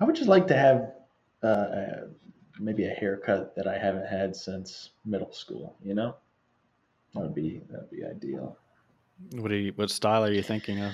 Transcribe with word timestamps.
I 0.00 0.04
would 0.04 0.14
just 0.14 0.28
like 0.28 0.46
to 0.48 0.56
have 0.56 0.92
uh, 1.42 1.46
uh, 1.46 2.00
maybe 2.58 2.86
a 2.86 2.90
haircut 2.90 3.54
that 3.56 3.66
I 3.66 3.78
haven't 3.78 4.06
had 4.06 4.34
since 4.36 4.90
middle 5.04 5.32
school. 5.32 5.76
You 5.84 5.94
know, 5.94 6.16
that 7.14 7.20
would 7.20 7.34
be 7.34 7.62
that 7.70 7.80
would 7.80 7.90
be 7.90 8.04
ideal. 8.04 8.56
What 9.32 9.50
are 9.50 9.56
you, 9.56 9.72
what 9.74 9.90
style 9.90 10.24
are 10.24 10.32
you 10.32 10.42
thinking 10.42 10.80
of? 10.80 10.92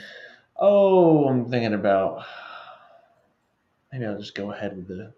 Oh, 0.57 1.29
I'm 1.29 1.51
thinking 1.51 1.75
about 1.75 2.25
maybe 3.93 4.07
I'll 4.07 4.19
just 4.19 4.35
go 4.35 4.53
ahead 4.53 4.77
with 4.77 4.89
the 4.89 5.13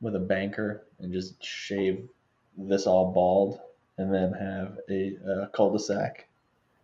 with 0.00 0.16
a 0.16 0.20
banker 0.20 0.86
and 0.98 1.12
just 1.12 1.42
shave 1.44 2.08
this 2.56 2.86
all 2.86 3.12
bald, 3.12 3.60
and 3.98 4.12
then 4.12 4.32
have 4.32 4.78
a, 4.88 5.16
a 5.42 5.46
cul-de-sac, 5.48 6.26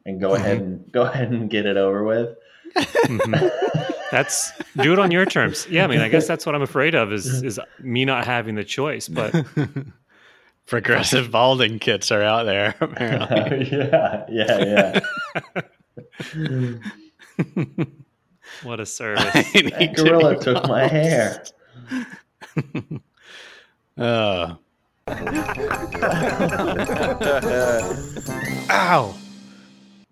and 0.04 0.20
go 0.20 0.34
ahead 0.34 0.58
and 0.58 0.92
go 0.92 1.02
ahead 1.02 1.30
and 1.30 1.48
get 1.48 1.64
it 1.64 1.76
over 1.76 2.04
with. 2.04 2.36
That's 4.10 4.52
do 4.76 4.92
it 4.92 4.98
on 4.98 5.10
your 5.10 5.24
terms. 5.26 5.66
Yeah, 5.70 5.84
I 5.84 5.86
mean, 5.86 6.00
I 6.00 6.08
guess 6.08 6.26
that's 6.26 6.44
what 6.46 6.54
I'm 6.54 6.62
afraid 6.62 6.94
of 6.94 7.12
is 7.12 7.42
is 7.42 7.60
me 7.80 8.04
not 8.04 8.24
having 8.24 8.54
the 8.54 8.64
choice. 8.64 9.08
But 9.08 9.34
Progressive 10.66 11.30
balding 11.32 11.80
kits 11.80 12.12
are 12.12 12.22
out 12.22 12.44
there, 12.44 12.76
apparently. 12.80 13.68
yeah, 13.72 14.24
yeah, 14.28 15.00
yeah. 16.32 16.74
what 18.62 18.78
a 18.78 18.86
service! 18.86 19.24
I 19.34 19.42
That 19.42 19.94
gorilla 19.96 20.34
be 20.36 20.44
took 20.44 20.68
my 20.68 20.86
hair. 20.86 21.44
Oh. 23.98 24.58
Ow. 28.70 29.14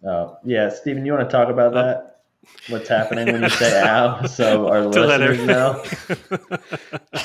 Oh, 0.05 0.39
yeah, 0.45 0.69
Steven, 0.71 1.07
you 1.07 1.13
want 1.13 1.29
to 1.29 1.33
talk 1.33 1.49
about 1.49 1.77
uh, 1.77 1.83
that? 1.83 2.18
What's 2.69 2.89
happening 2.89 3.33
when 3.33 3.43
you 3.43 3.49
say 3.49 3.83
"ow"? 3.83 4.23
So 4.27 4.69
our 4.69 4.83
To 4.83 4.89
listeners 4.89 5.45
know. 5.45 5.83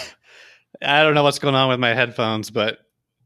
I 0.82 1.04
don't 1.04 1.16
know 1.16 1.24
what's 1.24 1.40
going 1.40 1.56
on 1.56 1.70
with 1.70 1.80
my 1.80 1.94
headphones, 1.94 2.50
but 2.50 2.80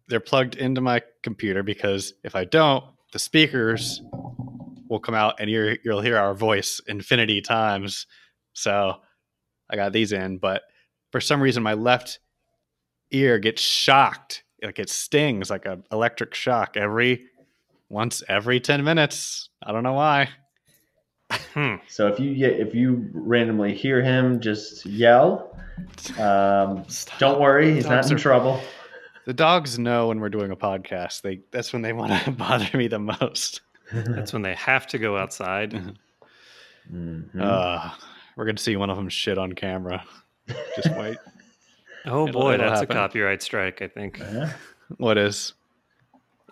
they're 0.08 0.20
plugged 0.20 0.56
into 0.56 0.81
my 0.81 1.02
computer 1.23 1.64
because 1.64 2.14
if 2.23 2.36
I 2.36 2.45
don't, 2.45 2.84
the 3.14 3.20
speakers 3.20 4.02
will 4.89 5.00
come 5.00 5.16
out 5.16 5.36
and 5.39 5.50
you're, 5.50 5.78
you'll 5.84 6.02
hear 6.02 6.17
our 6.17 6.34
voice 6.34 6.80
infinity 6.88 7.42
times. 7.42 8.06
So 8.54 8.95
I 9.70 9.76
got 9.76 9.92
these 9.92 10.11
in, 10.11 10.38
but 10.38 10.64
for 11.11 11.22
some 11.22 11.42
reason, 11.42 11.64
my 11.64 11.73
left 11.73 12.20
ear 13.11 13.39
gets 13.39 13.61
shocked. 13.61 14.44
Like 14.64 14.80
it 14.80 14.89
stings 14.89 15.50
like 15.50 15.66
an 15.66 15.84
electric 15.92 16.34
shock 16.34 16.78
every 16.78 17.26
once 17.89 18.23
every 18.28 18.59
10 18.59 18.84
minutes. 18.84 19.50
I 19.64 19.72
don't 19.72 19.84
know 19.84 19.94
why. 19.94 20.30
Hmm. 21.53 21.75
So 21.88 22.08
if 22.08 22.20
you 22.20 22.36
get 22.36 22.59
if 22.59 22.73
you 22.75 23.09
randomly 23.14 23.73
hear 23.73 24.02
him, 24.02 24.39
just 24.39 24.86
yell. 24.86 25.58
Um, 26.20 26.86
don't 27.20 27.39
worry, 27.42 27.73
he's 27.73 27.86
not 27.88 28.06
in 28.09 28.16
are- 28.16 28.20
trouble. 28.20 28.61
The 29.25 29.33
dogs 29.33 29.78
know 29.78 30.08
when 30.08 30.20
we're 30.22 30.30
doing 30.30 30.52
a 30.52 30.55
podcast. 30.55 31.22
They 31.22 31.42
that's 31.52 31.73
when 31.73 31.81
they 31.81 31.94
want 31.94 32.23
to 32.23 32.31
bother 32.31 32.78
me 32.78 32.88
the 32.88 33.00
most. 33.00 33.61
That's 33.92 34.31
when 34.33 34.42
they 34.42 34.55
have 34.55 34.88
to 34.88 34.98
go 34.98 35.17
outside. 35.17 35.98
Mhm. 36.89 37.42
Uh, 37.42 37.89
we're 38.38 38.45
gonna 38.45 38.58
see 38.58 38.78
one 38.78 38.89
of 38.89 38.95
them 38.95 39.09
shit 39.09 39.38
on 39.38 39.52
camera. 39.52 40.05
Just 40.81 40.95
wait. 40.95 41.17
Oh 42.05 42.25
It'll- 42.25 42.42
boy, 42.44 42.53
it'll 42.53 42.70
that's 42.70 42.80
happen. 42.80 42.95
a 42.95 43.00
copyright 43.02 43.42
strike. 43.42 43.81
I 43.81 43.89
think 43.89 44.20
Yeah. 44.20 44.53
what 44.95 45.17
is? 45.17 45.52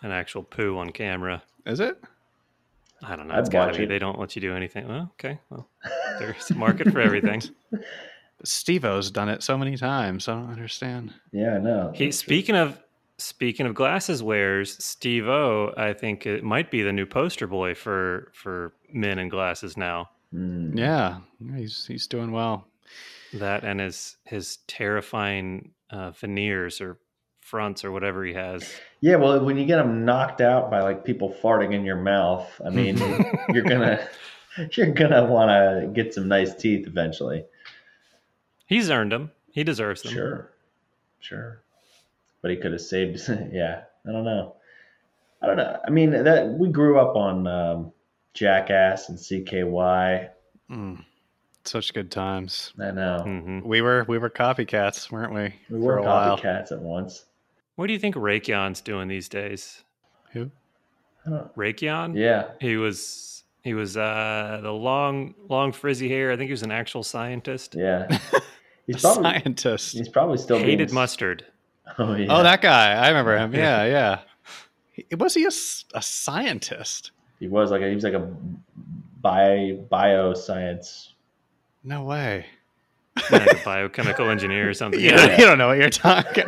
an 0.02 0.12
actual 0.12 0.44
poo 0.44 0.78
on 0.78 0.90
camera. 0.90 1.42
Is 1.66 1.80
it? 1.80 1.98
I 3.04 3.16
don't 3.16 3.28
know. 3.28 3.36
I'd 3.36 3.40
It's 3.42 3.50
gotta 3.50 3.78
be. 3.78 3.86
They 3.86 4.00
don't 4.00 4.20
let 4.20 4.36
you 4.36 4.42
do 4.42 4.56
anything. 4.56 4.88
Well, 4.88 5.12
okay. 5.14 5.40
Well, 5.50 5.68
there's 6.20 6.50
a 6.52 6.56
market 6.56 6.92
for 6.92 7.02
everything. 7.02 7.42
Steve-O's 8.44 9.12
done 9.12 9.30
it 9.30 9.44
so 9.44 9.58
many 9.58 9.78
times. 9.78 10.28
I 10.28 10.34
don't 10.34 10.52
understand. 10.52 11.14
Yeah, 11.32 11.56
I 11.56 11.60
know. 11.60 11.92
He 11.96 12.12
speaking 12.12 12.56
of 12.56 12.80
speaking 13.18 13.66
of 13.66 13.76
glasses 13.76 14.22
wears, 14.22 14.84
Steve 14.84 15.28
O, 15.28 15.74
I 15.78 15.94
think 15.94 16.26
it 16.26 16.44
might 16.44 16.70
be 16.70 16.82
the 16.82 16.94
new 16.94 17.06
poster 17.06 17.48
boy 17.48 17.76
for 17.76 18.32
for 18.34 18.74
men 18.92 19.20
in 19.20 19.30
glasses 19.30 19.78
now. 19.78 20.10
Mm. 20.34 20.78
Yeah, 20.78 21.20
he's 21.56 21.86
he's 21.86 22.08
doing 22.08 22.32
well. 22.32 22.68
That 23.34 23.64
and 23.64 23.80
his 23.80 24.18
his 24.26 24.58
terrifying 24.68 25.72
uh, 25.90 26.12
veneers 26.12 26.82
or 26.82 26.98
fronts 27.46 27.86
or 27.86 27.92
whatever 27.92 28.26
he 28.26 28.34
has. 28.34 28.68
Yeah, 29.02 29.18
well, 29.18 29.44
when 29.46 29.56
you 29.58 29.66
get 29.66 29.80
him 29.80 30.04
knocked 30.04 30.42
out 30.42 30.72
by 30.72 30.82
like 30.82 31.06
people 31.06 31.34
farting 31.44 31.74
in 31.74 31.86
your 31.86 31.96
mouth, 31.96 32.50
I 32.66 32.70
mean, 32.72 32.98
you're 33.54 33.64
gonna 33.64 34.08
you're 34.72 34.92
gonna 34.92 35.26
want 35.26 35.50
to 35.50 35.88
get 35.94 36.14
some 36.14 36.28
nice 36.28 36.56
teeth 36.56 36.88
eventually. 36.88 37.46
He's 38.66 38.90
earned 38.90 39.12
them. 39.12 39.32
He 39.52 39.64
deserves 39.64 40.02
them. 40.02 40.12
Sure, 40.12 40.52
sure. 41.20 41.62
But 42.42 42.52
he 42.52 42.58
could 42.58 42.72
have 42.72 42.82
saved. 42.82 43.22
yeah, 43.52 43.84
I 44.08 44.12
don't 44.12 44.26
know. 44.26 44.56
I 45.42 45.48
don't 45.48 45.58
know. 45.58 45.80
I 45.86 45.90
mean, 45.92 46.12
that 46.12 46.50
we 46.50 46.70
grew 46.70 47.00
up 47.00 47.16
on 47.16 47.46
um, 47.46 47.92
Jackass 48.34 49.10
and 49.10 49.18
CKY. 49.20 50.30
Mm, 50.72 51.06
such 51.64 51.94
good 51.94 52.10
times. 52.10 52.74
I 52.82 52.90
know 52.90 53.20
hmm 53.20 53.60
We 53.60 53.82
were 53.82 54.04
we 54.08 54.18
were 54.18 54.32
copycats, 54.32 55.12
weren't 55.12 55.34
we? 55.34 55.54
we 55.70 55.80
were 55.80 55.98
a 56.00 56.04
while. 56.04 56.38
copycats 56.40 56.72
at 56.72 56.80
once. 56.80 57.26
What 57.76 57.88
do 57.88 57.94
you 57.94 58.00
think 58.00 58.16
Rake 58.16 58.48
Yohn's 58.48 58.82
doing 58.82 59.08
these 59.08 59.28
days? 59.30 59.84
Who? 60.34 60.52
I 61.26 61.30
don't- 61.30 62.16
Yeah, 62.16 62.52
He 62.62 62.78
was 62.78 63.44
he 63.64 63.74
was 63.74 63.98
uh 63.98 64.60
the 64.62 64.72
long 64.72 65.34
long 65.50 65.72
frizzy 65.72 66.08
hair. 66.08 66.32
I 66.32 66.38
think 66.38 66.48
he 66.50 66.54
was 66.54 66.64
an 66.64 66.72
actual 66.72 67.04
scientist. 67.04 67.76
yeah. 67.78 68.08
He's 68.88 68.98
A 68.98 69.08
probably 69.08 69.24
scientist. 69.24 69.94
he's 69.98 70.10
probably 70.10 70.38
still 70.38 70.60
Hated 70.60 70.90
being, 70.90 70.94
mustard. 70.94 71.46
Oh 71.98 72.14
yeah. 72.16 72.28
Oh, 72.30 72.44
that 72.44 72.62
guy. 72.62 72.94
I 72.94 73.08
remember 73.10 73.36
him. 73.38 73.54
Yeah, 73.56 73.86
yeah. 73.86 74.20
He- 74.92 75.06
Was 75.16 75.34
he 75.34 75.44
a, 75.46 75.50
a 75.98 76.02
scientist? 76.02 77.12
he 77.40 77.48
was 77.48 77.72
like 77.72 77.82
a, 77.82 77.90
he 77.90 77.96
was 77.96 78.04
like 78.04 78.14
a 78.14 78.32
bio 79.22 79.78
bioscience. 79.92 81.10
No 81.84 82.04
way. 82.04 82.46
like 83.32 83.52
a 83.62 83.64
biochemical 83.66 84.30
engineer 84.30 84.70
or 84.70 84.74
something. 84.74 85.00
You, 85.04 85.10
Yeah. 85.12 85.38
you 85.40 85.46
don't 85.46 85.58
know 85.58 85.68
what 85.68 85.78
you're 85.78 85.90
talking. 85.90 86.46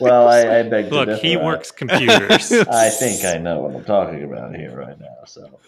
Well, 0.00 0.28
I, 0.28 0.58
I 0.58 0.62
beg 0.64 0.88
to 0.88 0.94
Look, 0.94 1.08
differ. 1.08 1.20
he 1.22 1.36
I- 1.36 1.44
works 1.44 1.70
computers. 1.70 2.52
I 2.70 2.90
think 2.90 3.24
I 3.24 3.38
know 3.38 3.60
what 3.60 3.74
I'm 3.74 3.84
talking 3.84 4.22
about 4.24 4.54
here 4.54 4.76
right 4.76 4.98
now. 5.00 5.24
So 5.26 5.58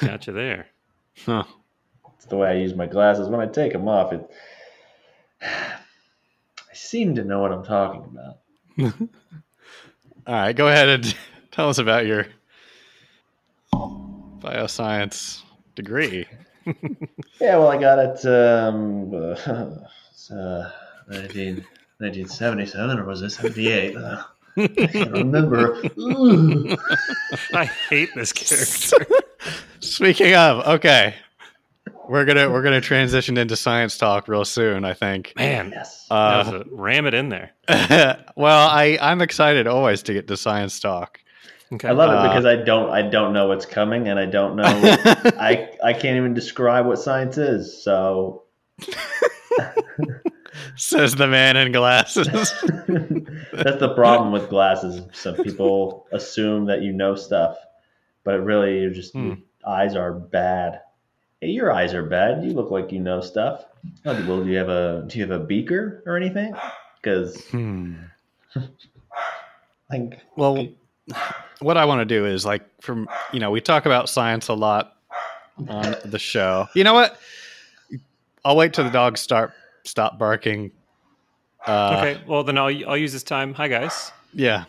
Got 0.00 0.26
you 0.26 0.32
there. 0.32 0.66
Huh. 1.26 1.44
it's 2.16 2.26
the 2.26 2.36
way 2.36 2.50
I 2.50 2.54
use 2.54 2.74
my 2.74 2.86
glasses. 2.86 3.28
When 3.28 3.40
I 3.40 3.46
take 3.46 3.72
them 3.72 3.88
off, 3.88 4.12
it 4.12 4.30
I 5.42 6.72
seem 6.72 7.14
to 7.16 7.24
know 7.24 7.40
what 7.40 7.52
I'm 7.52 7.64
talking 7.64 8.04
about. 8.04 8.38
All 10.26 10.34
right, 10.34 10.52
go 10.54 10.68
ahead 10.68 10.88
and 10.88 11.16
tell 11.50 11.68
us 11.68 11.78
about 11.78 12.06
your 12.06 12.26
bioscience 13.74 15.42
degree. 15.74 16.26
Yeah, 17.40 17.56
well, 17.56 17.68
I 17.68 17.76
got 17.78 17.98
it. 17.98 18.24
Um, 18.26 19.10
it's, 20.10 20.30
uh, 20.30 20.70
19, 21.08 21.64
1977 22.00 22.98
or 22.98 23.04
was 23.04 23.22
it 23.22 23.30
78? 23.30 23.96
Uh, 23.96 24.22
I 24.56 24.66
can't 24.66 25.10
remember. 25.12 25.82
I 27.54 27.64
hate 27.88 28.10
this 28.14 28.32
character. 28.32 29.06
Speaking 29.80 30.34
of, 30.34 30.66
okay, 30.66 31.14
we're 32.08 32.24
gonna 32.24 32.50
we're 32.50 32.62
gonna 32.62 32.80
transition 32.80 33.36
into 33.38 33.56
science 33.56 33.96
talk 33.96 34.28
real 34.28 34.44
soon. 34.44 34.84
I 34.84 34.94
think. 34.94 35.32
Man, 35.36 35.70
Yes. 35.70 36.06
Uh, 36.10 36.42
was 36.44 36.62
a, 36.62 36.64
ram 36.72 37.06
it 37.06 37.14
in 37.14 37.28
there. 37.28 37.52
well, 38.36 38.68
I 38.68 38.98
I'm 39.00 39.20
excited 39.20 39.66
always 39.66 40.02
to 40.04 40.12
get 40.12 40.26
to 40.28 40.36
science 40.36 40.80
talk. 40.80 41.20
Okay. 41.72 41.86
I 41.86 41.92
love 41.92 42.10
uh, 42.10 42.24
it 42.24 42.28
because 42.28 42.46
I 42.46 42.56
don't 42.56 42.90
I 42.90 43.02
don't 43.02 43.32
know 43.32 43.46
what's 43.46 43.64
coming 43.64 44.08
and 44.08 44.18
I 44.18 44.26
don't 44.26 44.56
know 44.56 44.64
I 44.66 45.70
I 45.84 45.92
can't 45.92 46.16
even 46.16 46.34
describe 46.34 46.84
what 46.86 46.98
science 46.98 47.38
is. 47.38 47.82
So 47.82 48.42
Says 50.76 51.14
the 51.14 51.26
man 51.26 51.56
in 51.56 51.72
glasses. 51.72 52.26
that's 53.52 53.80
the 53.80 53.92
problem 53.94 54.32
with 54.32 54.48
glasses. 54.48 55.02
Some 55.12 55.36
people 55.36 56.06
assume 56.12 56.66
that 56.66 56.82
you 56.82 56.92
know 56.92 57.14
stuff, 57.14 57.56
but 58.24 58.44
really 58.44 58.80
you're 58.80 58.90
just 58.90 59.14
your 59.14 59.38
eyes 59.66 59.94
are 59.94 60.12
bad. 60.12 60.80
Hey, 61.40 61.48
your 61.48 61.72
eyes 61.72 61.94
are 61.94 62.04
bad. 62.04 62.44
You 62.44 62.52
look 62.52 62.70
like 62.70 62.92
you 62.92 63.00
know 63.00 63.20
stuff. 63.20 63.64
Well, 64.04 64.44
do 64.44 64.50
you 64.50 64.58
have 64.58 64.68
a 64.68 65.04
do 65.06 65.18
you 65.18 65.26
have 65.26 65.40
a 65.40 65.44
beaker 65.44 66.02
or 66.06 66.16
anything? 66.16 66.54
Because 67.00 67.44
Hmm. 67.50 67.94
like 69.90 70.20
Well, 70.36 70.68
what 71.60 71.76
I 71.76 71.84
want 71.84 72.00
to 72.00 72.04
do 72.04 72.26
is 72.26 72.44
like 72.44 72.62
from 72.82 73.08
you 73.32 73.40
know 73.40 73.50
we 73.50 73.60
talk 73.60 73.86
about 73.86 74.08
science 74.08 74.48
a 74.48 74.54
lot 74.54 74.96
on 75.68 75.96
the 76.04 76.18
show. 76.18 76.68
You 76.74 76.84
know 76.84 76.94
what? 76.94 77.18
I'll 78.44 78.56
wait 78.56 78.72
till 78.72 78.84
the 78.84 78.90
dogs 78.90 79.20
start 79.20 79.52
stop 79.90 80.18
barking. 80.18 80.70
Uh, 81.66 81.96
okay. 81.98 82.22
Well, 82.26 82.44
then 82.44 82.56
I'll 82.56 82.88
I'll 82.88 82.96
use 82.96 83.12
this 83.12 83.22
time. 83.22 83.52
Hi 83.54 83.68
guys. 83.68 84.12
Yeah. 84.32 84.64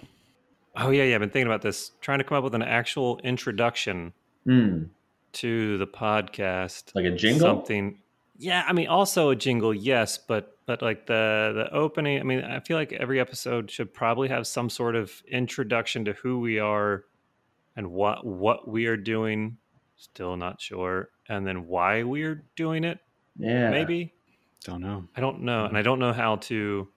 Oh 0.75 0.89
yeah, 0.89 1.03
yeah. 1.03 1.15
I've 1.15 1.21
been 1.21 1.29
thinking 1.29 1.47
about 1.47 1.61
this. 1.61 1.91
Trying 2.01 2.17
to 2.19 2.23
come 2.23 2.37
up 2.37 2.43
with 2.43 2.55
an 2.55 2.63
actual 2.63 3.19
introduction 3.23 4.13
hmm, 4.45 4.83
to 5.33 5.77
the 5.77 5.87
podcast. 5.87 6.93
like 6.95 7.05
a 7.05 7.11
jingle. 7.11 7.47
Something. 7.47 7.99
Yeah, 8.37 8.65
I 8.67 8.73
mean, 8.73 8.87
also 8.87 9.29
a 9.29 9.35
jingle, 9.35 9.73
yes, 9.73 10.17
but 10.17 10.57
but 10.65 10.81
like 10.81 11.05
the 11.05 11.51
the 11.55 11.73
opening. 11.73 12.19
I 12.19 12.23
mean, 12.23 12.43
I 12.43 12.59
feel 12.59 12.75
like 12.75 12.91
every 12.91 13.19
episode 13.19 13.69
should 13.69 13.93
probably 13.93 14.29
have 14.29 14.47
some 14.47 14.69
sort 14.69 14.95
of 14.95 15.21
introduction 15.29 16.05
to 16.05 16.13
who 16.13 16.39
we 16.39 16.57
are 16.59 17.05
and 17.75 17.91
what 17.91 18.25
what 18.25 18.67
we 18.67 18.87
are 18.87 18.97
doing. 18.97 19.57
Still 19.97 20.35
not 20.35 20.59
sure, 20.59 21.09
and 21.29 21.45
then 21.45 21.67
why 21.67 22.03
we 22.03 22.23
are 22.23 22.43
doing 22.55 22.83
it. 22.83 22.99
Yeah. 23.37 23.69
Maybe 23.69 24.13
Don't 24.63 24.81
know. 24.81 25.07
I 25.15 25.21
don't 25.21 25.41
know, 25.41 25.65
and 25.65 25.77
I 25.77 25.81
don't 25.81 25.99
know 25.99 26.13
how 26.13 26.37
to. 26.37 26.87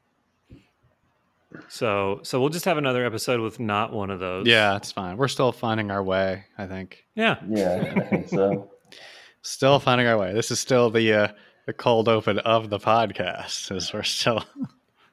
So 1.68 2.20
so 2.22 2.40
we'll 2.40 2.50
just 2.50 2.64
have 2.64 2.78
another 2.78 3.06
episode 3.06 3.40
with 3.40 3.60
not 3.60 3.92
one 3.92 4.10
of 4.10 4.20
those. 4.20 4.46
Yeah, 4.46 4.76
it's 4.76 4.92
fine. 4.92 5.16
We're 5.16 5.28
still 5.28 5.52
finding 5.52 5.90
our 5.90 6.02
way. 6.02 6.44
I 6.58 6.66
think 6.66 7.04
yeah. 7.14 7.36
Yeah, 7.48 7.94
I 7.96 8.00
think 8.00 8.28
so. 8.28 8.70
still 9.42 9.78
finding 9.78 10.06
our 10.06 10.18
way. 10.18 10.32
This 10.34 10.50
is 10.50 10.60
still 10.60 10.90
the 10.90 11.12
uh, 11.12 11.28
the 11.66 11.72
cold 11.72 12.08
open 12.08 12.38
of 12.40 12.70
the 12.70 12.78
podcast. 12.78 13.74
As 13.74 13.92
we're 13.92 14.02
still. 14.02 14.44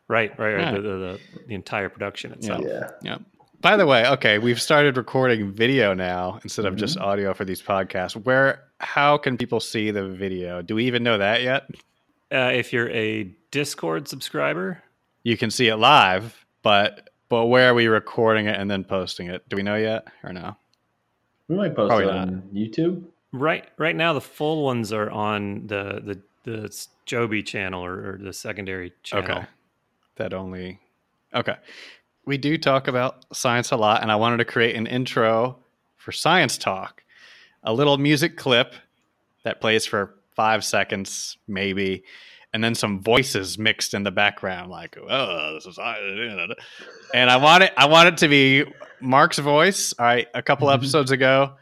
Right, 0.07 0.38
right, 0.38 0.56
right. 0.56 0.59
Yeah. 0.59 0.71
The, 0.74 0.81
the, 0.81 0.89
the, 0.89 1.19
the 1.47 1.56
entire 1.56 1.88
production 1.88 2.33
itself. 2.33 2.65
Yeah. 2.68 2.89
Yeah. 3.01 3.18
By 3.62 3.77
the 3.77 3.86
way, 3.86 4.06
okay, 4.06 4.39
we've 4.39 4.62
started 4.62 4.97
recording 4.97 5.54
video 5.54 5.94
now 5.94 6.42
instead 6.44 6.65
of 6.65 6.75
just 6.75 6.97
audio 6.97 7.33
for 7.33 7.45
these 7.45 7.62
podcasts. 7.62 8.15
Where, 8.15 8.62
how 8.81 9.18
can 9.18 9.38
people 9.38 9.62
see 9.62 9.89
the 9.89 10.09
video? 10.09 10.62
Do 10.62 10.75
we 10.75 10.83
even 10.83 11.01
know 11.01 11.18
that 11.18 11.44
yet? 11.44 11.63
Uh, 12.31 12.51
if 12.54 12.72
you're 12.72 12.89
a 12.89 13.24
Discord 13.51 14.07
subscriber, 14.07 14.81
You 15.24 15.38
can 15.38 15.51
see 15.51 15.68
it 15.68 15.75
live, 15.78 16.45
but 16.62 17.10
but 17.30 17.45
where 17.45 17.69
are 17.69 17.74
we 17.74 17.88
recording 17.88 18.48
it 18.48 18.60
and 18.60 18.69
then 18.69 18.83
posting 18.83 19.28
it? 19.28 19.48
Do 19.50 19.56
we 19.56 19.63
know 19.63 19.75
yet 19.75 20.07
or 20.24 20.33
no? 20.33 20.56
We 21.48 21.56
might 21.57 21.75
post 21.75 21.89
Probably 21.89 22.06
it 22.06 22.12
on 22.12 22.44
YouTube. 22.54 23.04
right 23.33 23.68
right 23.78 23.95
now 23.95 24.13
the 24.13 24.22
full 24.22 24.63
ones 24.63 24.94
are 24.94 25.10
on 25.10 25.68
the 25.68 26.01
the 26.04 26.22
the 26.44 26.88
Joby 27.06 27.44
channel 27.44 27.83
or, 27.83 28.13
or 28.13 28.18
the 28.22 28.33
secondary 28.33 28.94
channel. 29.04 29.39
Okay. 29.39 29.45
That 30.16 30.33
only. 30.33 30.80
Okay. 31.33 31.56
We 32.25 32.38
do 32.38 32.57
talk 32.57 32.88
about 32.88 33.25
science 33.36 33.72
a 33.72 33.78
lot, 33.78 34.01
and 34.01 34.12
I 34.12 34.16
wanted 34.16 34.38
to 34.38 34.45
create 34.45 34.75
an 34.75 34.88
intro 34.88 35.57
for 35.98 36.12
Science 36.12 36.57
Talk. 36.57 37.04
A 37.63 37.74
little 37.74 37.98
music 37.98 38.38
clip 38.38 38.74
that 39.44 39.60
plays 39.62 39.86
for 39.86 40.16
five 40.42 40.66
seconds, 40.66 41.38
maybe, 41.48 42.04
and 42.54 42.64
then 42.64 42.74
some 42.74 43.00
voices 43.00 43.58
mixed 43.60 43.94
in 43.94 44.02
the 44.04 44.12
background, 44.12 44.72
like, 44.72 44.98
oh, 44.98 45.54
this 45.54 45.66
is. 45.68 45.78
And 47.14 47.30
I 47.30 47.38
want 47.38 47.64
it, 47.64 47.74
I 47.78 47.86
want 47.88 48.08
it 48.10 48.18
to 48.18 48.28
be 48.28 48.66
Mark's 49.00 49.38
voice. 49.40 49.94
All 50.00 50.06
right. 50.06 50.28
A 50.34 50.42
couple 50.42 50.70
episodes 50.72 51.12
ago, 51.12 51.54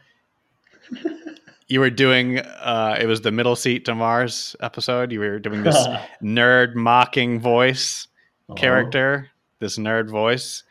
you 1.68 1.78
were 1.80 1.90
doing, 1.90 2.38
uh, 2.38 2.96
it 2.98 3.06
was 3.06 3.20
the 3.20 3.30
Middle 3.30 3.54
Seat 3.54 3.84
to 3.84 3.94
Mars 3.94 4.56
episode. 4.60 5.12
You 5.12 5.20
were 5.20 5.38
doing 5.38 5.62
this 5.62 5.76
nerd 6.22 6.74
mocking 6.74 7.38
voice 7.38 8.08
Uh-huh. 8.48 8.56
character, 8.56 9.28
this 9.60 9.78
nerd 9.78 10.08
voice. 10.10 10.64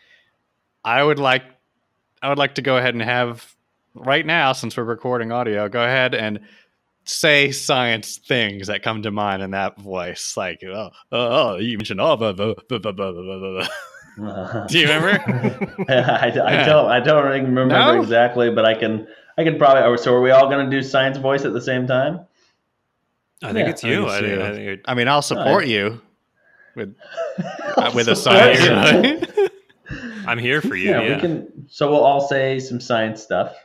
I 0.83 1.03
would 1.03 1.19
like 1.19 1.43
I 2.21 2.27
would 2.29 2.37
like 2.37 2.55
to 2.55 2.61
go 2.61 2.75
ahead 2.77 2.95
and 2.95 3.03
have 3.03 3.55
right 3.95 4.25
now, 4.25 4.51
since 4.53 4.75
we're 4.75 4.83
recording 4.83 5.31
audio, 5.31 5.69
go 5.69 5.81
ahead 5.83 6.13
and 6.15 6.39
say 7.09 7.51
science 7.51 8.17
things 8.17 8.67
that 8.67 8.83
come 8.83 9.01
to 9.01 9.11
mind 9.11 9.41
in 9.41 9.51
that 9.51 9.77
voice. 9.79 10.35
Like, 10.37 10.61
oh, 10.63 10.91
oh, 11.11 11.51
oh 11.51 11.55
you 11.57 11.77
mentioned 11.77 11.99
all. 11.99 12.13
Oh, 12.13 12.17
blah, 12.17 12.33
blah, 12.33 12.53
blah, 12.67 12.79
blah, 12.79 12.91
blah, 12.91 13.11
blah. 13.11 13.67
Uh, 14.21 14.67
Do 14.67 14.79
you 14.79 14.87
remember? 14.87 15.19
I, 15.89 16.27
I 16.27 16.65
don't. 16.65 16.91
I 16.91 16.99
don't 16.99 17.25
remember 17.25 17.67
no? 17.67 18.01
exactly, 18.01 18.49
but 18.51 18.65
I 18.65 18.73
can. 18.73 19.07
I 19.37 19.43
can 19.43 19.57
probably. 19.57 19.97
So, 19.97 20.13
are 20.13 20.21
we 20.21 20.31
all 20.31 20.49
going 20.49 20.69
to 20.69 20.69
do 20.69 20.83
science 20.83 21.17
voice 21.17 21.45
at 21.45 21.53
the 21.53 21.61
same 21.61 21.87
time? 21.87 22.25
I 23.41 23.53
think 23.53 23.65
yeah, 23.65 23.71
it's 23.71 23.83
you. 23.83 24.07
I, 24.07 24.19
think 24.19 24.41
I, 24.41 24.51
think 24.51 24.81
I 24.85 24.93
mean, 24.93 25.07
I'll 25.07 25.21
support 25.21 25.63
right. 25.63 25.67
you 25.67 26.01
with 26.75 26.95
uh, 27.77 27.91
with 27.95 28.09
a 28.09 28.15
science. 28.15 29.25
I'm 30.27 30.37
here 30.37 30.61
for 30.61 30.75
you. 30.75 30.89
Yeah, 30.89 31.01
yeah. 31.01 31.15
We 31.15 31.21
can, 31.21 31.67
so 31.69 31.89
we'll 31.89 32.03
all 32.03 32.27
say 32.27 32.59
some 32.59 32.81
science 32.81 33.23
stuff. 33.23 33.55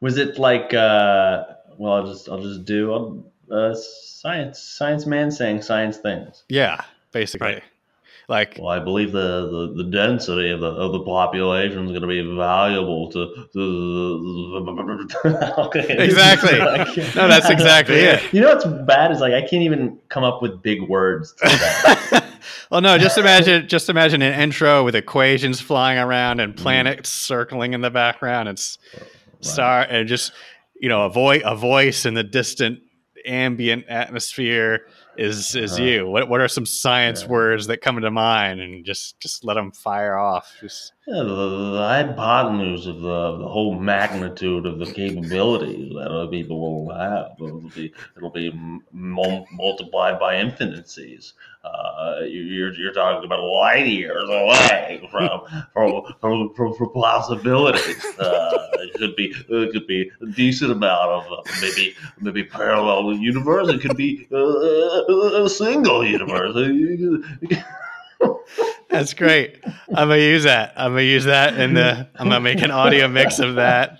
Was 0.00 0.18
it 0.18 0.38
like? 0.38 0.74
Uh, 0.74 1.44
well, 1.78 1.92
I'll 1.92 2.06
just. 2.06 2.28
I'll 2.28 2.42
just 2.42 2.64
do. 2.64 2.92
I'll, 2.92 3.24
uh, 3.50 3.74
science. 3.74 4.60
Science 4.60 5.06
man 5.06 5.30
saying 5.30 5.62
science 5.62 5.98
things. 5.98 6.44
yeah, 6.48 6.82
basically. 7.12 7.54
Right. 7.54 7.62
Like, 8.28 8.56
Well, 8.58 8.68
I 8.68 8.78
believe 8.78 9.10
the, 9.10 9.72
the, 9.76 9.82
the 9.82 9.90
density 9.90 10.50
of 10.50 10.60
the 10.60 10.68
of 10.68 10.92
the 10.92 11.00
population 11.00 11.84
is 11.84 11.90
going 11.90 12.02
to 12.02 12.08
be 12.08 12.22
valuable 12.36 13.10
to. 13.10 13.48
to 13.52 15.64
okay. 15.66 15.96
Exactly. 15.98 16.58
No, 17.16 17.28
that's 17.28 17.50
exactly 17.50 17.96
it. 17.96 18.32
You 18.32 18.40
know 18.40 18.54
what's 18.54 18.64
bad 18.64 19.10
is 19.10 19.20
like 19.20 19.32
I 19.32 19.40
can't 19.40 19.62
even 19.62 19.98
come 20.08 20.24
up 20.24 20.40
with 20.40 20.62
big 20.62 20.82
words. 20.88 21.34
To 21.42 22.24
well, 22.70 22.80
no, 22.80 22.96
just 22.96 23.18
imagine, 23.18 23.68
just 23.68 23.88
imagine 23.88 24.22
an 24.22 24.40
intro 24.40 24.84
with 24.84 24.94
equations 24.94 25.60
flying 25.60 25.98
around 25.98 26.40
and 26.40 26.56
planets 26.56 27.08
circling 27.08 27.74
in 27.74 27.80
the 27.80 27.90
background. 27.90 28.48
It's 28.48 28.78
star 29.40 29.82
and 29.82 30.08
just 30.08 30.32
you 30.82 30.88
know 30.90 31.06
a 31.06 31.10
voice, 31.10 31.42
a 31.46 31.56
voice 31.56 32.04
in 32.04 32.12
the 32.14 32.24
distant 32.24 32.80
ambient 33.24 33.86
atmosphere 33.86 34.80
is 35.16 35.54
is 35.54 35.74
Uh-huh. 35.74 35.82
you. 35.84 36.06
What 36.08 36.28
what 36.28 36.40
are 36.40 36.48
some 36.48 36.66
science 36.66 37.22
Yeah. 37.22 37.28
words 37.28 37.66
that 37.68 37.80
come 37.80 38.00
to 38.00 38.10
mind? 38.10 38.60
And 38.60 38.84
just 38.84 39.20
just 39.20 39.44
let 39.44 39.54
them 39.54 39.70
fire 39.72 40.16
off. 40.18 40.52
Just 40.60 40.92
Yeah, 41.04 41.24
the, 41.24 41.78
hypotenuse 41.78 42.86
of 42.86 43.00
the, 43.00 43.38
the 43.38 43.48
whole 43.48 43.74
magnitude 43.74 44.66
of 44.66 44.78
the 44.78 44.86
capabilities 44.86 45.92
that 45.94 46.06
other 46.12 46.28
people 46.30 46.60
will 46.86 46.94
have. 46.94 47.32
It'll 47.40 47.60
be 47.74 47.92
it'll 48.16 48.30
be 48.30 48.52
multiplied 48.92 50.20
by 50.20 50.36
infinities. 50.36 51.34
Uh, 51.64 52.20
you- 52.22 52.42
you're, 52.42 52.72
you're 52.74 52.92
talking 52.92 53.24
about 53.24 53.40
light 53.42 53.86
years 53.86 54.28
away 54.28 55.08
from 55.10 55.40
from, 55.72 56.02
from, 56.20 56.54
from, 56.54 56.74
from 56.74 56.92
possibilities. 56.92 58.04
Uh, 58.18 58.68
it 58.74 58.94
could 58.94 59.16
be 59.16 59.34
it 59.48 59.72
could 59.72 59.86
be 59.88 60.08
a 60.20 60.26
decent 60.26 60.70
amount 60.70 61.10
of 61.10 61.32
uh, 61.32 61.42
maybe 61.60 61.96
maybe 62.20 62.44
parallel 62.44 63.12
universe. 63.14 63.68
It 63.68 63.80
could 63.80 63.96
be 63.96 64.28
uh, 64.32 65.44
a 65.44 65.48
single 65.48 66.06
universe. 66.06 66.54
That's 68.88 69.14
great. 69.14 69.58
I'm 69.64 70.08
gonna 70.08 70.16
use 70.18 70.44
that. 70.44 70.74
I'm 70.76 70.92
gonna 70.92 71.02
use 71.02 71.24
that 71.24 71.58
in 71.58 71.74
the. 71.74 72.08
I'm 72.14 72.28
gonna 72.28 72.40
make 72.40 72.62
an 72.62 72.70
audio 72.70 73.08
mix 73.08 73.38
of 73.38 73.56
that. 73.56 73.96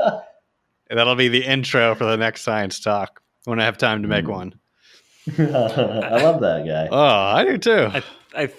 And 0.91 0.99
that'll 0.99 1.15
be 1.15 1.29
the 1.29 1.45
intro 1.45 1.95
for 1.95 2.05
the 2.05 2.19
next 2.19 2.43
science 2.43 2.79
talk 2.79 3.23
when 3.45 3.59
I 3.59 3.65
have 3.65 3.79
time 3.79 4.03
to 4.03 4.09
make 4.09 4.27
hmm. 4.27 4.33
one. 4.33 4.55
I 5.39 6.23
love 6.23 6.41
that 6.41 6.65
guy. 6.67 6.89
Oh, 6.91 6.99
I 6.99 7.44
do 7.44 7.56
too. 7.56 7.89
I, 7.93 8.03
I, 8.35 8.53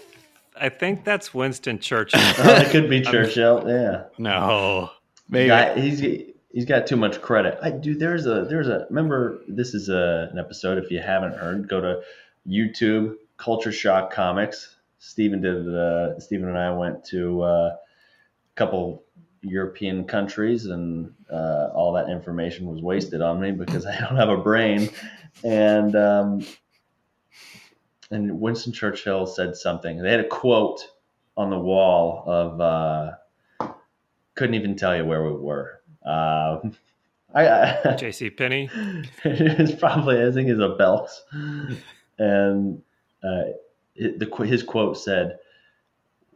I 0.56 0.70
think 0.70 1.04
that's 1.04 1.34
Winston 1.34 1.80
Churchill. 1.80 2.22
Oh, 2.40 2.56
it 2.56 2.70
could 2.72 2.90
be 2.90 3.02
Churchill. 3.02 3.66
Yeah, 3.68 4.06
No, 4.18 4.90
maybe. 5.30 5.50
Guy- 5.50 5.80
he's 5.80 6.00
he's 6.00 6.66
got 6.66 6.88
too 6.88 6.96
much 6.96 7.22
credit. 7.22 7.58
I 7.62 7.70
do. 7.70 7.96
There's 7.96 8.26
a 8.26 8.46
there's 8.46 8.68
a 8.68 8.88
remember. 8.90 9.42
This 9.48 9.74
is 9.74 9.90
a, 9.90 10.30
an 10.32 10.40
episode. 10.40 10.78
If 10.78 10.90
you 10.90 11.00
haven't 11.02 11.36
heard, 11.36 11.68
go 11.68 11.82
to 11.82 12.02
YouTube 12.48 13.16
Culture 13.38 13.72
Shock 13.72 14.14
Comics. 14.14 14.78
Stephen 15.06 15.42
did. 15.42 15.68
Uh, 15.68 16.18
Stephen 16.20 16.48
and 16.48 16.58
I 16.58 16.72
went 16.72 17.04
to 17.06 17.44
uh, 17.44 17.76
a 17.76 18.56
couple 18.56 19.04
European 19.42 20.06
countries, 20.06 20.66
and 20.68 21.14
uh, 21.32 21.70
all 21.74 21.92
that 21.94 22.10
information 22.10 22.68
was 22.68 22.82
wasted 22.82 23.22
on 23.22 23.40
me 23.40 23.52
because 23.52 23.86
I 23.86 24.00
don't 24.00 24.16
have 24.16 24.30
a 24.30 24.38
brain. 24.38 24.90
And 25.44 25.96
um, 25.96 26.46
and 28.12 28.40
Winston 28.40 28.72
Churchill 28.72 29.28
said 29.28 29.58
something. 29.58 30.02
They 30.02 30.12
had 30.12 30.22
a 30.22 30.28
quote 30.28 30.88
on 31.36 31.50
the 31.50 31.60
wall 31.60 32.24
of. 32.26 32.62
Uh, 32.62 33.12
couldn't 34.36 34.56
even 34.56 34.76
tell 34.76 34.96
you 34.96 35.06
where 35.06 35.24
we 35.24 35.34
were. 35.34 35.82
Um, 36.06 36.76
I, 37.36 37.80
I 37.84 37.96
J.C. 38.00 38.30
Penney. 38.30 38.70
it's 39.24 39.80
probably 39.80 40.24
I 40.26 40.32
think 40.32 40.50
it's 40.50 40.62
a 40.62 40.76
belt, 40.76 41.10
and 42.18 42.82
uh, 43.24 43.44
the 43.96 44.44
his 44.46 44.64
quote 44.64 44.98
said, 44.98 45.40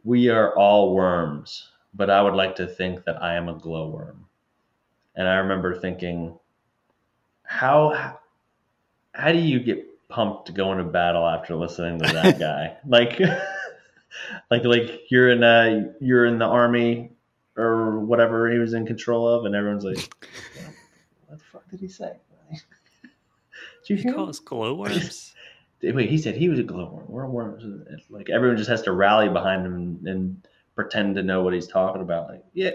"We 0.04 0.28
are 0.28 0.56
all 0.56 0.94
worms, 0.94 1.70
but 1.94 2.10
I 2.10 2.22
would 2.22 2.34
like 2.34 2.56
to 2.56 2.66
think 2.66 3.04
that 3.04 3.22
I 3.22 3.34
am 3.34 3.48
a 3.48 3.54
glowworm." 3.54 4.26
And 5.16 5.26
I 5.28 5.36
remember 5.36 5.74
thinking, 5.78 6.38
how 7.42 8.18
how 9.14 9.32
do 9.32 9.38
you 9.38 9.58
get 9.60 9.84
pumped 10.08 10.46
to 10.46 10.52
go 10.52 10.70
into 10.72 10.84
battle 10.84 11.26
after 11.26 11.56
listening 11.56 11.98
to 12.00 12.12
that 12.12 12.38
guy? 12.40 12.76
like, 12.86 13.18
like 14.50 14.64
like 14.64 15.00
you're 15.10 15.30
in 15.30 15.42
uh 15.42 15.92
you're 16.00 16.26
in 16.26 16.38
the 16.38 16.44
army 16.46 17.10
or 17.56 17.98
whatever 17.98 18.48
he 18.50 18.58
was 18.58 18.74
in 18.74 18.86
control 18.86 19.26
of, 19.28 19.44
and 19.44 19.54
everyone's 19.56 19.84
like, 19.84 19.98
"What 21.26 21.38
the 21.38 21.44
fuck 21.44 21.68
did 21.70 21.80
he 21.80 21.88
say?" 21.88 22.12
Did 23.82 23.90
you 23.90 23.96
You 23.96 24.02
hear 24.02 24.12
call 24.14 24.24
him? 24.24 24.30
us 24.30 24.38
glowworms? 24.38 25.34
Wait, 25.82 26.10
he 26.10 26.18
said 26.18 26.34
he 26.36 26.48
was 26.48 26.58
a 26.58 26.62
glowworm. 26.64 27.58
It's 27.90 28.10
Like 28.10 28.30
everyone 28.30 28.56
just 28.56 28.70
has 28.70 28.82
to 28.82 28.92
rally 28.92 29.28
behind 29.28 29.64
him 29.64 29.74
and, 29.74 30.08
and 30.08 30.48
pretend 30.74 31.14
to 31.16 31.22
know 31.22 31.42
what 31.42 31.54
he's 31.54 31.68
talking 31.68 32.02
about. 32.02 32.28
Like, 32.28 32.44
yeah, 32.52 32.70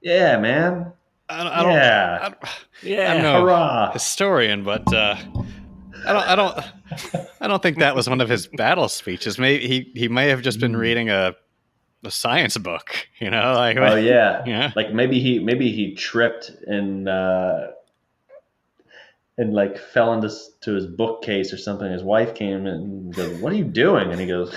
yeah, 0.00 0.38
man, 0.38 0.92
I 1.28 1.42
don't. 1.44 1.52
I 1.52 1.62
don't, 1.62 1.72
yeah, 1.72 2.18
I 2.22 2.28
don't 2.28 2.38
Yeah. 2.82 3.12
I'm 3.12 3.22
no 3.22 3.40
hurrah! 3.42 3.92
historian, 3.92 4.64
but 4.64 4.92
uh, 4.92 5.16
I 6.06 6.12
don't. 6.12 6.28
I 6.28 6.36
don't. 6.36 6.58
I 7.40 7.48
don't 7.48 7.62
think 7.62 7.78
that 7.78 7.94
was 7.94 8.08
one 8.08 8.20
of 8.20 8.28
his 8.28 8.46
battle 8.46 8.88
speeches. 8.88 9.38
Maybe 9.38 9.66
he, 9.68 9.92
he 9.94 10.08
may 10.08 10.28
have 10.28 10.42
just 10.42 10.58
been 10.60 10.72
Mm. 10.72 10.78
reading 10.80 11.10
a 11.10 11.34
a 12.04 12.10
science 12.10 12.56
book, 12.58 13.08
you 13.18 13.30
know, 13.30 13.54
like 13.54 13.76
Oh 13.76 13.94
yeah. 13.96 14.42
yeah. 14.46 14.72
Like 14.76 14.92
maybe 14.92 15.20
he 15.20 15.38
maybe 15.38 15.70
he 15.72 15.94
tripped 15.94 16.50
and 16.66 17.08
uh, 17.08 17.68
and 19.38 19.52
like 19.54 19.78
fell 19.78 20.12
into 20.12 20.32
to 20.62 20.72
his 20.72 20.86
bookcase 20.86 21.52
or 21.52 21.58
something. 21.58 21.90
His 21.90 22.02
wife 22.02 22.34
came 22.34 22.66
and 22.66 23.14
goes, 23.14 23.38
"What 23.40 23.52
are 23.52 23.56
you 23.56 23.64
doing?" 23.64 24.10
And 24.10 24.20
he 24.20 24.26
goes, 24.26 24.54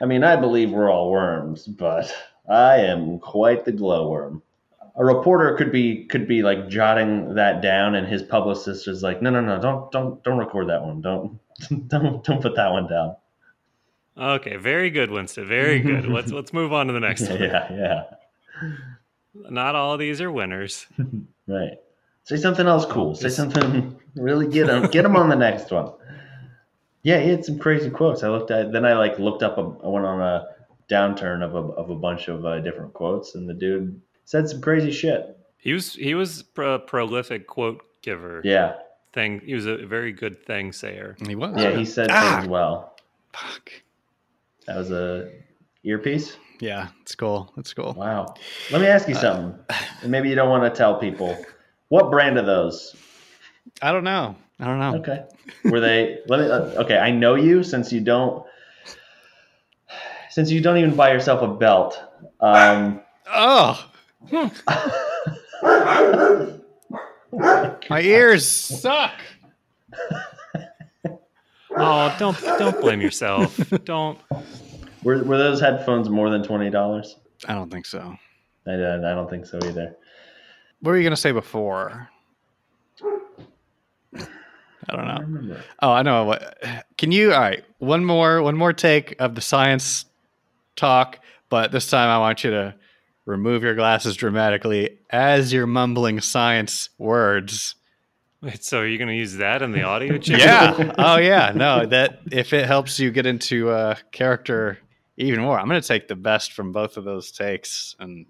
"I 0.00 0.06
mean, 0.06 0.24
I 0.24 0.36
believe 0.36 0.70
we're 0.70 0.90
all 0.90 1.10
worms, 1.10 1.66
but 1.66 2.12
I 2.48 2.78
am 2.78 3.18
quite 3.18 3.64
the 3.64 3.72
glowworm." 3.72 4.42
A 4.96 5.04
reporter 5.04 5.54
could 5.56 5.70
be 5.70 6.04
could 6.06 6.26
be 6.26 6.42
like 6.42 6.68
jotting 6.68 7.34
that 7.34 7.62
down, 7.62 7.94
and 7.94 8.06
his 8.06 8.22
publicist 8.22 8.88
is 8.88 9.02
like, 9.02 9.22
"No, 9.22 9.30
no, 9.30 9.40
no, 9.40 9.60
don't 9.60 9.90
don't 9.92 10.22
don't 10.24 10.38
record 10.38 10.68
that 10.68 10.82
one. 10.82 11.00
Don't 11.00 11.38
don't 11.88 12.24
don't 12.24 12.42
put 12.42 12.56
that 12.56 12.72
one 12.72 12.88
down." 12.88 13.16
Okay, 14.18 14.56
very 14.56 14.90
good, 14.90 15.10
Winston. 15.10 15.46
Very 15.46 15.80
good. 15.80 16.06
let's 16.08 16.32
let's 16.32 16.52
move 16.52 16.72
on 16.72 16.88
to 16.88 16.92
the 16.92 17.00
next 17.00 17.28
one. 17.28 17.40
yeah, 17.40 17.72
yeah. 17.72 18.70
Not 19.32 19.74
all 19.76 19.94
of 19.94 20.00
these 20.00 20.20
are 20.20 20.30
winners. 20.30 20.86
Right. 21.46 21.78
Say 22.30 22.36
something 22.36 22.68
else 22.68 22.86
cool. 22.86 23.16
Say 23.16 23.28
something 23.28 23.98
really 24.14 24.46
get 24.46 24.68
him 24.68 24.88
get 24.92 25.04
him 25.04 25.16
on 25.16 25.28
the 25.28 25.34
next 25.34 25.72
one. 25.72 25.90
Yeah, 27.02 27.18
he 27.18 27.28
had 27.28 27.44
some 27.44 27.58
crazy 27.58 27.90
quotes. 27.90 28.22
I 28.22 28.28
looked 28.28 28.52
at 28.52 28.70
then 28.70 28.84
I 28.84 28.92
like 28.92 29.18
looked 29.18 29.42
up. 29.42 29.58
A, 29.58 29.62
I 29.62 29.88
went 29.88 30.06
on 30.06 30.20
a 30.20 30.46
downturn 30.88 31.42
of 31.42 31.56
a 31.56 31.72
of 31.72 31.90
a 31.90 31.96
bunch 31.96 32.28
of 32.28 32.46
uh, 32.46 32.60
different 32.60 32.94
quotes, 32.94 33.34
and 33.34 33.48
the 33.48 33.54
dude 33.54 34.00
said 34.26 34.48
some 34.48 34.60
crazy 34.60 34.92
shit. 34.92 35.36
He 35.58 35.72
was 35.72 35.94
he 35.94 36.14
was 36.14 36.44
a 36.56 36.78
prolific 36.78 37.48
quote 37.48 37.82
giver. 38.00 38.42
Yeah, 38.44 38.74
Thing 39.12 39.40
he 39.44 39.54
was 39.54 39.66
a 39.66 39.78
very 39.78 40.12
good 40.12 40.46
thing 40.46 40.70
sayer. 40.70 41.16
He 41.26 41.34
was. 41.34 41.52
yeah. 41.60 41.76
He 41.76 41.84
said 41.84 42.12
Ah! 42.12 42.36
things 42.36 42.48
well. 42.48 42.94
Fuck. 43.32 43.72
That 44.68 44.76
was 44.76 44.92
a 44.92 45.32
earpiece. 45.82 46.36
Yeah, 46.60 46.90
it's 47.00 47.16
cool. 47.16 47.52
It's 47.56 47.74
cool. 47.74 47.94
Wow. 47.94 48.34
Let 48.70 48.82
me 48.82 48.86
ask 48.86 49.08
you 49.08 49.16
something. 49.16 49.58
And 50.02 50.12
maybe 50.12 50.28
you 50.28 50.36
don't 50.36 50.48
want 50.48 50.62
to 50.62 50.78
tell 50.78 50.94
people. 50.94 51.36
What 51.90 52.10
brand 52.10 52.38
are 52.38 52.42
those? 52.44 52.96
I 53.82 53.92
don't 53.92 54.04
know. 54.04 54.36
I 54.58 54.64
don't 54.64 54.78
know. 54.78 54.94
Okay. 54.96 55.24
Were 55.64 55.80
they? 55.80 56.20
Let 56.28 56.40
me. 56.40 56.46
Uh, 56.46 56.82
okay, 56.82 56.96
I 56.98 57.10
know 57.10 57.34
you 57.34 57.62
since 57.62 57.92
you 57.92 58.00
don't. 58.00 58.44
Since 60.30 60.50
you 60.50 60.60
don't 60.60 60.78
even 60.78 60.94
buy 60.94 61.12
yourself 61.12 61.42
a 61.42 61.48
belt. 61.48 62.00
Um, 62.40 63.00
Oh, 63.32 63.86
my 67.90 68.00
ears 68.00 68.46
suck. 68.46 69.12
Oh, 71.82 72.14
don't 72.18 72.36
don't 72.58 72.80
blame 72.80 73.00
yourself. 73.00 73.56
Don't. 73.84 74.18
were 75.04 75.22
were 75.22 75.38
those 75.38 75.60
headphones 75.60 76.08
more 76.08 76.28
than 76.28 76.42
twenty 76.42 76.68
dollars? 76.68 77.16
I 77.46 77.54
don't 77.54 77.70
think 77.70 77.86
so. 77.86 78.16
I, 78.66 78.72
I 78.72 78.94
I 78.96 79.14
don't 79.14 79.30
think 79.30 79.46
so 79.46 79.56
either. 79.64 79.96
What 80.80 80.92
were 80.92 80.96
you 80.96 81.02
gonna 81.04 81.16
say 81.16 81.32
before? 81.32 82.08
I 84.88 84.96
don't 84.96 85.06
know. 85.06 85.18
remember. 85.20 85.64
Oh, 85.80 85.90
I 85.92 86.02
know. 86.02 86.38
Can 86.98 87.12
you? 87.12 87.32
All 87.32 87.40
right, 87.40 87.64
one 87.78 88.04
more, 88.04 88.42
one 88.42 88.56
more 88.56 88.72
take 88.72 89.14
of 89.20 89.34
the 89.34 89.40
science 89.40 90.04
talk, 90.74 91.20
but 91.48 91.70
this 91.70 91.88
time 91.88 92.08
I 92.08 92.18
want 92.18 92.42
you 92.42 92.50
to 92.50 92.74
remove 93.26 93.62
your 93.62 93.74
glasses 93.74 94.16
dramatically 94.16 94.98
as 95.10 95.52
you're 95.52 95.66
mumbling 95.66 96.20
science 96.20 96.88
words. 96.98 97.76
Wait, 98.42 98.64
so 98.64 98.80
are 98.80 98.86
you 98.86 98.96
going 98.96 99.08
to 99.08 99.14
use 99.14 99.34
that 99.36 99.60
in 99.62 99.70
the 99.70 99.82
audio? 99.82 100.18
Yeah. 100.24 100.94
oh, 100.98 101.18
yeah. 101.18 101.52
No, 101.54 101.84
that 101.86 102.20
if 102.32 102.52
it 102.54 102.66
helps 102.66 102.98
you 102.98 103.10
get 103.10 103.26
into 103.26 103.68
uh, 103.68 103.96
character 104.12 104.78
even 105.18 105.40
more, 105.40 105.58
I'm 105.60 105.68
going 105.68 105.80
to 105.80 105.86
take 105.86 106.08
the 106.08 106.16
best 106.16 106.52
from 106.52 106.72
both 106.72 106.96
of 106.96 107.04
those 107.04 107.30
takes. 107.30 107.94
And 108.00 108.24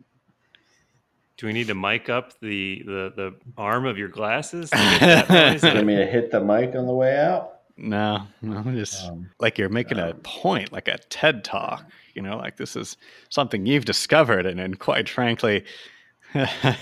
Do 1.41 1.47
we 1.47 1.55
need 1.55 1.69
to 1.69 1.75
mic 1.75 2.11
up 2.11 2.39
the 2.41 2.83
the, 2.85 3.13
the 3.17 3.35
arm 3.57 3.87
of 3.87 3.97
your 3.97 4.09
glasses? 4.09 4.69
To 4.69 4.77
get 4.77 5.27
that 5.63 5.85
me 5.87 5.97
to 5.97 6.05
hit 6.05 6.31
the 6.31 6.41
mic 6.41 6.75
on 6.75 6.87
the 6.87 6.93
way 6.93 7.17
out? 7.19 7.61
no, 7.79 8.27
no, 8.43 8.63
just 8.73 9.09
Um, 9.09 9.31
like 9.41 9.57
you're 9.57 9.71
making 9.71 9.99
a 9.99 10.13
point, 10.23 10.71
like 10.71 10.87
a 10.87 10.99
TED 11.09 11.43
talk. 11.43 11.91
You 12.15 12.21
know, 12.21 12.37
like 12.37 12.59
this 12.59 12.77
is 12.77 12.99
something 13.31 13.65
you've 13.65 13.87
discovered, 13.87 14.45
and, 14.45 14.61
and 14.61 14.79
quite 14.79 15.09
frankly, 15.09 15.65
the 16.35 16.77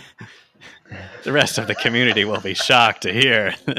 rest 1.26 1.58
of 1.58 1.68
the 1.68 1.76
community 1.76 2.24
will 2.24 2.40
be 2.40 2.54
shocked 2.54 3.02
to 3.02 3.12
hear. 3.12 3.54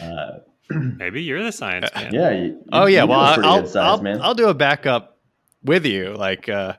uh, 0.00 0.38
Maybe 0.70 1.22
you're 1.22 1.44
the 1.44 1.52
science 1.52 1.88
man. 1.94 2.12
yeah. 2.12 2.30
You, 2.30 2.64
oh 2.72 2.86
yeah, 2.86 3.02
you 3.02 3.08
well 3.08 3.26
know 3.26 3.34
pretty 3.34 3.48
I'll 3.48 3.62
good 3.62 3.76
I'll. 3.76 4.22
I'll 4.22 4.34
do 4.34 4.48
a 4.48 4.54
backup 4.54 5.18
with 5.62 5.86
you. 5.86 6.14
Like, 6.14 6.48
uh, 6.48 6.74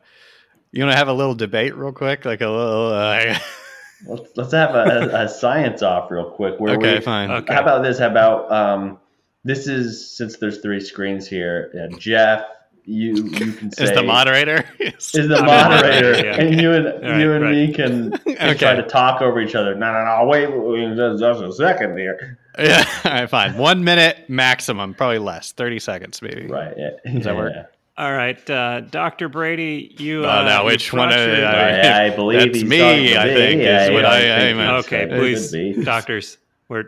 you 0.71 0.83
want 0.83 0.93
to 0.93 0.97
have 0.97 1.07
a 1.07 1.13
little 1.13 1.35
debate 1.35 1.75
real 1.75 1.91
quick, 1.91 2.25
like 2.25 2.41
a 2.41 2.47
little. 2.47 2.93
Uh, 2.93 3.37
let's, 4.05 4.29
let's 4.35 4.51
have 4.51 4.75
a, 4.75 5.09
a 5.13 5.29
science 5.29 5.81
off 5.81 6.09
real 6.11 6.31
quick. 6.31 6.59
Where 6.59 6.75
okay, 6.75 6.95
we, 6.95 7.01
fine. 7.01 7.31
Okay. 7.31 7.53
How 7.53 7.61
about 7.61 7.83
this? 7.83 7.99
How 7.99 8.07
about 8.07 8.51
um, 8.51 8.99
this 9.43 9.67
is 9.67 10.15
since 10.15 10.37
there's 10.37 10.59
three 10.59 10.79
screens 10.79 11.27
here. 11.27 11.71
Yeah, 11.73 11.97
Jeff, 11.97 12.45
you 12.85 13.15
you 13.15 13.53
can 13.53 13.71
say 13.71 13.85
Is 13.85 13.91
the 13.91 14.03
moderator? 14.03 14.65
is 14.79 15.11
the 15.11 15.27
moderator, 15.43 16.11
moderator, 16.11 16.25
yeah. 16.25 16.35
and 16.35 16.61
you 16.61 16.73
and 16.73 16.85
right, 16.85 17.19
you 17.19 17.33
and 17.33 17.43
right. 17.43 17.51
me 17.51 17.73
can, 17.73 18.11
can 18.11 18.33
Okay. 18.33 18.53
try 18.53 18.75
to 18.75 18.83
talk 18.83 19.21
over 19.21 19.41
each 19.41 19.55
other. 19.55 19.75
No, 19.75 19.91
no, 19.91 20.05
no. 20.05 20.25
Wait, 20.27 20.47
wait 20.47 20.95
just, 20.95 21.19
just 21.19 21.41
a 21.41 21.51
second 21.51 21.97
here. 21.97 22.39
yeah. 22.59 22.85
All 23.05 23.11
right, 23.11 23.29
fine. 23.29 23.57
One 23.57 23.83
minute 23.83 24.29
maximum, 24.29 24.93
probably 24.93 25.19
less. 25.19 25.51
Thirty 25.51 25.79
seconds, 25.79 26.21
maybe. 26.21 26.47
Right. 26.47 26.73
Yeah. 26.77 26.89
Does 27.13 27.23
that 27.23 27.33
yeah, 27.33 27.39
work? 27.39 27.53
Yeah. 27.97 28.03
All 28.05 28.13
right, 28.13 28.49
uh, 28.49 28.81
Doctor 28.81 29.29
Brady, 29.29 29.95
you. 29.99 30.25
Oh, 30.25 30.29
uh, 30.29 30.43
now 30.43 30.65
which 30.65 30.91
one 30.93 31.09
brought 31.09 31.19
of- 31.19 31.37
your- 31.37 31.45
I- 31.47 31.79
I, 31.81 32.05
I 32.05 32.09
believe 32.15 32.39
That's 32.39 32.55
he's 32.59 32.63
me, 32.69 32.77
talking 32.79 33.05
to 33.07 33.15
I 33.19 33.25
me. 33.25 33.33
think, 33.35 33.61
is 33.61 33.65
Yeah, 33.65 33.89
what 33.91 34.01
yeah, 34.03 34.09
I- 34.11 34.39
think 34.39 34.59
I'm- 34.59 34.75
Okay, 34.79 35.05
please, 35.07 35.85
doctors. 35.85 36.37
We're 36.69 36.85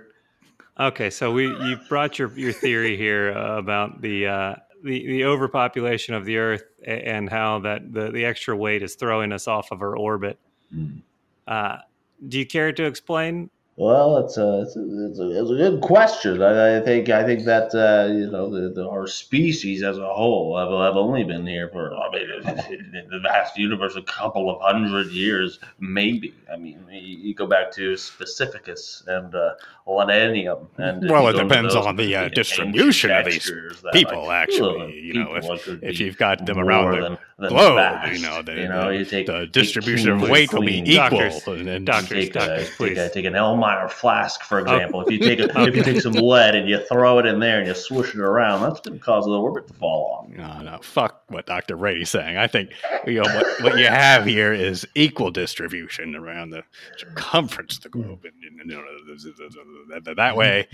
okay. 0.80 1.10
So 1.10 1.32
we 1.32 1.48
you 1.48 1.78
brought 1.90 2.18
your 2.18 2.32
your 2.38 2.54
theory 2.54 2.96
here 2.98 3.34
uh, 3.36 3.58
about 3.58 4.02
the 4.02 4.28
uh, 4.28 4.56
the 4.84 5.06
the 5.06 5.26
overpopulation 5.26 6.16
of 6.16 6.26
the 6.26 6.38
Earth 6.38 6.64
and 6.86 7.30
how 7.30 7.60
that 7.60 7.94
the 7.94 8.12
the 8.12 8.24
extra 8.26 8.56
weight 8.56 8.82
is 8.82 8.96
throwing 8.96 9.32
us 9.34 9.48
off 9.48 9.72
of 9.72 9.82
our 9.82 9.98
orbit. 9.98 10.38
Mm. 10.74 11.02
Uh, 11.48 11.78
do 12.30 12.40
you 12.40 12.46
care 12.46 12.72
to 12.72 12.84
explain? 12.86 13.50
Well, 13.76 14.18
it's 14.18 14.38
a, 14.38 14.62
it's 14.62 14.76
a, 14.76 15.08
it's 15.08 15.20
a, 15.20 15.42
it's 15.42 15.50
a 15.50 15.56
good 15.56 15.82
question. 15.82 16.44
I, 16.44 16.78
I 16.78 16.82
think 16.82 17.10
I 17.10 17.24
think 17.24 17.46
that 17.46 17.74
uh, 17.74 18.14
you 18.14 18.30
know 18.30 18.48
the, 18.48 18.70
the, 18.70 18.88
our 18.88 19.08
species 19.08 19.82
as 19.82 19.98
a 19.98 20.14
whole 20.14 20.56
have, 20.60 20.70
have 20.70 20.96
only 20.96 21.24
been 21.24 21.48
here 21.48 21.70
for 21.70 21.92
I 21.92 22.12
mean 22.12 22.30
in 22.94 23.10
the 23.10 23.20
vast 23.24 23.58
universe 23.58 23.96
a 23.96 24.04
couple 24.04 24.52
of 24.52 24.62
hundred 24.62 25.08
years, 25.12 25.58
maybe. 25.80 26.36
I 26.54 26.58
mean, 26.58 26.86
you, 26.92 27.18
you 27.18 27.34
go 27.34 27.48
back 27.48 27.72
to 27.72 27.94
Specificus 27.94 29.08
and 29.08 29.34
uh, 29.34 29.56
Lenanium, 29.88 30.68
and 30.78 31.04
if 31.04 31.10
Well, 31.10 31.28
it 31.28 31.34
depends 31.34 31.74
those 31.74 31.86
on 31.86 31.96
the, 31.96 32.16
uh, 32.16 32.30
distribution 32.30 33.10
of 33.10 33.26
these 33.26 33.52
people, 33.92 34.28
like, 34.28 34.50
actually, 34.50 35.00
you 35.00 35.14
know, 35.14 35.58
could 35.58 35.84
If 35.84 36.00
you've 36.00 36.18
got 36.18 36.46
them 36.46 36.60
around 36.60 36.92
the 36.92 37.02
than, 37.02 37.18
than 37.40 37.50
globe, 37.50 37.76
vast. 37.78 38.14
you 38.14 38.22
know, 38.22 38.42
the, 38.42 38.54
you 38.54 38.68
know, 38.68 38.90
you 38.90 39.04
take 39.04 39.26
the 39.26 39.48
distribution 39.48 40.12
of 40.12 40.22
weight 40.30 40.54
will 40.54 40.62
be 40.62 40.80
equal. 40.80 41.20
Doctors, 41.20 41.48
and, 41.48 41.68
and 41.68 41.86
doctors. 41.86 42.10
take, 42.10 42.36
a, 42.36 42.40
doctors, 42.40 42.68
take, 42.70 42.78
please. 42.78 42.98
a, 42.98 43.10
take 43.10 43.26
an 43.26 43.36
Erlenmeyer 43.64 43.90
flask, 43.90 44.42
for 44.44 44.60
oh. 44.60 44.62
example. 44.62 45.02
If 45.02 45.12
you 45.12 45.20
take 45.20 45.40
a, 45.40 45.62
if 45.62 45.76
you 45.76 45.84
take 45.84 46.02
some 46.02 46.14
lead 46.14 46.56
and 46.56 46.70
you 46.70 46.80
throw 46.80 47.20
it 47.20 47.26
in 47.26 47.40
there 47.40 47.60
and 47.60 47.68
you 47.68 47.74
swish 47.74 48.14
it 48.14 48.20
around, 48.20 48.62
that's 48.62 48.82
going 48.82 48.98
to 48.98 49.04
cause 49.04 49.26
the 49.26 49.32
orbit 49.32 49.68
to 49.68 49.74
fall 49.74 50.26
off. 50.26 50.30
No, 50.30 50.62
no, 50.62 50.80
fuck 50.82 51.24
what 51.30 51.46
Dr. 51.46 51.78
Brady's 51.78 52.10
saying. 52.10 52.38
I 52.38 52.48
think 52.48 52.72
you 53.06 53.22
know 53.22 53.34
what, 53.34 53.64
what 53.64 53.78
you 53.78 53.88
have 53.88 54.26
here 54.26 54.54
is 54.54 54.88
equal 54.96 55.32
distribution 55.32 56.16
around 56.16 56.52
the 56.52 56.64
circumference 56.98 57.78
of 57.78 57.84
the 57.84 57.90
globe, 57.90 58.26
and, 58.26 58.70
you 58.70 58.76
know, 58.76 60.14
that, 60.16 60.36
way 60.36 60.68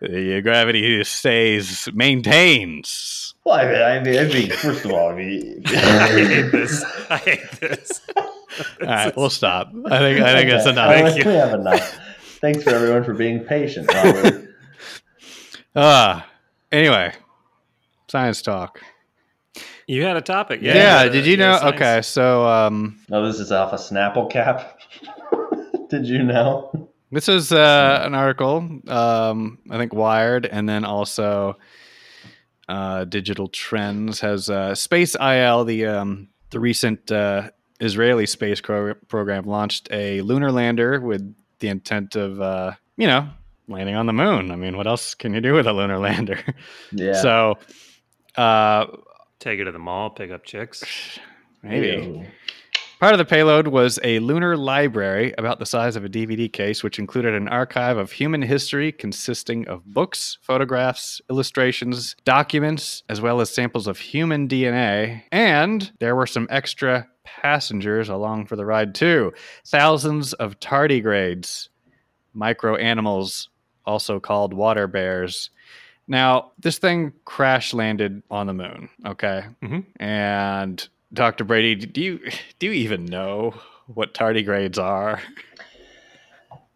the 0.00 0.38
uh, 0.38 0.40
gravity 0.40 1.02
stays 1.04 1.88
maintains. 1.94 3.34
Well, 3.44 3.56
I 3.56 3.64
mean, 3.66 3.82
I 3.82 4.00
mean, 4.00 4.18
I 4.18 4.24
mean 4.32 4.50
first 4.50 4.84
of 4.84 4.92
all, 4.92 5.10
I 5.10 5.14
mean, 5.14 5.62
I 5.66 6.08
hate 6.08 6.52
this. 6.52 6.84
I 7.10 7.16
hate 7.18 7.50
this. 7.60 8.02
All 8.16 8.86
right, 8.86 9.16
we'll 9.16 9.30
stop. 9.30 9.70
I 9.86 9.98
think 9.98 10.20
I 10.20 10.34
think 10.34 10.50
that's 10.50 10.66
Okay. 10.66 10.70
enough. 10.70 10.90
Thank 10.90 11.24
you. 11.24 11.30
We 11.30 11.36
have 11.36 11.54
enough. 11.54 11.98
Thanks 12.46 12.62
for 12.62 12.70
everyone 12.70 13.02
for 13.02 13.12
being 13.12 13.40
patient. 13.40 13.92
Robert. 13.92 14.48
Uh, 15.74 16.20
anyway, 16.70 17.12
science 18.06 18.40
talk. 18.40 18.80
You 19.88 20.04
had 20.04 20.16
a 20.16 20.20
topic, 20.20 20.62
Yeah, 20.62 21.02
yeah? 21.02 21.08
did 21.08 21.26
you 21.26 21.36
know? 21.36 21.56
science. 21.58 21.74
Okay, 21.74 22.02
so 22.02 22.46
um, 22.46 23.00
oh, 23.10 23.26
this 23.26 23.40
is 23.40 23.50
off 23.50 23.72
a 23.72 23.76
Snapple 23.76 24.30
cap. 24.30 24.78
Did 25.90 26.06
you 26.06 26.22
know? 26.22 26.88
This 27.10 27.28
is 27.28 27.50
uh, 27.50 28.02
an 28.04 28.14
article, 28.14 28.58
um, 28.86 29.58
I 29.68 29.76
think 29.76 29.92
Wired, 29.92 30.46
and 30.46 30.68
then 30.68 30.84
also 30.84 31.56
uh, 32.68 33.06
Digital 33.06 33.48
Trends 33.48 34.20
has 34.20 34.48
uh, 34.48 34.70
SpaceIL, 34.70 35.66
the 35.66 35.86
um, 35.86 36.28
the 36.50 36.60
recent 36.60 37.10
uh, 37.10 37.50
Israeli 37.80 38.26
space 38.26 38.60
cro- 38.60 38.94
program, 39.08 39.46
launched 39.46 39.88
a 39.90 40.20
lunar 40.20 40.52
lander 40.52 41.00
with 41.00 41.34
the 41.60 41.68
intent 41.68 42.16
of, 42.16 42.40
uh, 42.40 42.72
you 42.96 43.06
know, 43.06 43.28
landing 43.68 43.94
on 43.94 44.06
the 44.06 44.12
moon. 44.12 44.50
I 44.50 44.56
mean, 44.56 44.76
what 44.76 44.86
else 44.86 45.14
can 45.14 45.34
you 45.34 45.40
do 45.40 45.54
with 45.54 45.66
a 45.66 45.72
lunar 45.72 45.98
lander? 46.06 46.40
Yeah. 46.92 47.20
So, 47.20 47.58
uh, 48.36 48.86
Take 49.38 49.60
it 49.60 49.64
to 49.64 49.72
the 49.72 49.78
mall, 49.78 50.10
pick 50.10 50.30
up 50.30 50.44
chicks. 50.44 50.84
maybe. 51.62 51.88
Ew. 51.88 52.26
Part 52.98 53.12
of 53.12 53.18
the 53.18 53.26
payload 53.26 53.68
was 53.68 53.98
a 54.02 54.20
lunar 54.20 54.56
library 54.56 55.34
about 55.36 55.58
the 55.58 55.66
size 55.66 55.96
of 55.96 56.04
a 56.06 56.08
DVD 56.08 56.50
case, 56.50 56.82
which 56.82 56.98
included 56.98 57.34
an 57.34 57.46
archive 57.46 57.98
of 57.98 58.10
human 58.10 58.40
history 58.40 58.90
consisting 58.90 59.68
of 59.68 59.84
books, 59.84 60.38
photographs, 60.40 61.20
illustrations, 61.28 62.16
documents, 62.24 63.02
as 63.10 63.20
well 63.20 63.42
as 63.42 63.50
samples 63.50 63.86
of 63.86 63.98
human 63.98 64.48
DNA. 64.48 65.24
And 65.30 65.92
there 66.00 66.16
were 66.16 66.26
some 66.26 66.46
extra 66.48 67.06
passengers 67.26 68.08
along 68.08 68.46
for 68.46 68.56
the 68.56 68.64
ride, 68.64 68.94
too. 68.94 69.32
Thousands 69.66 70.32
of 70.34 70.58
tardigrades, 70.60 71.68
micro 72.32 72.76
animals, 72.76 73.50
also 73.84 74.18
called 74.18 74.54
water 74.54 74.86
bears. 74.86 75.50
Now, 76.08 76.52
this 76.58 76.78
thing 76.78 77.12
crash 77.24 77.74
landed 77.74 78.22
on 78.30 78.46
the 78.46 78.54
moon, 78.54 78.88
okay? 79.04 79.44
Mhm. 79.62 79.84
And 79.98 80.88
Dr. 81.12 81.44
Brady, 81.44 81.74
do 81.74 82.00
you 82.00 82.20
do 82.58 82.66
you 82.66 82.72
even 82.72 83.04
know 83.04 83.54
what 83.86 84.14
tardigrades 84.14 84.78
are? 84.78 85.20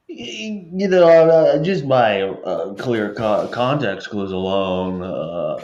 You 0.09 0.89
know, 0.89 1.07
uh, 1.09 1.63
just 1.63 1.89
by 1.89 2.23
uh, 2.23 2.75
clear 2.75 3.15
co- 3.15 3.49
context 3.53 4.11
clues 4.11 4.33
alone, 4.33 5.03
uh, 5.03 5.59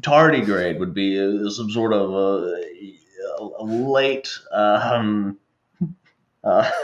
tardigrade 0.00 0.80
would 0.80 0.92
be 0.92 1.18
uh, 1.20 1.48
some 1.50 1.70
sort 1.70 1.92
of 1.92 2.10
uh, 2.12 2.46
a, 2.46 2.60
a 2.60 2.98
late. 3.60 4.28
Um, 4.52 5.38
uh, 6.44 6.70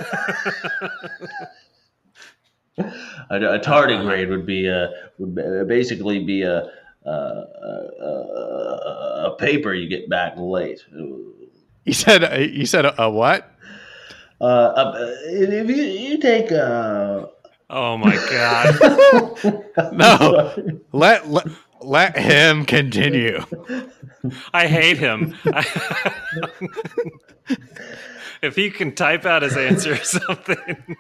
a, 2.78 2.84
a 3.30 3.60
tardigrade 3.60 4.28
would 4.28 4.46
be 4.46 4.66
a 4.66 4.90
would 5.18 5.68
basically 5.68 6.24
be 6.24 6.42
a 6.42 6.70
a, 7.04 7.10
a, 7.10 8.06
a 9.26 9.36
paper 9.38 9.74
you 9.74 9.88
get 9.88 10.08
back 10.08 10.34
late. 10.36 10.80
You 11.84 11.92
said 11.92 12.52
you 12.54 12.66
said 12.66 12.84
a, 12.84 13.02
a 13.02 13.10
what? 13.10 13.48
Uh, 14.40 14.44
uh, 14.44 15.14
if 15.26 15.68
you, 15.68 15.76
you 15.76 16.18
take 16.18 16.50
uh, 16.50 17.26
Oh 17.72 17.96
my 17.96 18.14
god. 18.14 18.78
No. 19.94 20.54
Let 20.92 21.28
let, 21.28 21.46
let 21.84 22.16
him 22.16 22.64
continue. 22.64 23.44
I 24.52 24.66
hate 24.66 24.98
him. 24.98 25.34
if 28.42 28.56
he 28.56 28.70
can 28.70 28.94
type 28.94 29.24
out 29.26 29.42
his 29.42 29.56
answer 29.56 29.92
or 29.92 29.96
something. 29.96 30.96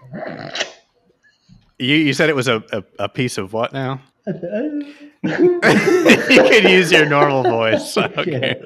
You 1.78 1.96
you 1.96 2.12
said 2.12 2.28
it 2.30 2.36
was 2.36 2.48
a, 2.48 2.62
a, 2.72 2.84
a 3.00 3.08
piece 3.08 3.38
of 3.38 3.52
what 3.52 3.72
now? 3.72 4.00
you 4.26 5.60
can 5.62 6.68
use 6.70 6.92
your 6.92 7.06
normal 7.06 7.42
voice. 7.42 7.96
Okay. 8.18 8.60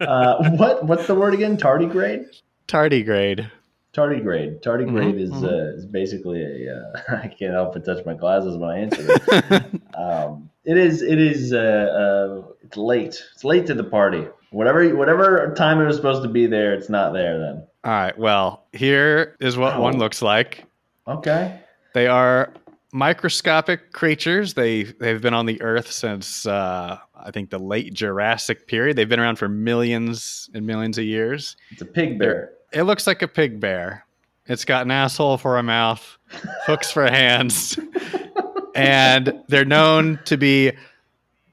uh, 0.00 0.50
what 0.52 0.84
what's 0.86 1.06
the 1.06 1.14
word 1.14 1.34
again? 1.34 1.56
Tardigrade. 1.56 2.24
Tardigrade. 2.66 3.50
Tardigrade. 3.92 4.60
Tardigrade 4.62 5.14
Mhm, 5.14 5.20
is 5.20 5.30
mhm. 5.30 5.44
uh, 5.44 5.76
is 5.76 5.86
basically 5.86 6.42
a. 6.42 6.74
Uh, 6.74 7.16
I 7.22 7.28
can't 7.28 7.52
help 7.52 7.74
but 7.74 7.84
touch 7.84 8.04
my 8.06 8.14
glasses 8.14 8.56
when 8.56 8.70
I 8.70 8.78
answer 8.78 9.06
it. 9.06 9.82
um, 9.94 10.50
it 10.64 10.76
is 10.76 11.02
it 11.02 11.18
is 11.18 11.52
uh, 11.52 11.56
uh, 11.56 12.52
it's 12.62 12.76
late. 12.76 13.22
It's 13.34 13.44
late 13.44 13.66
to 13.66 13.74
the 13.74 13.84
party. 13.84 14.26
Whatever 14.50 14.94
whatever 14.94 15.54
time 15.56 15.80
it 15.80 15.86
was 15.86 15.96
supposed 15.96 16.22
to 16.22 16.28
be 16.28 16.46
there, 16.46 16.74
it's 16.74 16.88
not 16.88 17.12
there 17.12 17.38
then. 17.38 17.66
All 17.84 17.92
right. 17.92 18.16
Well, 18.16 18.64
here 18.72 19.36
is 19.40 19.56
what 19.56 19.80
one 19.80 19.98
looks 19.98 20.22
like. 20.22 20.64
Okay. 21.08 21.60
They 21.94 22.06
are 22.06 22.52
microscopic 22.92 23.92
creatures. 23.92 24.54
They 24.54 24.84
they've 24.84 25.20
been 25.20 25.34
on 25.34 25.46
the 25.46 25.60
Earth 25.62 25.90
since 25.90 26.46
uh, 26.46 26.98
I 27.16 27.30
think 27.30 27.50
the 27.50 27.58
late 27.58 27.92
Jurassic 27.94 28.66
period. 28.66 28.96
They've 28.96 29.08
been 29.08 29.20
around 29.20 29.36
for 29.36 29.48
millions 29.48 30.48
and 30.54 30.66
millions 30.66 30.98
of 30.98 31.04
years. 31.04 31.56
It's 31.70 31.82
a 31.82 31.86
pig 31.86 32.18
bear. 32.18 32.52
It 32.72 32.84
looks 32.84 33.06
like 33.06 33.22
a 33.22 33.28
pig 33.28 33.60
bear. 33.60 34.06
It's 34.46 34.64
got 34.64 34.82
an 34.82 34.90
asshole 34.90 35.38
for 35.38 35.56
a 35.58 35.62
mouth, 35.62 36.18
hooks 36.66 36.90
for 36.90 37.06
hands, 37.06 37.78
and 38.74 39.42
they're 39.48 39.64
known 39.64 40.18
to 40.24 40.36
be 40.36 40.72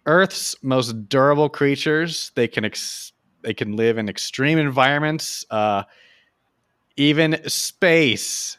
Earth's 0.06 0.56
most 0.64 1.08
durable 1.10 1.50
creatures. 1.50 2.32
They 2.36 2.48
can 2.48 2.66
ex- 2.66 3.12
they 3.42 3.54
can 3.54 3.76
live 3.76 3.98
in 3.98 4.10
extreme 4.10 4.58
environments, 4.58 5.46
uh, 5.50 5.84
even 6.98 7.40
space. 7.48 8.58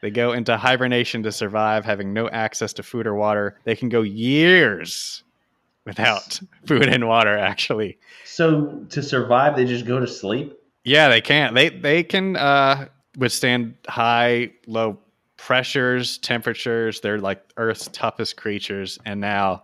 They 0.00 0.10
go 0.10 0.32
into 0.32 0.56
hibernation 0.56 1.22
to 1.24 1.32
survive, 1.32 1.84
having 1.84 2.12
no 2.12 2.28
access 2.30 2.72
to 2.74 2.82
food 2.82 3.06
or 3.06 3.14
water. 3.14 3.58
They 3.64 3.74
can 3.74 3.88
go 3.88 4.02
years 4.02 5.24
without 5.84 6.40
food 6.66 6.88
and 6.88 7.08
water. 7.08 7.36
Actually, 7.36 7.98
So 8.24 8.84
to 8.90 9.02
survive, 9.02 9.56
they 9.56 9.64
just 9.64 9.86
go 9.86 9.98
to 9.98 10.06
sleep. 10.06 10.56
yeah, 10.84 11.08
they 11.08 11.20
can. 11.20 11.54
They 11.54 11.68
they 11.70 12.02
can 12.04 12.36
uh, 12.36 12.86
withstand 13.16 13.74
high, 13.88 14.52
low 14.66 14.98
pressures, 15.38 16.18
temperatures. 16.18 17.00
They're 17.00 17.18
like 17.18 17.42
Earth's 17.56 17.88
toughest 17.90 18.36
creatures, 18.36 18.98
and 19.06 19.20
now 19.20 19.62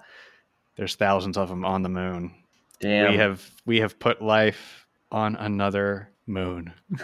there's 0.76 0.94
thousands 0.94 1.36
of 1.36 1.50
them 1.50 1.64
on 1.66 1.82
the 1.82 1.90
moon. 1.90 2.34
Damn. 2.80 3.10
We 3.12 3.18
have 3.18 3.50
we 3.66 3.80
have 3.80 3.98
put 3.98 4.22
life 4.22 4.86
on 5.12 5.36
another 5.36 6.08
moon. 6.26 6.72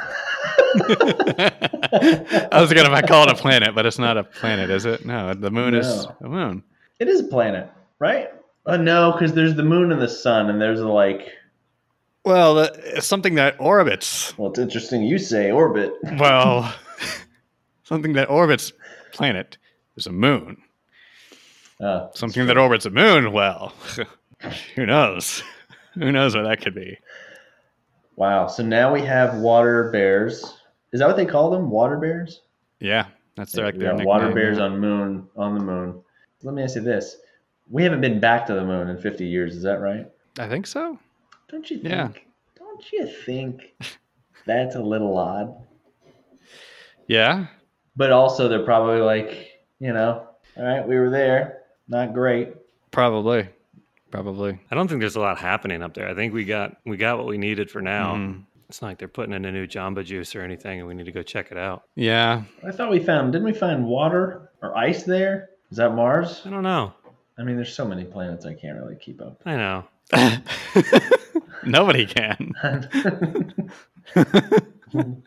I 0.83 2.49
was 2.61 2.73
gonna 2.73 3.03
call 3.07 3.25
it 3.29 3.33
a 3.33 3.35
planet, 3.35 3.75
but 3.75 3.85
it's 3.87 3.99
not 3.99 4.17
a 4.17 4.25
planet, 4.25 4.71
is 4.71 4.87
it? 4.87 5.05
No, 5.05 5.35
the 5.35 5.51
moon 5.51 5.75
is 5.75 6.07
No. 6.07 6.17
a 6.23 6.29
moon. 6.29 6.63
It 6.99 7.09
is 7.09 7.21
a 7.21 7.25
planet, 7.25 7.69
right? 7.99 8.29
Uh, 8.67 8.77
no, 8.77 9.13
because 9.13 9.33
there's 9.33 9.55
the 9.57 9.63
moon 9.63 9.91
and 9.93 10.01
the 10.01 10.09
sun, 10.09 10.51
and 10.51 10.61
there's 10.61 10.81
like. 10.81 11.29
Well, 12.25 12.57
the, 12.57 12.81
it's 12.97 13.07
something 13.07 13.37
that 13.37 13.57
orbits. 13.59 14.37
Well, 14.37 14.51
it's 14.51 14.59
interesting 14.59 15.03
you 15.03 15.17
say 15.19 15.51
orbit. 15.51 15.95
Well, 16.19 16.75
something 17.91 18.13
that 18.13 18.31
orbits 18.31 18.73
planet 19.13 19.59
is 19.97 20.07
a 20.07 20.13
moon. 20.13 20.57
Uh, 21.81 22.09
Something 22.15 22.47
that 22.47 22.57
orbits 22.57 22.87
a 22.87 22.91
moon, 22.91 23.33
well, 23.33 23.73
who 24.77 24.87
knows? 24.87 25.43
Who 25.95 26.13
knows 26.13 26.37
what 26.37 26.45
that 26.45 26.61
could 26.61 26.75
be? 26.75 26.97
Wow. 28.15 28.47
So 28.47 28.63
now 28.63 28.93
we 28.93 29.01
have 29.03 29.39
water 29.39 29.91
bears. 29.91 30.59
Is 30.93 31.01
that 31.01 31.09
what 31.09 31.17
they 31.17 31.27
call 31.27 31.51
them? 31.51 31.69
Water 31.69 31.97
bears? 31.97 32.43
Yeah, 32.79 33.07
that's 33.35 33.53
their, 33.53 33.65
like 33.65 33.79
their 33.79 33.97
got 33.97 34.05
water 34.05 34.33
bears 34.33 34.59
yeah. 34.59 34.65
on 34.65 34.79
moon 34.79 35.27
on 35.37 35.55
the 35.55 35.61
moon. 35.61 36.01
Let 36.43 36.55
me 36.55 36.63
ask 36.63 36.77
you 36.77 36.83
this: 36.83 37.17
We 37.71 37.83
haven't 37.83 38.03
been 38.03 38.21
back 38.21 38.47
to 38.47 38.55
the 38.55 38.65
moon 38.65 38.89
in 38.89 38.99
50 38.99 39.27
years. 39.27 39.57
Is 39.57 39.63
that 39.65 39.81
right? 39.81 40.07
I 40.39 40.49
think 40.49 40.67
so. 40.67 40.99
Don't 41.49 41.69
you 41.71 41.79
think? 41.79 41.89
Yeah. 41.89 42.09
Don't 42.57 42.93
you 42.93 43.07
think 43.25 43.75
that's 44.47 44.77
a 44.77 44.83
little 44.83 45.17
odd? 45.17 45.55
Yeah, 47.09 47.47
But 47.97 48.13
also, 48.13 48.49
they're 48.49 48.65
probably 48.65 49.01
like, 49.01 49.61
you 49.79 49.93
know, 49.93 50.27
all 50.57 50.65
right, 50.65 50.87
we 50.87 50.97
were 50.97 51.11
there, 51.11 51.63
not 51.89 52.13
great. 52.15 52.55
probably, 52.91 53.49
probably. 54.11 54.59
I 54.71 54.75
don't 54.75 54.89
think 54.89 55.01
there's 55.01 55.17
a 55.17 55.21
lot 55.21 55.39
happening 55.39 55.83
up 55.83 55.95
there. 55.95 56.09
I 56.09 56.15
think 56.15 56.33
we 56.35 56.45
got 56.45 56.77
we 56.85 56.97
got 56.97 57.19
what 57.19 57.27
we 57.27 57.39
needed 57.39 57.71
for 57.71 57.81
now. 57.83 58.15
Mhm. 58.15 58.45
It's 58.69 58.81
not 58.83 58.89
like 58.89 58.99
they're 58.99 59.09
putting 59.09 59.35
in 59.35 59.45
a 59.45 59.51
new 59.53 59.67
Jamba 59.67 60.05
Juice 60.05 60.35
or 60.37 60.43
anything, 60.43 60.79
and 60.79 60.87
we 60.89 60.95
need 60.95 61.07
to 61.07 61.13
go 61.13 61.23
check 61.23 61.51
it 61.51 61.59
out. 61.59 61.83
Yeah, 61.97 62.43
I 62.65 62.71
thought 62.71 62.91
we 62.91 63.01
found, 63.01 63.33
didn't 63.33 63.47
we 63.47 63.53
find 63.53 63.85
water 63.85 64.51
or 64.63 64.77
ice 64.77 65.03
there? 65.03 65.51
Is 65.73 65.77
that 65.79 65.95
Mars? 65.95 66.43
I 66.47 66.51
don't 66.51 66.63
know. 66.63 66.93
I 67.39 67.43
mean, 67.43 67.57
there's 67.57 67.75
so 67.75 67.85
many 67.85 68.05
planets 68.05 68.45
I 68.47 68.55
can't 68.55 68.79
really 68.79 68.97
keep 68.97 69.21
up. 69.21 69.41
I 69.45 69.57
know. 69.57 69.85
nobody 71.65 72.07
can. 72.07 72.53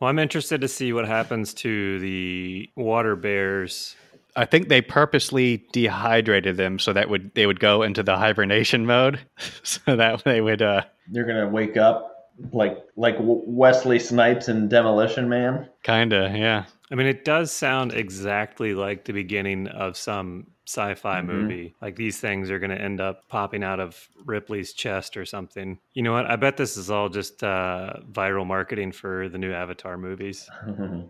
Well, 0.00 0.10
I'm 0.10 0.18
interested 0.18 0.60
to 0.60 0.68
see 0.68 0.92
what 0.92 1.06
happens 1.06 1.54
to 1.54 1.98
the 2.00 2.68
water 2.76 3.16
bears. 3.16 3.96
I 4.36 4.44
think 4.44 4.68
they 4.68 4.80
purposely 4.80 5.64
dehydrated 5.72 6.56
them 6.56 6.78
so 6.78 6.92
that 6.92 7.08
would 7.08 7.32
they 7.34 7.46
would 7.46 7.60
go 7.60 7.82
into 7.82 8.02
the 8.02 8.16
hibernation 8.16 8.86
mode, 8.86 9.20
so 9.62 9.96
that 9.96 10.24
they 10.24 10.40
would. 10.40 10.62
uh 10.62 10.82
They're 11.10 11.24
gonna 11.24 11.48
wake 11.48 11.76
up 11.76 12.32
like 12.52 12.78
like 12.96 13.16
Wesley 13.20 13.98
Snipes 13.98 14.48
in 14.48 14.68
Demolition 14.68 15.28
Man. 15.28 15.68
Kinda, 15.82 16.32
yeah. 16.36 16.64
I 16.90 16.96
mean, 16.96 17.06
it 17.06 17.24
does 17.24 17.50
sound 17.50 17.92
exactly 17.92 18.74
like 18.74 19.04
the 19.04 19.12
beginning 19.12 19.68
of 19.68 19.96
some 19.96 20.48
sci-fi 20.66 21.20
Mhm. 21.20 21.26
movie. 21.26 21.74
Like 21.82 21.96
these 21.96 22.18
things 22.20 22.50
are 22.50 22.58
going 22.58 22.70
to 22.70 22.80
end 22.80 23.00
up 23.00 23.28
popping 23.28 23.62
out 23.62 23.80
of 23.80 24.08
Ripley's 24.24 24.72
chest 24.72 25.16
or 25.16 25.24
something. 25.26 25.78
You 25.92 26.02
know 26.02 26.12
what? 26.12 26.26
I 26.26 26.36
bet 26.36 26.56
this 26.56 26.76
is 26.76 26.90
all 26.90 27.08
just 27.08 27.44
uh, 27.44 27.94
viral 28.10 28.46
marketing 28.46 28.92
for 28.92 29.28
the 29.28 29.38
new 29.38 29.52
Avatar 29.52 29.98
movies. 29.98 30.48
well, 30.66 31.08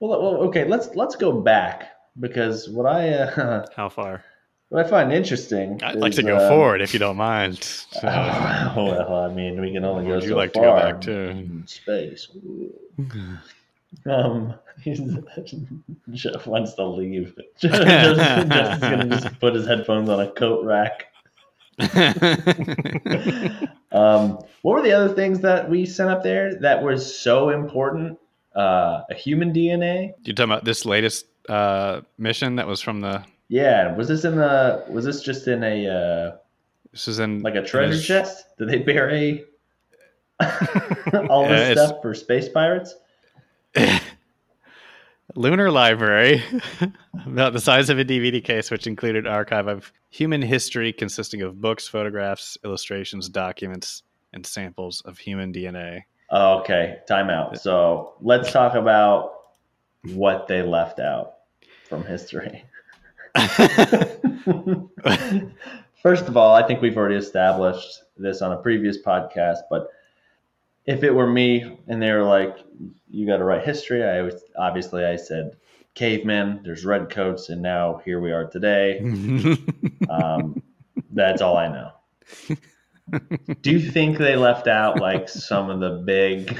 well, 0.00 0.36
okay, 0.48 0.64
let's 0.64 0.94
let's 0.94 1.16
go 1.16 1.32
back 1.32 1.88
because 2.20 2.68
what 2.68 2.86
I 2.86 3.10
uh, 3.10 3.66
How 3.76 3.88
far? 3.88 4.22
what 4.70 4.86
I 4.86 4.88
find 4.88 5.12
interesting. 5.12 5.80
I'd 5.82 5.96
like 5.96 6.12
to 6.14 6.22
go 6.22 6.36
uh, 6.36 6.48
forward 6.48 6.80
if 6.80 6.92
you 6.92 6.98
don't 6.98 7.16
mind. 7.16 7.62
So, 7.62 8.00
well, 8.06 9.14
I 9.30 9.32
mean, 9.32 9.60
we 9.60 9.72
can 9.72 9.84
only 9.84 10.04
go 10.06 10.14
Would 10.14 10.22
so 10.22 10.28
you 10.28 10.34
like 10.36 10.52
to 10.54 10.60
go 10.60 10.74
back 10.76 11.00
too? 11.00 11.12
in 11.28 11.64
space. 11.66 12.28
Um, 14.06 14.54
Jeff 16.12 16.46
wants 16.46 16.74
to 16.74 16.84
leave. 16.84 17.38
Jeff, 17.58 17.72
Jeff, 17.72 18.48
Jeff 18.48 18.74
is 18.74 18.80
gonna 18.80 19.06
just 19.06 19.40
put 19.40 19.54
his 19.54 19.66
headphones 19.66 20.08
on 20.08 20.20
a 20.20 20.30
coat 20.30 20.64
rack. 20.64 21.06
um, 23.92 24.38
what 24.62 24.74
were 24.74 24.82
the 24.82 24.92
other 24.92 25.12
things 25.14 25.40
that 25.40 25.68
we 25.68 25.84
sent 25.86 26.10
up 26.10 26.22
there 26.22 26.54
that 26.60 26.82
was 26.82 27.18
so 27.18 27.50
important? 27.50 28.18
Uh, 28.54 29.02
a 29.10 29.14
human 29.14 29.52
DNA. 29.52 30.14
You're 30.22 30.34
talking 30.34 30.52
about 30.52 30.64
this 30.64 30.84
latest 30.84 31.26
uh, 31.48 32.02
mission 32.18 32.56
that 32.56 32.66
was 32.66 32.80
from 32.80 33.00
the? 33.00 33.24
Yeah, 33.48 33.94
was 33.96 34.08
this 34.08 34.24
in 34.24 34.36
the? 34.36 34.84
Was 34.88 35.04
this 35.04 35.22
just 35.22 35.48
in 35.48 35.64
a 35.64 35.88
uh, 35.88 36.36
This 36.92 37.08
is 37.08 37.18
in 37.18 37.42
like 37.42 37.56
a 37.56 37.62
treasure 37.62 38.00
chest? 38.00 38.56
Did 38.58 38.68
they 38.68 38.78
bury 38.78 39.44
all 41.28 41.48
this 41.48 41.76
Yeah, 41.76 41.86
stuff 41.86 42.02
for 42.02 42.14
space 42.14 42.48
pirates? 42.48 42.94
Lunar 45.34 45.70
Library, 45.70 46.42
about 47.26 47.52
the 47.52 47.60
size 47.60 47.90
of 47.90 47.98
a 47.98 48.04
DVD 48.04 48.42
case, 48.42 48.70
which 48.70 48.86
included 48.86 49.26
archive 49.26 49.66
of 49.66 49.92
human 50.10 50.42
history 50.42 50.92
consisting 50.92 51.42
of 51.42 51.60
books, 51.60 51.88
photographs, 51.88 52.56
illustrations, 52.64 53.28
documents, 53.28 54.04
and 54.32 54.46
samples 54.46 55.02
of 55.02 55.18
human 55.18 55.52
DNA. 55.52 56.02
Oh, 56.30 56.58
okay, 56.60 56.98
time 57.06 57.30
out. 57.30 57.60
So 57.60 58.14
let's 58.20 58.52
talk 58.52 58.74
about 58.74 59.32
what 60.12 60.46
they 60.46 60.62
left 60.62 61.00
out 61.00 61.34
from 61.88 62.04
history. 62.04 62.64
First 66.02 66.28
of 66.28 66.36
all, 66.36 66.54
I 66.54 66.66
think 66.66 66.82
we've 66.82 66.96
already 66.96 67.16
established 67.16 68.02
this 68.16 68.42
on 68.42 68.52
a 68.52 68.56
previous 68.56 68.98
podcast, 69.02 69.58
but 69.70 69.88
if 70.86 71.02
it 71.02 71.10
were 71.10 71.26
me 71.26 71.78
and 71.88 72.00
they 72.02 72.12
were 72.12 72.24
like, 72.24 72.56
"You 73.08 73.26
got 73.26 73.38
to 73.38 73.44
write 73.44 73.64
history," 73.64 74.04
I 74.04 74.22
was 74.22 74.42
obviously 74.58 75.04
I 75.04 75.16
said 75.16 75.56
cavemen. 75.94 76.60
There's 76.64 76.84
red 76.84 77.10
coats, 77.10 77.48
and 77.48 77.62
now 77.62 78.00
here 78.04 78.20
we 78.20 78.32
are 78.32 78.46
today. 78.46 79.00
Um, 80.10 80.62
that's 81.12 81.40
all 81.40 81.56
I 81.56 81.68
know. 81.68 81.90
Do 83.62 83.70
you 83.70 83.80
think 83.90 84.18
they 84.18 84.36
left 84.36 84.68
out 84.68 85.00
like 85.00 85.28
some 85.28 85.70
of 85.70 85.80
the 85.80 86.02
big? 86.04 86.56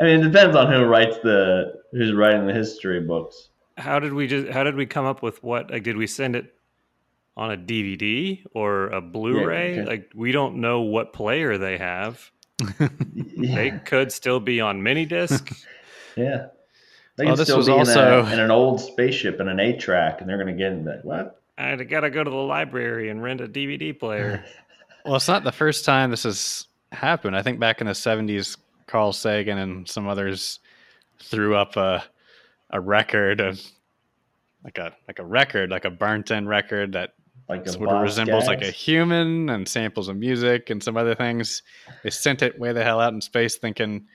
I 0.00 0.04
mean, 0.04 0.20
it 0.20 0.22
depends 0.22 0.56
on 0.56 0.72
who 0.72 0.84
writes 0.84 1.18
the 1.22 1.74
who's 1.92 2.12
writing 2.12 2.46
the 2.46 2.54
history 2.54 3.00
books. 3.00 3.50
How 3.76 3.98
did 3.98 4.12
we 4.12 4.26
just? 4.26 4.48
How 4.48 4.64
did 4.64 4.76
we 4.76 4.86
come 4.86 5.04
up 5.04 5.22
with 5.22 5.42
what? 5.42 5.70
Like, 5.70 5.82
did 5.82 5.96
we 5.96 6.06
send 6.06 6.36
it 6.36 6.54
on 7.36 7.52
a 7.52 7.56
DVD 7.56 8.44
or 8.54 8.88
a 8.88 9.00
Blu-ray? 9.00 9.80
okay. 9.80 9.84
Like, 9.88 10.10
we 10.14 10.32
don't 10.32 10.56
know 10.56 10.82
what 10.82 11.12
player 11.12 11.58
they 11.58 11.78
have. 11.78 12.30
They 13.36 13.72
could 13.84 14.12
still 14.12 14.38
be 14.40 14.60
on 14.60 14.82
mini 14.82 15.04
disc. 15.04 15.50
yeah. 16.16 16.46
They 17.16 17.24
Oh, 17.24 17.30
can 17.30 17.36
this 17.36 17.48
still 17.48 17.56
was 17.58 17.66
be 17.66 17.72
also- 17.72 18.20
in, 18.20 18.26
a, 18.28 18.32
in 18.34 18.38
an 18.40 18.50
old 18.50 18.80
spaceship 18.80 19.40
in 19.40 19.48
an 19.48 19.58
eight 19.60 19.80
track, 19.80 20.20
and 20.20 20.28
they're 20.30 20.36
going 20.36 20.54
to 20.56 20.58
get 20.62 20.72
in 20.72 20.84
that. 20.84 21.04
What? 21.04 21.42
I 21.58 21.76
gotta 21.76 22.08
go 22.10 22.24
to 22.24 22.30
the 22.30 22.36
library 22.36 23.10
and 23.10 23.22
rent 23.22 23.40
a 23.40 23.46
DVD 23.48 23.96
player. 23.98 24.42
well, 25.04 25.16
it's 25.16 25.28
not 25.28 25.44
the 25.44 25.52
first 25.52 25.84
time 25.84 26.10
this 26.10 26.22
has 26.22 26.66
happened. 26.92 27.36
I 27.36 27.42
think 27.42 27.60
back 27.60 27.80
in 27.80 27.86
the 27.86 27.92
'70s, 27.92 28.56
Carl 28.86 29.12
Sagan 29.12 29.58
and 29.58 29.86
some 29.88 30.08
others 30.08 30.60
threw 31.20 31.54
up 31.54 31.76
a 31.76 32.02
a 32.70 32.80
record 32.80 33.40
of 33.40 33.60
like 34.64 34.78
a 34.78 34.92
like 35.06 35.18
a 35.18 35.24
record, 35.24 35.70
like 35.70 35.84
a 35.84 35.90
burnt-in 35.90 36.48
record 36.48 36.92
that 36.92 37.14
Like 37.48 37.66
a 37.66 37.72
sort 37.72 37.88
of 37.90 38.02
resembles 38.02 38.46
like 38.46 38.62
a 38.62 38.70
human 38.70 39.50
and 39.50 39.68
samples 39.68 40.08
of 40.08 40.16
music 40.16 40.70
and 40.70 40.82
some 40.82 40.96
other 40.96 41.14
things. 41.14 41.62
They 42.02 42.10
sent 42.10 42.42
it 42.42 42.58
way 42.58 42.72
the 42.72 42.84
hell 42.84 43.00
out 43.00 43.12
in 43.12 43.20
space, 43.20 43.56
thinking 43.56 44.06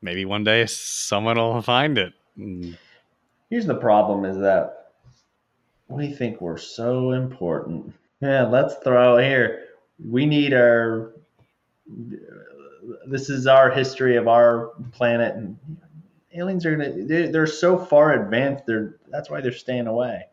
maybe 0.00 0.24
one 0.24 0.44
day 0.44 0.64
someone 0.66 1.36
will 1.36 1.60
find 1.62 1.98
it. 1.98 2.12
And 2.36 2.78
Here's 3.50 3.66
the 3.66 3.76
problem: 3.76 4.24
is 4.24 4.38
that 4.38 4.92
we 5.88 6.12
think 6.12 6.40
we're 6.40 6.58
so 6.58 7.12
important. 7.12 7.92
Yeah, 8.20 8.44
let's 8.44 8.74
throw 8.76 9.18
here. 9.18 9.66
We 10.04 10.26
need 10.26 10.52
our. 10.52 11.12
This 13.08 13.30
is 13.30 13.46
our 13.46 13.70
history 13.70 14.16
of 14.16 14.28
our 14.28 14.72
planet, 14.92 15.36
and 15.36 15.56
aliens 16.34 16.66
are 16.66 16.76
gonna. 16.76 17.04
They're, 17.04 17.30
they're 17.30 17.46
so 17.46 17.78
far 17.78 18.14
advanced. 18.14 18.66
They're 18.66 18.96
that's 19.10 19.30
why 19.30 19.40
they're 19.40 19.52
staying 19.52 19.86
away. 19.86 20.26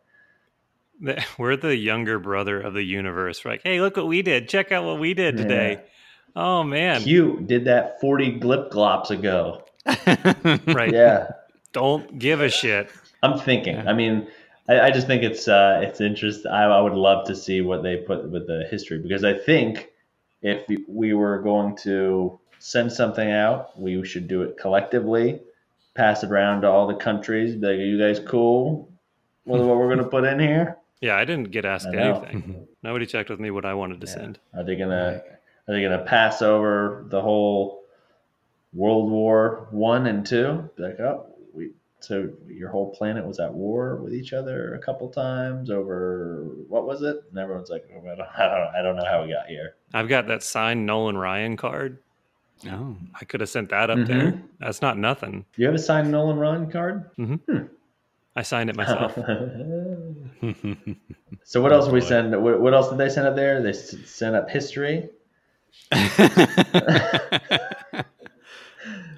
The- 1.00 1.24
We're 1.38 1.56
the 1.56 1.76
younger 1.76 2.18
brother 2.18 2.60
of 2.60 2.74
the 2.74 2.82
universe. 2.82 3.44
We're 3.44 3.52
like, 3.52 3.62
hey, 3.64 3.80
look 3.80 3.96
what 3.96 4.06
we 4.06 4.22
did. 4.22 4.48
Check 4.48 4.72
out 4.72 4.84
what 4.84 4.98
we 4.98 5.14
did 5.14 5.36
today. 5.36 5.82
Oh 6.36 6.64
man, 6.64 7.00
Q 7.02 7.40
did 7.46 7.64
that 7.66 8.00
forty 8.00 8.38
glip 8.38 8.70
glops 8.70 9.10
ago. 9.10 9.64
right? 10.74 10.92
Yeah, 10.92 11.30
Don't 11.72 12.18
give 12.18 12.40
a 12.40 12.48
shit. 12.48 12.90
I'm 13.22 13.38
thinking. 13.38 13.76
Yeah. 13.76 13.90
I 13.90 13.92
mean, 13.92 14.26
I, 14.68 14.80
I 14.80 14.90
just 14.90 15.06
think 15.06 15.22
it's 15.22 15.46
uh, 15.46 15.80
it's 15.82 16.00
interesting. 16.00 16.50
I, 16.50 16.64
I 16.64 16.80
would 16.80 16.94
love 16.94 17.26
to 17.28 17.36
see 17.36 17.60
what 17.60 17.82
they 17.82 17.98
put 17.98 18.28
with 18.30 18.46
the 18.46 18.66
history 18.70 18.98
because 18.98 19.22
I 19.22 19.34
think 19.34 19.90
if 20.42 20.64
we 20.88 21.14
were 21.14 21.38
going 21.38 21.76
to 21.78 22.38
send 22.58 22.92
something 22.92 23.30
out, 23.30 23.78
we 23.78 24.04
should 24.04 24.26
do 24.26 24.42
it 24.42 24.56
collectively, 24.58 25.40
pass 25.94 26.22
it 26.24 26.30
around 26.30 26.62
to 26.62 26.68
all 26.68 26.86
the 26.86 26.94
countries. 26.96 27.54
Be 27.54 27.66
like, 27.66 27.78
are 27.78 27.82
you 27.84 27.98
guys 27.98 28.18
cool 28.26 28.90
with 29.44 29.60
what 29.60 29.76
we're 29.76 29.86
going 29.86 29.98
to 30.04 30.08
put 30.08 30.24
in 30.24 30.40
here? 30.40 30.78
Yeah, 31.04 31.18
I 31.18 31.26
didn't 31.26 31.50
get 31.50 31.66
asked 31.66 31.88
anything. 31.88 32.66
Nobody 32.82 33.04
checked 33.04 33.28
with 33.28 33.38
me 33.38 33.50
what 33.50 33.66
I 33.66 33.74
wanted 33.74 34.00
to 34.00 34.06
Yeah. 34.06 34.12
send. 34.14 34.38
Are 34.56 34.64
they 34.64 34.74
gonna 34.74 35.22
are 35.68 35.74
they 35.74 35.82
gonna 35.82 36.02
pass 36.04 36.40
over 36.40 37.04
the 37.10 37.20
whole 37.20 37.82
World 38.72 39.10
War 39.10 39.68
One 39.70 40.06
and 40.06 40.24
two? 40.24 40.70
Be 40.76 40.82
Like, 40.84 41.00
oh, 41.00 41.26
we 41.52 41.72
so 42.00 42.30
your 42.48 42.70
whole 42.70 42.94
planet 42.94 43.22
was 43.26 43.38
at 43.38 43.52
war 43.52 43.96
with 43.96 44.14
each 44.14 44.32
other 44.32 44.74
a 44.76 44.78
couple 44.78 45.10
times 45.10 45.68
over 45.68 46.44
what 46.68 46.86
was 46.86 47.02
it? 47.02 47.16
And 47.28 47.38
everyone's 47.38 47.68
like, 47.68 47.84
oh, 47.94 48.00
I, 48.10 48.14
don't, 48.14 48.28
I 48.38 48.46
don't 48.48 48.74
I 48.76 48.82
don't 48.82 48.96
know 48.96 49.04
how 49.04 49.24
we 49.26 49.32
got 49.32 49.46
here. 49.46 49.74
I've 49.92 50.08
got 50.08 50.26
that 50.28 50.42
signed 50.42 50.86
Nolan 50.86 51.18
Ryan 51.18 51.58
card. 51.58 51.98
oh. 52.70 52.96
I 53.20 53.26
could 53.26 53.40
have 53.40 53.50
sent 53.50 53.68
that 53.68 53.90
up 53.90 54.06
there. 54.06 54.32
Mhm. 54.32 54.42
That's 54.58 54.80
not 54.80 54.96
nothing. 54.96 55.44
You 55.58 55.66
have 55.66 55.74
a 55.74 55.78
signed 55.78 56.10
Nolan 56.10 56.38
Ryan 56.38 56.70
card? 56.70 57.10
I 58.36 58.42
signed 58.42 58.68
it 58.68 58.76
myself. 58.76 59.14
so 61.44 61.62
what 61.62 61.72
oh, 61.72 61.76
else 61.76 61.84
did 61.84 61.94
we 61.94 62.00
boy. 62.00 62.06
send? 62.06 62.42
What, 62.42 62.60
what 62.60 62.74
else 62.74 62.88
did 62.88 62.98
they 62.98 63.08
send 63.08 63.28
up 63.28 63.36
there? 63.36 63.62
They 63.62 63.72
sent 63.72 64.34
up 64.34 64.50
history. 64.50 65.08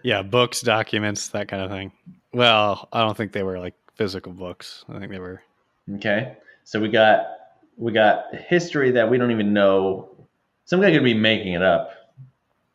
yeah, 0.02 0.22
books, 0.22 0.60
documents, 0.60 1.28
that 1.28 1.48
kind 1.48 1.62
of 1.62 1.70
thing. 1.70 1.92
Well, 2.32 2.88
I 2.92 3.00
don't 3.00 3.16
think 3.16 3.32
they 3.32 3.42
were 3.42 3.58
like 3.58 3.74
physical 3.94 4.32
books. 4.32 4.84
I 4.88 4.98
think 4.98 5.10
they 5.10 5.18
were. 5.18 5.42
Okay, 5.94 6.36
so 6.64 6.78
we 6.78 6.88
got 6.88 7.26
we 7.78 7.92
got 7.92 8.34
history 8.34 8.90
that 8.92 9.10
we 9.10 9.16
don't 9.16 9.30
even 9.30 9.54
know. 9.54 10.10
Some 10.66 10.82
guy 10.82 10.92
could 10.92 11.04
be 11.04 11.14
making 11.14 11.54
it 11.54 11.62
up. 11.62 11.90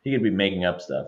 He 0.02 0.10
could 0.10 0.24
be 0.24 0.30
making 0.30 0.64
up 0.64 0.80
stuff, 0.80 1.06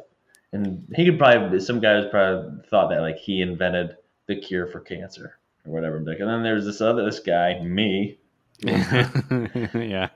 and 0.52 0.86
he 0.94 1.04
could 1.04 1.18
probably 1.18 1.58
some 1.58 1.80
guys 1.80 2.04
probably 2.08 2.62
thought 2.68 2.90
that 2.90 3.00
like 3.00 3.16
he 3.16 3.42
invented 3.42 3.96
the 4.26 4.36
cure 4.36 4.66
for 4.66 4.80
cancer 4.80 5.38
or 5.66 5.72
whatever. 5.72 6.00
Like, 6.00 6.20
And 6.20 6.28
then 6.28 6.42
there's 6.42 6.64
this 6.64 6.80
other 6.80 7.04
this 7.04 7.20
guy, 7.20 7.60
me. 7.60 8.18
yeah, 8.62 10.08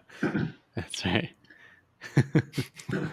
that's 0.74 1.04
right. 1.04 1.30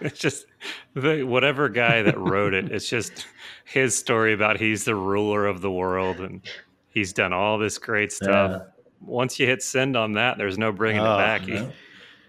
it's 0.01 0.19
just 0.19 0.45
the, 0.93 1.23
whatever 1.23 1.67
guy 1.69 2.01
that 2.03 2.17
wrote 2.17 2.53
it. 2.53 2.71
It's 2.71 2.88
just 2.88 3.25
his 3.65 3.97
story 3.97 4.34
about 4.34 4.60
he's 4.60 4.86
the 4.86 4.95
ruler 4.95 5.47
of 5.47 5.62
the 5.62 5.71
world 5.71 6.17
and 6.19 6.41
he's 6.89 7.12
done 7.12 7.34
all 7.34 7.58
this 7.58 7.77
great 7.77 8.12
stuff. 8.12 8.51
Yeah. 8.51 8.67
Once 9.01 9.39
you 9.39 9.45
hit 9.47 9.62
send 9.63 9.97
on 9.97 10.13
that, 10.13 10.38
there's 10.38 10.58
no 10.58 10.71
bringing 10.71 11.01
Oh, 11.01 11.15
it 11.15 11.17
back. 11.17 11.47
No. 11.47 11.71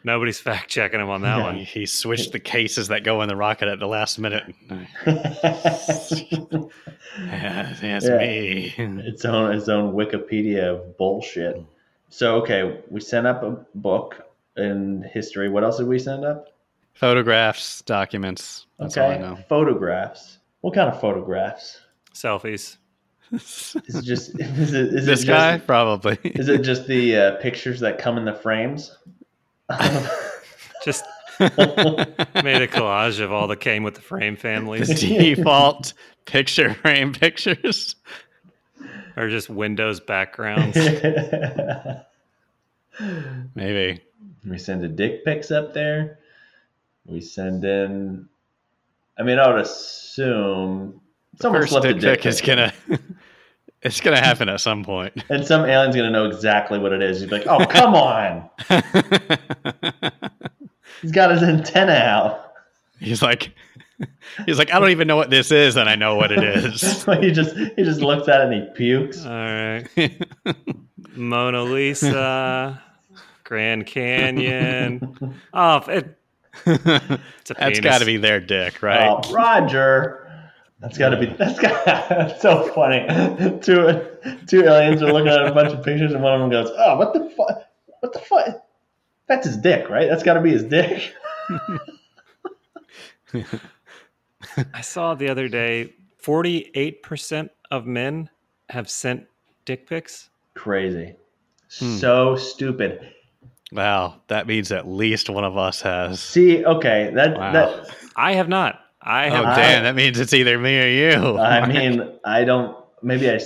Nobody's 0.06 0.40
fact 0.40 0.70
checking 0.70 1.00
him 1.00 1.10
on 1.10 1.20
that 1.22 1.36
Yeah. 1.36 1.42
one. 1.44 1.56
He, 1.56 1.64
he 1.64 1.86
switched 1.86 2.32
the 2.32 2.40
cases 2.40 2.88
that 2.88 3.04
go 3.04 3.20
in 3.20 3.28
the 3.28 3.36
rocket 3.36 3.68
at 3.68 3.78
the 3.78 3.86
last 3.86 4.18
minute. 4.18 4.44
Yeah, 4.70 4.86
that's 7.80 8.06
Yeah. 8.06 8.18
me. 8.18 8.74
its 8.78 9.24
own 9.24 9.54
its 9.54 9.68
own 9.68 9.92
Wikipedia 9.94 10.74
of 10.74 10.96
bullshit. 10.96 11.62
So 12.08 12.36
okay, 12.36 12.80
we 12.88 13.00
sent 13.00 13.26
up 13.26 13.42
a 13.42 13.56
book 13.74 14.22
in 14.56 15.02
history. 15.12 15.48
What 15.50 15.64
else 15.64 15.78
did 15.78 15.88
we 15.88 15.98
send 15.98 16.24
up? 16.24 16.48
Photographs, 16.94 17.82
documents. 17.82 18.66
That's 18.78 18.96
all 18.96 19.10
I 19.10 19.14
okay, 19.14 19.22
know. 19.22 19.36
photographs. 19.48 20.38
What 20.62 20.74
kind 20.74 20.88
of 20.88 20.98
photographs? 21.00 21.80
Selfies. 22.14 22.78
Is 23.32 23.76
it 23.94 24.02
just 24.04 24.30
is 24.40 24.72
it, 24.72 24.94
is 24.94 25.04
this 25.06 25.24
it 25.24 25.26
guy, 25.26 25.58
probably. 25.58 26.18
is 26.24 26.48
it 26.48 26.62
just 26.62 26.86
the 26.86 27.16
uh, 27.16 27.30
pictures 27.36 27.80
that 27.80 27.98
come 27.98 28.16
in 28.18 28.24
the 28.24 28.34
frames? 28.34 28.96
Just 30.84 31.04
made 31.40 31.50
a 32.62 32.68
collage 32.68 33.20
of 33.20 33.32
all 33.32 33.48
that 33.48 33.60
came 33.60 33.82
with 33.82 33.94
the 33.94 34.00
frame 34.00 34.34
the 34.34 34.40
families 34.40 35.00
default 35.00 35.92
picture 36.24 36.72
frame 36.74 37.12
pictures. 37.12 37.96
or 39.16 39.28
just 39.28 39.50
Windows 39.50 40.00
backgrounds. 40.00 40.76
Maybe. 43.54 44.00
we 44.46 44.58
send 44.58 44.84
a 44.84 44.88
dick 44.88 45.24
pics 45.24 45.50
up 45.50 45.74
there. 45.74 46.18
We 47.04 47.20
send 47.20 47.64
in. 47.64 48.28
I 49.18 49.22
mean, 49.22 49.38
I 49.38 49.48
would 49.48 49.60
assume 49.60 51.00
Someone 51.40 51.62
First 51.62 51.72
slipped 51.72 51.86
a 51.86 51.92
dick 51.92 52.00
dick 52.00 52.20
pic 52.20 52.26
is 52.26 52.40
gonna 52.40 52.72
it's 53.82 54.00
gonna 54.00 54.20
happen 54.20 54.48
at 54.48 54.60
some 54.60 54.84
point. 54.84 55.24
and 55.30 55.46
some 55.46 55.64
alien's 55.64 55.96
gonna 55.96 56.10
know 56.10 56.26
exactly 56.26 56.78
what 56.78 56.92
it 56.92 57.02
is. 57.02 57.20
He's 57.20 57.30
like, 57.30 57.46
"Oh, 57.46 57.64
come 57.66 57.94
on! 57.94 58.48
He's 61.02 61.12
got 61.12 61.30
his 61.30 61.42
antenna 61.42 61.92
out." 61.92 62.42
he's 62.98 63.22
like 63.22 63.52
he's 64.44 64.58
like, 64.58 64.72
I 64.72 64.78
don't 64.78 64.90
even 64.90 65.08
know 65.08 65.16
what 65.16 65.30
this 65.30 65.50
is, 65.50 65.76
and 65.76 65.88
I 65.88 65.94
know 65.94 66.16
what 66.16 66.32
it 66.32 66.42
is. 66.42 67.04
he 67.20 67.30
just 67.30 67.56
he 67.56 67.82
just 67.82 68.00
looks 68.00 68.28
at 68.28 68.40
it 68.40 68.52
and 68.52 68.54
he 68.54 68.74
pukes. 68.74 69.24
All 69.24 69.32
right. 69.32 69.86
Mona 71.14 71.62
Lisa, 71.62 72.82
Grand 73.44 73.86
Canyon. 73.86 75.38
Oh, 75.54 75.78
it, 75.88 76.18
it's 76.66 76.84
a 77.50 77.54
That's 77.54 77.56
penis. 77.56 77.80
got 77.80 77.98
to 77.98 78.04
be 78.04 78.16
their 78.16 78.40
dick, 78.40 78.82
right? 78.82 79.08
Oh, 79.08 79.32
Roger. 79.32 80.25
That's 80.80 80.98
got 80.98 81.10
to 81.10 81.16
be. 81.18 81.26
That's 81.38 81.58
got. 81.58 81.84
That's 81.84 82.42
so 82.42 82.68
funny. 82.74 83.06
Two 83.60 84.06
two 84.46 84.64
aliens 84.64 85.02
are 85.02 85.12
looking 85.12 85.28
at 85.28 85.46
a 85.46 85.52
bunch 85.52 85.72
of 85.72 85.82
pictures, 85.84 86.12
and 86.12 86.22
one 86.22 86.34
of 86.34 86.40
them 86.40 86.50
goes, 86.50 86.70
"Oh, 86.76 86.96
what 86.96 87.12
the 87.14 87.30
fuck? 87.30 87.62
What 88.00 88.12
the 88.12 88.18
fuck? 88.18 88.62
That's 89.26 89.46
his 89.46 89.56
dick, 89.56 89.88
right? 89.88 90.08
That's 90.08 90.22
got 90.22 90.34
to 90.34 90.40
be 90.40 90.50
his 90.50 90.64
dick." 90.64 91.14
I 94.74 94.80
saw 94.80 95.14
the 95.14 95.28
other 95.28 95.48
day 95.48 95.92
48% 96.22 97.50
of 97.70 97.86
men 97.86 98.30
have 98.68 98.88
sent 98.88 99.26
dick 99.64 99.88
pics. 99.88 100.30
Crazy. 100.54 101.14
Hmm. 101.78 101.96
So 101.96 102.36
stupid. 102.36 103.12
Wow, 103.72 104.20
that 104.28 104.46
means 104.46 104.70
at 104.70 104.86
least 104.86 105.28
one 105.28 105.44
of 105.44 105.58
us 105.58 105.82
has. 105.82 106.20
See, 106.20 106.64
okay, 106.64 107.10
that 107.14 107.36
Wow. 107.36 107.52
that 107.52 107.86
I 108.14 108.34
have 108.34 108.48
not. 108.48 108.80
I 109.06 109.28
Oh 109.28 109.34
have. 109.36 109.44
I- 109.46 109.56
damn, 109.56 109.84
that 109.84 109.94
means 109.94 110.18
it's 110.18 110.34
either 110.34 110.58
me 110.58 110.78
or 110.80 110.88
you. 110.88 111.38
I 111.38 111.66
mean, 111.72 112.18
I 112.24 112.44
don't. 112.44 112.76
Maybe 113.02 113.30
I 113.30 113.38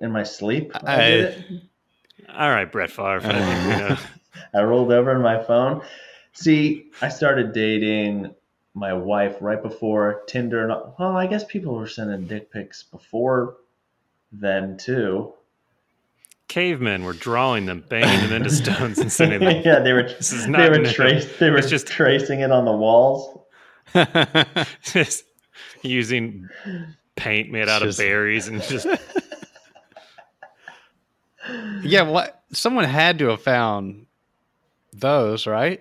in 0.00 0.10
my 0.12 0.22
sleep. 0.22 0.72
I, 0.74 0.94
I- 0.94 1.08
did 1.10 1.24
it. 1.24 1.62
All 2.32 2.48
right, 2.50 2.70
Brett 2.70 2.90
Favre. 2.90 3.20
I 3.24 3.78
know. 3.78 3.96
I 4.54 4.62
rolled 4.62 4.90
over 4.92 5.14
on 5.14 5.22
my 5.22 5.42
phone. 5.42 5.82
See, 6.32 6.90
I 7.02 7.08
started 7.08 7.52
dating 7.52 8.34
my 8.74 8.92
wife 8.92 9.36
right 9.40 9.60
before 9.62 10.22
Tinder. 10.28 10.62
And 10.68 10.92
well, 10.98 11.16
I 11.16 11.26
guess 11.26 11.44
people 11.44 11.74
were 11.74 11.88
sending 11.88 12.26
dick 12.26 12.50
pics 12.52 12.84
before 12.84 13.56
then 14.32 14.76
too. 14.78 15.34
Cavemen 16.48 17.04
were 17.04 17.12
drawing 17.12 17.66
them, 17.66 17.84
banging 17.88 18.28
them 18.28 18.32
into 18.32 18.50
stones, 18.50 18.98
and 18.98 19.12
sending 19.12 19.40
them. 19.40 19.62
yeah, 19.64 19.80
they 19.80 19.92
were. 19.92 20.04
This 20.04 20.32
is 20.32 20.46
They 20.46 20.68
were 20.70 20.84
trace, 20.84 21.26
They 21.38 21.50
were 21.50 21.60
just- 21.60 21.86
tracing 21.86 22.40
it 22.40 22.50
on 22.50 22.64
the 22.64 22.72
walls. 22.72 23.38
Just 24.82 25.24
using 25.82 26.48
paint 27.16 27.50
made 27.50 27.68
out 27.68 27.82
Just- 27.82 27.98
of 27.98 28.04
berries 28.04 28.48
and 28.48 28.62
just 28.62 28.86
yeah, 31.82 32.02
what? 32.02 32.42
Someone 32.52 32.84
had 32.84 33.18
to 33.20 33.28
have 33.28 33.42
found 33.42 34.06
those, 34.92 35.46
right? 35.46 35.80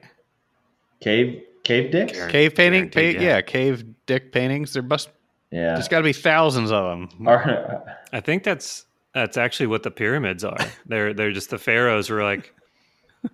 Cave, 1.01 1.43
cave 1.63 1.91
dicks. 1.91 2.25
Cave 2.27 2.55
painting, 2.55 2.89
pa- 2.89 2.99
yeah. 2.99 3.41
cave 3.41 3.83
dick 4.05 4.31
paintings. 4.31 4.73
There 4.73 4.83
must. 4.83 5.09
Yeah. 5.51 5.73
There's 5.73 5.87
got 5.87 5.99
to 5.99 6.03
be 6.03 6.13
thousands 6.13 6.71
of 6.71 6.83
them. 6.85 7.27
I 8.13 8.19
think 8.19 8.43
that's 8.43 8.85
that's 9.13 9.37
actually 9.37 9.67
what 9.67 9.83
the 9.83 9.91
pyramids 9.91 10.43
are. 10.43 10.57
They're 10.85 11.13
they're 11.13 11.31
just 11.31 11.49
the 11.49 11.57
pharaohs 11.57 12.09
were 12.09 12.23
like, 12.23 12.53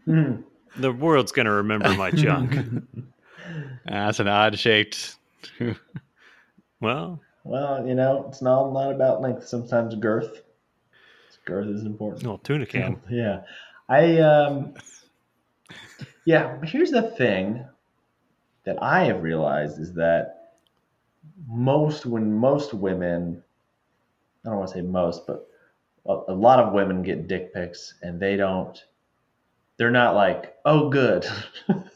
Hmm. 0.06 0.38
the 0.78 0.92
world's 0.92 1.32
gonna 1.32 1.52
remember 1.54 1.94
my 1.96 2.12
junk. 2.12 2.56
That's 3.86 4.20
an 4.20 4.28
odd 4.28 4.58
shaped. 4.58 5.16
well, 6.82 7.20
well, 7.44 7.88
you 7.88 7.96
know, 7.96 8.26
it's 8.28 8.42
not 8.42 8.72
not 8.72 8.92
about 8.92 9.22
length. 9.22 9.48
Sometimes 9.48 9.96
girth. 9.96 10.42
Girth 11.46 11.68
is 11.68 11.84
important. 11.86 12.24
no 12.24 12.38
tuna 12.38 12.66
can. 12.66 13.00
Yeah. 13.10 13.44
I 13.88 14.18
um 14.20 14.74
Yeah, 16.26 16.60
here's 16.64 16.90
the 16.90 17.12
thing 17.12 17.66
that 18.64 18.82
I 18.82 19.04
have 19.04 19.22
realized 19.22 19.80
is 19.80 19.94
that 19.94 20.54
most 21.48 22.06
when 22.08 22.34
most 22.34 22.74
women 22.74 23.44
I 24.44 24.50
don't 24.50 24.58
want 24.58 24.70
to 24.70 24.76
say 24.76 24.82
most, 24.82 25.28
but 25.28 25.48
a, 26.08 26.14
a 26.30 26.34
lot 26.34 26.60
of 26.60 26.74
women 26.74 27.04
get 27.04 27.28
dick 27.28 27.54
pics 27.54 27.94
and 28.02 28.20
they 28.20 28.36
don't 28.36 28.84
they're 29.78 29.92
not 29.92 30.16
like, 30.16 30.56
"Oh 30.66 30.90
good." 30.90 31.28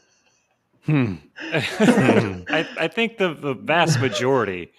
Hmm. 0.86 1.14
I, 1.52 2.66
I 2.78 2.88
think 2.88 3.18
the, 3.18 3.34
the 3.34 3.54
vast 3.54 4.00
majority. 4.00 4.72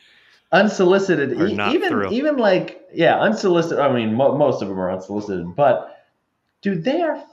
unsolicited 0.52 1.40
Or 1.40 1.48
e- 1.48 1.54
not 1.56 1.74
even 1.76 1.90
through. 1.90 2.12
even 2.12 2.38
like 2.38 2.82
yeah 2.94 3.20
unsolicited 3.20 3.80
i 3.80 3.92
mean 3.94 4.14
mo- 4.14 4.38
most 4.38 4.62
of 4.62 4.68
them 4.68 4.80
are 4.80 4.92
unsolicited 4.92 5.56
but 5.56 6.06
dude 6.62 6.84
they 6.84 7.02
are 7.02 7.24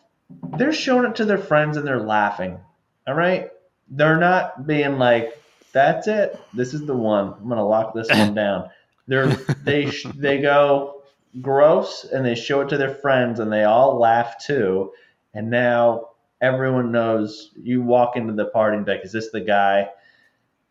they're 0.57 0.73
showing 0.73 1.09
it 1.11 1.17
to 1.17 1.25
their 1.25 1.39
friends 1.39 1.77
and 1.77 1.87
they're 1.87 1.99
laughing 2.03 2.59
all 3.07 3.15
right 3.15 3.51
they're 3.91 4.19
not 4.19 4.67
being 4.67 4.99
like 4.99 5.41
that's 5.73 6.07
it 6.07 6.39
this 6.55 6.75
is 6.75 6.87
the 6.87 6.95
one 6.95 7.35
i'm 7.41 7.49
gonna 7.49 7.67
lock 7.67 7.93
this 7.95 8.09
one 8.11 8.35
down 8.45 8.69
they're 9.09 9.27
they 9.65 9.91
sh- 9.91 10.07
they 10.15 10.41
go 10.41 11.03
gross 11.41 12.05
and 12.13 12.25
they 12.25 12.35
show 12.35 12.61
it 12.61 12.69
to 12.69 12.77
their 12.77 12.95
friends 12.95 13.41
and 13.41 13.51
they 13.53 13.65
all 13.65 13.99
laugh 13.99 14.37
too 14.45 14.93
and 15.35 15.51
now 15.51 16.08
everyone 16.41 16.93
knows 16.93 17.51
you 17.61 17.83
walk 17.83 18.17
into 18.17 18.33
the 18.33 18.47
party 18.47 18.77
and 18.77 18.87
be 18.87 18.93
like 18.93 19.05
is 19.05 19.13
this 19.13 19.31
the 19.31 19.41
guy 19.41 19.89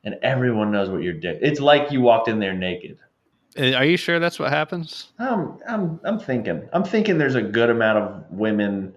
and 0.03 0.15
everyone 0.23 0.71
knows 0.71 0.89
what 0.89 1.03
you're 1.03 1.13
doing. 1.13 1.37
It's 1.41 1.59
like 1.59 1.91
you 1.91 1.99
walked 2.01 2.29
in 2.29 2.39
there 2.39 2.53
naked. 2.53 2.97
Uh, 3.59 3.73
Are 3.73 3.83
you 3.83 3.97
sure 3.97 4.19
that's 4.19 4.39
what 4.39 4.49
happens? 4.49 5.11
I'm 5.19 5.57
I'm 5.67 5.99
I'm 6.03 6.19
thinking. 6.19 6.67
I'm 6.73 6.83
thinking 6.83 7.17
there's 7.17 7.35
a 7.35 7.41
good 7.41 7.69
amount 7.69 7.97
of 7.97 8.23
women 8.31 8.93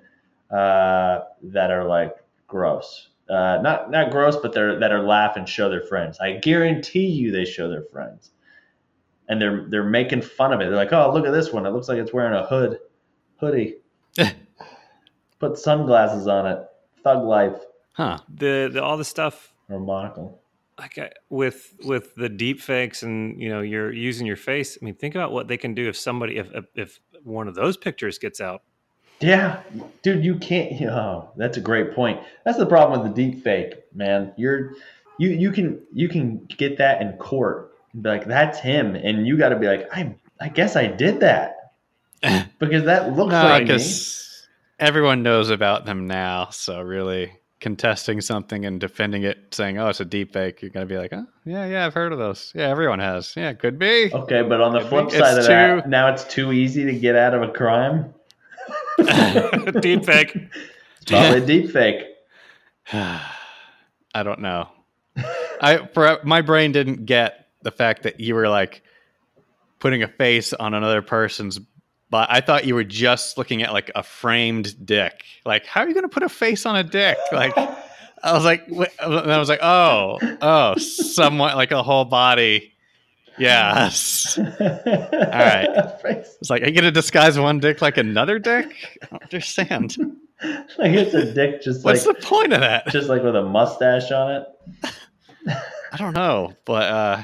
uh, 0.50 1.20
that 1.42 1.70
are 1.70 1.84
like 1.84 2.14
gross. 2.46 3.08
Uh, 3.28 3.58
not 3.62 3.90
not 3.90 4.10
gross, 4.10 4.36
but 4.36 4.52
they're 4.52 4.78
that 4.78 4.92
are 4.92 5.02
laugh 5.02 5.36
and 5.36 5.48
show 5.48 5.68
their 5.68 5.82
friends. 5.82 6.18
I 6.20 6.34
guarantee 6.34 7.06
you 7.06 7.32
they 7.32 7.44
show 7.44 7.68
their 7.68 7.84
friends, 7.84 8.30
and 9.28 9.40
they're 9.40 9.66
they're 9.68 9.84
making 9.84 10.22
fun 10.22 10.52
of 10.52 10.60
it. 10.60 10.64
They're 10.64 10.76
like, 10.76 10.92
oh 10.92 11.12
look 11.12 11.26
at 11.26 11.32
this 11.32 11.52
one. 11.52 11.66
It 11.66 11.70
looks 11.70 11.88
like 11.88 11.98
it's 11.98 12.12
wearing 12.12 12.34
a 12.34 12.46
hood, 12.46 12.78
hoodie. 13.40 13.78
Put 15.40 15.58
sunglasses 15.58 16.26
on 16.28 16.46
it. 16.46 16.58
Thug 17.02 17.24
life 17.24 17.56
Huh. 17.92 18.18
The, 18.32 18.70
the 18.72 18.82
all 18.82 18.96
the 18.96 19.04
stuff 19.04 19.52
or 19.68 19.80
monocle. 19.80 20.40
like 20.78 20.96
I, 20.98 21.10
with 21.28 21.74
with 21.84 22.14
the 22.14 22.28
deep 22.28 22.60
fakes 22.60 23.02
and 23.02 23.40
you 23.40 23.48
know 23.48 23.60
you're 23.60 23.92
using 23.92 24.26
your 24.26 24.36
face. 24.36 24.78
I 24.80 24.84
mean, 24.84 24.94
think 24.94 25.14
about 25.14 25.32
what 25.32 25.48
they 25.48 25.56
can 25.56 25.74
do 25.74 25.88
if 25.88 25.96
somebody 25.96 26.36
if 26.36 26.48
if, 26.54 26.64
if 26.74 27.00
one 27.24 27.48
of 27.48 27.54
those 27.54 27.76
pictures 27.76 28.18
gets 28.18 28.40
out. 28.40 28.62
Yeah, 29.20 29.60
dude, 30.02 30.24
you 30.24 30.36
can't. 30.36 30.80
Oh, 30.90 31.30
that's 31.36 31.56
a 31.56 31.60
great 31.60 31.94
point. 31.94 32.20
That's 32.44 32.56
the 32.58 32.64
problem 32.66 33.02
with 33.02 33.14
the 33.14 33.22
deep 33.30 33.42
fake, 33.44 33.74
man. 33.94 34.32
You're 34.36 34.72
you 35.18 35.30
you 35.30 35.50
can 35.50 35.80
you 35.92 36.08
can 36.08 36.46
get 36.56 36.78
that 36.78 37.02
in 37.02 37.12
court. 37.18 37.72
and 37.92 38.02
Be 38.02 38.08
like, 38.08 38.26
that's 38.26 38.58
him, 38.60 38.94
and 38.94 39.26
you 39.26 39.36
got 39.36 39.50
to 39.50 39.56
be 39.56 39.66
like, 39.66 39.88
I 39.92 40.14
I 40.40 40.48
guess 40.48 40.76
I 40.76 40.86
did 40.86 41.20
that 41.20 41.72
because 42.58 42.84
that 42.84 43.14
looks 43.16 43.32
No, 43.32 43.42
like 43.42 43.66
me. 43.66 43.78
Because 44.80 44.88
everyone 44.88 45.22
knows 45.22 45.50
about 45.50 45.84
them 45.84 46.06
now. 46.06 46.48
So 46.50 46.80
really, 46.80 47.32
contesting 47.60 48.20
something 48.20 48.64
and 48.64 48.80
defending 48.80 49.22
it, 49.22 49.54
saying, 49.54 49.78
"Oh, 49.78 49.88
it's 49.88 50.00
a 50.00 50.04
deep 50.04 50.32
fake," 50.32 50.62
you're 50.62 50.70
gonna 50.70 50.86
be 50.86 50.98
like, 50.98 51.12
"Oh, 51.12 51.26
yeah, 51.44 51.66
yeah, 51.66 51.86
I've 51.86 51.94
heard 51.94 52.12
of 52.12 52.18
those. 52.18 52.52
Yeah, 52.54 52.68
everyone 52.68 52.98
has. 52.98 53.34
Yeah, 53.36 53.52
could 53.52 53.78
be." 53.78 54.10
Okay, 54.12 54.42
but 54.42 54.60
on 54.60 54.72
the 54.72 54.80
Could 54.80 54.88
flip 54.88 55.10
side 55.10 55.38
It's 55.38 55.46
of 55.46 55.52
that, 55.52 55.88
now 55.88 56.08
it's 56.12 56.24
too 56.24 56.52
easy 56.52 56.84
to 56.84 56.92
get 56.92 57.16
out 57.16 57.34
of 57.34 57.42
a 57.42 57.48
crime. 57.48 58.14
deep 59.80 60.04
fake. 60.04 60.36
Probably 61.06 61.40
deep 61.46 61.70
fake. 61.70 62.06
I 62.92 64.22
don't 64.24 64.40
know. 64.40 64.68
I 65.60 65.86
for, 65.92 66.18
my 66.24 66.42
brain 66.42 66.72
didn't 66.72 67.06
get 67.06 67.48
the 67.62 67.70
fact 67.70 68.02
that 68.04 68.20
you 68.20 68.34
were 68.34 68.48
like 68.48 68.82
putting 69.78 70.02
a 70.02 70.08
face 70.08 70.52
on 70.52 70.74
another 70.74 71.02
person's 71.02 71.60
but 72.10 72.28
I 72.30 72.40
thought 72.40 72.66
you 72.66 72.74
were 72.74 72.84
just 72.84 73.38
looking 73.38 73.62
at 73.62 73.72
like 73.72 73.90
a 73.94 74.02
framed 74.02 74.84
dick. 74.84 75.24
Like, 75.44 75.64
how 75.66 75.80
are 75.82 75.88
you 75.88 75.94
going 75.94 76.02
to 76.04 76.08
put 76.08 76.22
a 76.22 76.28
face 76.28 76.66
on 76.66 76.76
a 76.76 76.82
dick? 76.84 77.16
Like, 77.32 77.56
I 78.22 78.32
was 78.32 78.44
like, 78.44 78.68
I 79.00 79.38
was 79.38 79.48
like, 79.48 79.62
oh, 79.62 80.18
oh, 80.42 80.74
somewhat 80.76 81.56
like 81.56 81.70
a 81.72 81.82
whole 81.82 82.04
body. 82.04 82.72
Yes. 83.38 84.36
All 84.38 84.44
right. 84.44 85.68
It's 86.40 86.50
like, 86.50 86.62
are 86.62 86.66
you 86.66 86.72
going 86.72 86.84
to 86.84 86.90
disguise 86.90 87.38
one 87.38 87.60
dick 87.60 87.80
like 87.82 87.96
another 87.98 88.38
dick? 88.38 88.98
I 89.02 89.06
don't 89.10 89.22
understand. 89.22 89.96
like 90.78 90.92
it's 90.92 91.14
a 91.14 91.32
dick, 91.32 91.62
just 91.62 91.84
like, 91.84 91.94
What's 91.94 92.06
like 92.06 92.18
the 92.18 92.26
point 92.26 92.52
of 92.52 92.60
that? 92.60 92.88
just 92.88 93.08
like 93.08 93.22
with 93.22 93.36
a 93.36 93.42
mustache 93.42 94.10
on 94.10 94.32
it. 94.36 94.46
I 95.92 95.96
don't 95.96 96.14
know, 96.14 96.54
but 96.64 96.82
uh, 96.82 97.22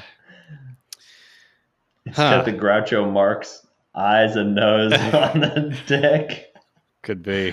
It's 2.05 2.15
Huh. 2.17 2.29
got 2.37 2.45
the 2.45 2.53
Groucho 2.53 3.11
Marx 3.11 3.66
eyes 3.97 4.35
and 4.35 4.55
nose 4.55 4.93
on 5.13 5.39
the 5.41 5.77
dick. 5.87 6.53
could 7.03 7.23
be. 7.23 7.51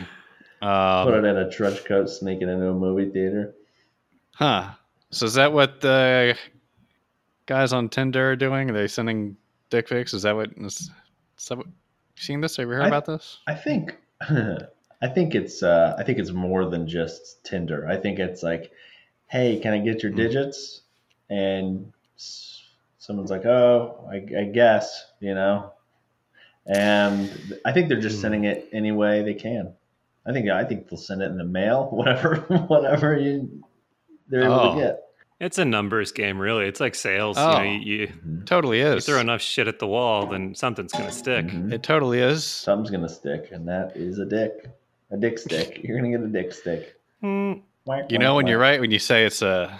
Put 0.61 0.69
Um, 0.69 1.25
it 1.25 1.29
in 1.29 1.37
a 1.37 1.51
trench 1.51 1.85
coat, 1.85 2.09
sneaking 2.09 2.49
into 2.49 2.69
a 2.69 2.75
movie 2.75 3.11
theater. 3.11 3.55
huh. 4.35 4.71
So 5.11 5.27
is 5.27 5.35
that 5.35 5.53
what 5.53 5.81
the 5.81 6.37
guys 7.47 7.73
on 7.73 7.89
Tinder 7.89 8.33
are 8.33 8.37
doing? 8.37 8.71
Are 8.71 8.73
they 8.73 8.89
sending 8.89 9.37
dick 9.71 9.89
pics? 9.89 10.13
Is 10.15 10.23
that 10.23 10.35
what? 10.35 10.51
Is, 10.57 10.91
is 11.39 11.49
that 11.49 11.59
what? 11.59 11.67
You 11.67 11.73
seen 12.23 12.41
this? 12.41 12.57
Have 12.57 12.67
you 12.69 12.73
heard 12.75 12.83
I- 12.85 12.89
about 12.89 13.05
this? 13.07 13.39
I 13.47 13.55
think 13.55 13.97
I 14.21 15.09
think 15.15 15.35
it's 15.35 15.63
uh, 15.63 15.95
I 15.99 16.03
think 16.03 16.19
it's 16.19 16.31
more 16.33 16.65
than 16.69 16.89
just 16.89 17.45
Tinder. 17.45 17.87
I 17.87 17.97
think 17.97 18.19
it's 18.19 18.43
like, 18.43 18.73
hey, 19.29 19.61
can 19.61 19.73
I 19.75 19.79
get 19.79 20.03
your 20.03 20.11
Hmm. 20.13 20.19
digits? 20.19 20.81
And 21.31 21.93
someone's 22.99 23.31
like, 23.31 23.45
oh, 23.45 24.09
I, 24.11 24.41
I 24.41 24.45
guess 24.45 25.13
you 25.21 25.35
know. 25.35 25.73
And 26.66 27.59
I 27.64 27.72
think 27.72 27.88
they're 27.88 28.00
just 28.00 28.16
Hmm. 28.16 28.22
sending 28.22 28.44
it 28.44 28.68
any 28.72 28.92
way 28.92 29.22
they 29.22 29.35
can. 29.35 29.72
I 30.27 30.33
think 30.33 30.48
I 30.48 30.64
think 30.64 30.88
they'll 30.88 30.98
send 30.98 31.20
it 31.22 31.27
in 31.27 31.37
the 31.37 31.44
mail, 31.44 31.88
whatever 31.92 32.37
whatever 32.68 33.18
you 33.18 33.62
they're 34.29 34.44
able 34.44 34.55
Oh. 34.55 34.74
to 34.77 34.81
get. 34.81 35.00
It's 35.40 35.59
a 35.59 35.64
numbers 35.64 36.12
game, 36.12 36.38
really. 36.38 36.64
It's 36.66 36.81
like 36.81 36.94
sales. 36.94 37.37
Oh. 37.38 37.50
You 37.50 37.57
know, 37.59 37.62
you, 37.72 37.79
you, 37.96 38.07
Mhm. 38.09 38.46
Totally 38.46 38.79
you 38.79 38.87
is. 38.87 39.05
throw 39.05 39.20
enough 39.20 39.42
shit 39.42 39.68
at 39.68 39.79
the 39.79 39.87
wall, 39.87 40.27
then 40.27 40.55
something's 40.55 40.92
gonna 40.92 41.12
stick. 41.12 41.46
Mhm. 41.46 41.72
It 41.72 41.83
totally 41.83 42.20
is. 42.20 42.44
Something's 42.44 42.90
gonna 42.90 43.09
stick, 43.09 43.50
and 43.53 43.68
that 43.68 43.94
is 43.96 44.18
a 44.18 44.24
dick, 44.24 44.70
a 45.11 45.16
dick 45.18 45.38
stick. 45.38 45.81
You're 45.85 45.98
gonna 45.98 46.11
get 46.11 46.20
a 46.22 46.29
dick 46.29 46.53
stick. 46.53 46.98
Hmm. 47.20 47.55
You 48.09 48.18
know 48.18 48.35
when 48.37 48.46
you're 48.46 48.59
right 48.59 48.81
when 48.81 48.90
you 48.90 48.98
say 48.98 49.27
it's 49.27 49.42
a 49.42 49.79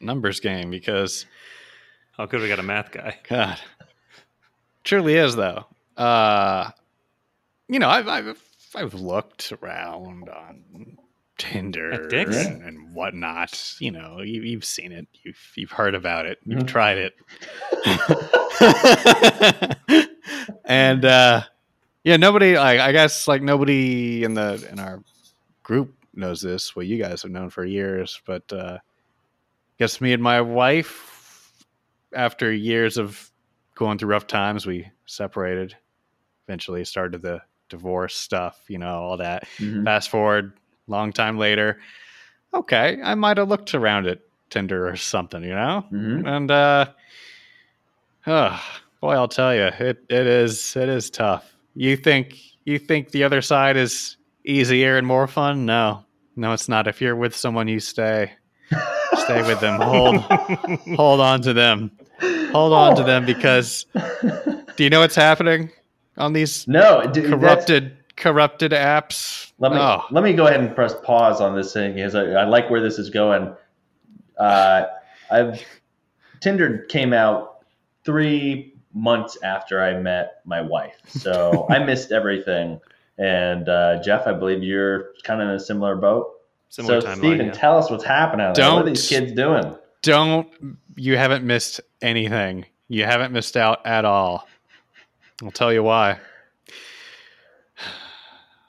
numbers 0.00 0.40
game 0.40 0.70
because 0.70 1.26
How 2.16 2.26
could 2.26 2.40
we 2.40 2.48
got 2.48 2.58
a 2.58 2.62
math 2.64 2.90
guy. 2.90 3.16
God, 3.28 3.58
truly 4.84 5.14
is 5.16 5.36
though. 5.36 5.64
Uh, 5.96 6.70
you 7.68 7.78
know, 7.78 7.88
I've 7.88 8.08
I've 8.08 8.42
I've 8.74 8.94
looked 8.94 9.52
around 9.52 10.28
on 10.28 10.96
Tinder 11.38 11.90
and, 12.46 12.62
and 12.62 12.94
whatnot. 12.94 13.74
You 13.80 13.90
know, 13.92 14.20
you, 14.20 14.42
you've 14.42 14.64
seen 14.64 14.92
it, 14.92 15.06
you've 15.22 15.52
you've 15.56 15.72
heard 15.72 15.94
about 15.94 16.26
it, 16.26 16.38
you've 16.44 16.64
Mhm. 16.64 16.66
tried 16.68 16.98
it, 16.98 17.14
and 20.64 21.04
uh, 21.04 21.42
yeah, 22.04 22.16
nobody. 22.16 22.56
Like, 22.56 22.80
I 22.80 22.92
guess 22.92 23.26
like 23.28 23.42
nobody 23.42 24.24
in 24.24 24.34
the 24.34 24.66
in 24.70 24.78
our 24.78 25.02
group 25.62 25.94
knows 26.14 26.40
this. 26.42 26.74
Well, 26.74 26.84
you 26.84 26.98
guys 27.02 27.22
have 27.22 27.30
known 27.30 27.50
for 27.50 27.64
years, 27.64 28.20
but 28.26 28.52
uh, 28.52 28.78
guess 29.78 30.00
me 30.00 30.12
and 30.12 30.22
my 30.22 30.40
wife, 30.40 31.64
after 32.14 32.52
years 32.52 32.96
of 32.98 33.29
going 33.80 33.96
through 33.96 34.10
rough 34.10 34.26
times, 34.26 34.66
we 34.66 34.86
separated. 35.06 35.74
Eventually, 36.46 36.84
started 36.84 37.22
the 37.22 37.40
divorce 37.70 38.14
stuff. 38.14 38.60
You 38.68 38.76
know, 38.78 38.94
all 39.02 39.16
that. 39.16 39.48
Mhm. 39.58 39.84
Fast 39.84 40.10
forward, 40.10 40.52
long 40.86 41.12
time 41.12 41.38
later. 41.38 41.80
Okay, 42.52 42.98
I 43.02 43.14
might 43.14 43.38
have 43.38 43.48
looked 43.48 43.74
around 43.74 44.06
at 44.06 44.18
Tinder 44.50 44.86
or 44.86 44.96
something. 44.96 45.42
You 45.42 45.54
know, 45.54 45.84
Mhm. 45.90 46.28
and 46.28 46.50
uh, 46.50 46.86
oh, 48.26 48.62
boy, 49.00 49.12
I'll 49.14 49.28
tell 49.28 49.54
you, 49.54 49.62
it 49.78 50.04
it 50.08 50.26
is 50.26 50.76
it 50.76 50.88
is 50.88 51.10
tough. 51.10 51.50
You 51.74 51.96
think 51.96 52.36
you 52.64 52.78
think 52.78 53.10
the 53.12 53.24
other 53.24 53.40
side 53.40 53.76
is 53.76 54.16
easier 54.44 54.96
and 54.98 55.06
more 55.06 55.26
fun? 55.26 55.64
No, 55.66 56.04
no, 56.36 56.52
it's 56.52 56.68
not. 56.68 56.86
If 56.86 57.00
you're 57.00 57.16
with 57.16 57.34
someone, 57.34 57.68
you 57.68 57.80
stay 57.80 58.32
stay 59.14 59.42
with 59.42 59.60
them. 59.60 59.80
Hold 59.80 60.16
hold 60.96 61.20
on 61.20 61.40
to 61.42 61.52
them. 61.52 61.92
Hold 62.50 62.72
on 62.72 62.96
to 62.96 63.02
them 63.02 63.24
because 63.26 63.86
do 64.76 64.84
you 64.84 64.90
know 64.90 65.00
what's 65.00 65.14
happening 65.14 65.70
on 66.16 66.32
these 66.32 66.66
no, 66.68 67.06
dude, 67.10 67.26
corrupted 67.26 67.96
corrupted 68.16 68.72
apps? 68.72 69.52
Let 69.58 69.72
me 69.72 69.78
oh, 69.78 70.04
let 70.10 70.24
me 70.24 70.32
go 70.32 70.46
ahead 70.46 70.60
and 70.60 70.74
press 70.74 70.94
pause 71.02 71.40
on 71.40 71.56
this 71.56 71.72
thing 71.72 71.94
because 71.94 72.14
I, 72.14 72.24
I 72.30 72.44
like 72.44 72.70
where 72.70 72.80
this 72.80 72.98
is 72.98 73.10
going. 73.10 73.54
Uh, 74.38 74.84
I've 75.30 75.62
Tinder 76.40 76.86
came 76.88 77.12
out 77.12 77.64
three 78.04 78.74
months 78.92 79.38
after 79.42 79.82
I 79.82 79.98
met 80.00 80.40
my 80.44 80.60
wife, 80.60 80.96
so 81.08 81.66
I 81.70 81.78
missed 81.84 82.12
everything. 82.12 82.80
And 83.18 83.68
uh, 83.68 84.02
Jeff, 84.02 84.26
I 84.26 84.32
believe 84.32 84.62
you're 84.62 85.12
kind 85.24 85.42
of 85.42 85.48
in 85.48 85.54
a 85.54 85.60
similar 85.60 85.94
boat. 85.94 86.32
Similar 86.70 87.00
so, 87.02 87.08
timeline. 87.08 87.16
Steven, 87.18 87.46
yeah. 87.46 87.52
tell 87.52 87.76
us 87.76 87.90
what's 87.90 88.04
happening 88.04 88.46
out 88.46 88.54
there. 88.54 88.72
What 88.72 88.82
are 88.82 88.88
these 88.88 89.06
kids 89.06 89.32
doing? 89.32 89.76
Don't 90.02 90.48
you 90.96 91.16
haven't 91.16 91.44
missed 91.44 91.80
anything. 92.02 92.66
You 92.88 93.04
haven't 93.04 93.32
missed 93.32 93.56
out 93.56 93.86
at 93.86 94.04
all. 94.04 94.48
I'll 95.42 95.50
tell 95.50 95.72
you 95.72 95.82
why. 95.82 96.18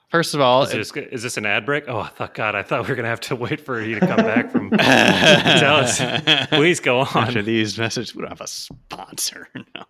First 0.10 0.34
of 0.34 0.42
all, 0.42 0.64
Is 0.64 0.72
this, 0.72 0.92
is 1.10 1.24
this 1.24 1.38
an 1.38 1.46
ad 1.46 1.66
break? 1.66 1.86
Oh, 1.88 2.00
I 2.00 2.10
thought, 2.10 2.34
God, 2.34 2.54
I 2.54 2.64
thought 2.64 2.84
we 2.84 2.90
were 2.90 2.96
going 2.96 3.06
to 3.06 3.10
have 3.10 3.22
to 3.22 3.36
wait 3.36 3.62
for 3.62 3.82
you 3.82 3.98
to 3.98 4.06
come 4.06 4.18
back 4.18 4.52
from. 4.52 4.70
Tell 4.72 5.76
us. 5.78 6.02
Please 6.50 6.82
go 6.82 7.02
after 7.02 7.40
on. 7.40 7.46
these 7.46 7.78
messages. 7.78 8.14
We 8.14 8.22
don't 8.22 8.30
have 8.30 8.42
a 8.42 8.48
sponsor. 8.48 9.48
No. 9.74 9.84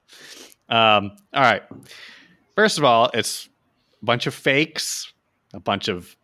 Um, 0.78 1.18
all 1.34 1.42
right. 1.42 1.64
First 2.56 2.78
of 2.78 2.84
all, 2.86 3.10
it's 3.16 3.50
a 4.02 4.06
bunch 4.06 4.28
of 4.28 4.34
fakes, 4.34 5.12
a 5.54 5.60
bunch 5.60 5.88
of 5.90 6.16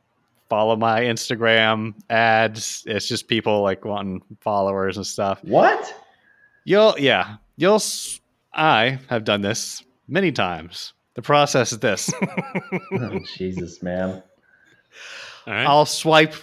follow 0.50 0.76
my 0.76 1.02
Instagram 1.02 1.94
ads. 2.10 2.84
It's 2.86 3.08
just 3.08 3.28
people 3.28 3.62
like 3.62 3.86
wanting 3.86 4.22
followers 4.42 4.98
and 4.98 5.06
stuff. 5.06 5.44
What? 5.44 5.94
You'll, 6.66 6.96
yeah, 7.00 7.38
you'll. 7.58 7.82
I 8.54 9.00
have 9.10 9.24
done 9.24 9.42
this 9.42 9.84
many 10.08 10.32
times. 10.32 10.94
The 11.14 11.22
process 11.22 11.72
is 11.72 11.80
this: 11.80 12.12
Oh, 12.92 13.20
Jesus, 13.38 13.82
man. 13.82 14.22
All 15.46 15.54
right. 15.54 15.66
I'll 15.66 15.86
swipe 15.86 16.34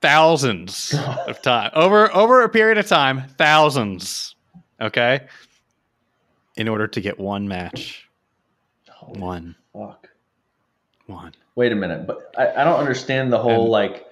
thousands 0.00 0.94
of 1.26 1.42
time 1.42 1.70
over 1.74 2.14
over 2.14 2.42
a 2.42 2.48
period 2.48 2.78
of 2.78 2.86
time, 2.86 3.24
thousands. 3.36 4.34
Okay, 4.80 5.26
in 6.56 6.68
order 6.68 6.86
to 6.86 7.00
get 7.00 7.18
one 7.18 7.48
match, 7.48 8.08
Holy 8.88 9.20
one, 9.20 9.56
fuck. 9.72 10.08
one, 11.06 11.32
Wait 11.58 11.72
a 11.72 11.74
minute, 11.74 12.06
but 12.06 12.32
I, 12.38 12.60
I 12.60 12.64
don't 12.64 12.78
understand 12.78 13.32
the 13.32 13.38
whole 13.38 13.62
And- 13.62 13.70
like 13.72 14.06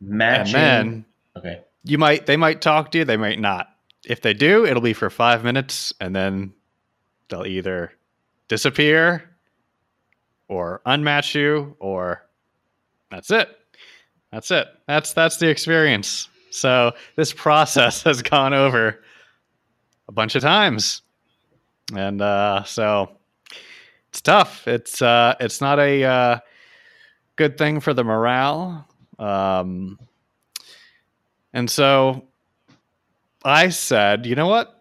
matching. 0.00 0.54
and 0.54 0.54
then 0.54 1.04
okay. 1.36 1.60
you 1.82 1.98
might 1.98 2.26
they 2.26 2.36
might 2.36 2.60
talk 2.62 2.92
to 2.92 2.98
you, 2.98 3.04
they 3.04 3.16
might 3.16 3.40
not. 3.40 3.70
If 4.06 4.20
they 4.20 4.32
do, 4.32 4.64
it'll 4.64 4.80
be 4.80 4.92
for 4.92 5.10
five 5.10 5.42
minutes, 5.42 5.92
and 6.00 6.14
then 6.14 6.52
they'll 7.28 7.44
either 7.44 7.90
disappear 8.46 9.28
or 10.46 10.80
unmatch 10.86 11.34
you, 11.34 11.74
or 11.80 12.24
that's 13.10 13.32
it. 13.32 13.48
That's 14.30 14.52
it. 14.52 14.68
That's 14.86 15.12
that's 15.12 15.38
the 15.38 15.48
experience. 15.48 16.28
So 16.52 16.92
this 17.16 17.32
process 17.32 18.02
has 18.04 18.22
gone 18.22 18.54
over 18.54 19.02
a 20.06 20.12
bunch 20.12 20.36
of 20.36 20.42
times, 20.42 21.02
and 21.96 22.22
uh, 22.22 22.62
so 22.62 23.10
it's 24.10 24.20
tough. 24.20 24.68
It's 24.68 25.02
uh, 25.02 25.34
it's 25.40 25.60
not 25.60 25.80
a 25.80 26.04
uh, 26.04 26.38
good 27.36 27.58
thing 27.58 27.80
for 27.80 27.94
the 27.94 28.04
morale. 28.04 28.86
Um, 29.18 29.98
and 31.52 31.70
so 31.70 32.24
I 33.44 33.68
said, 33.68 34.26
you 34.26 34.34
know 34.34 34.48
what? 34.48 34.74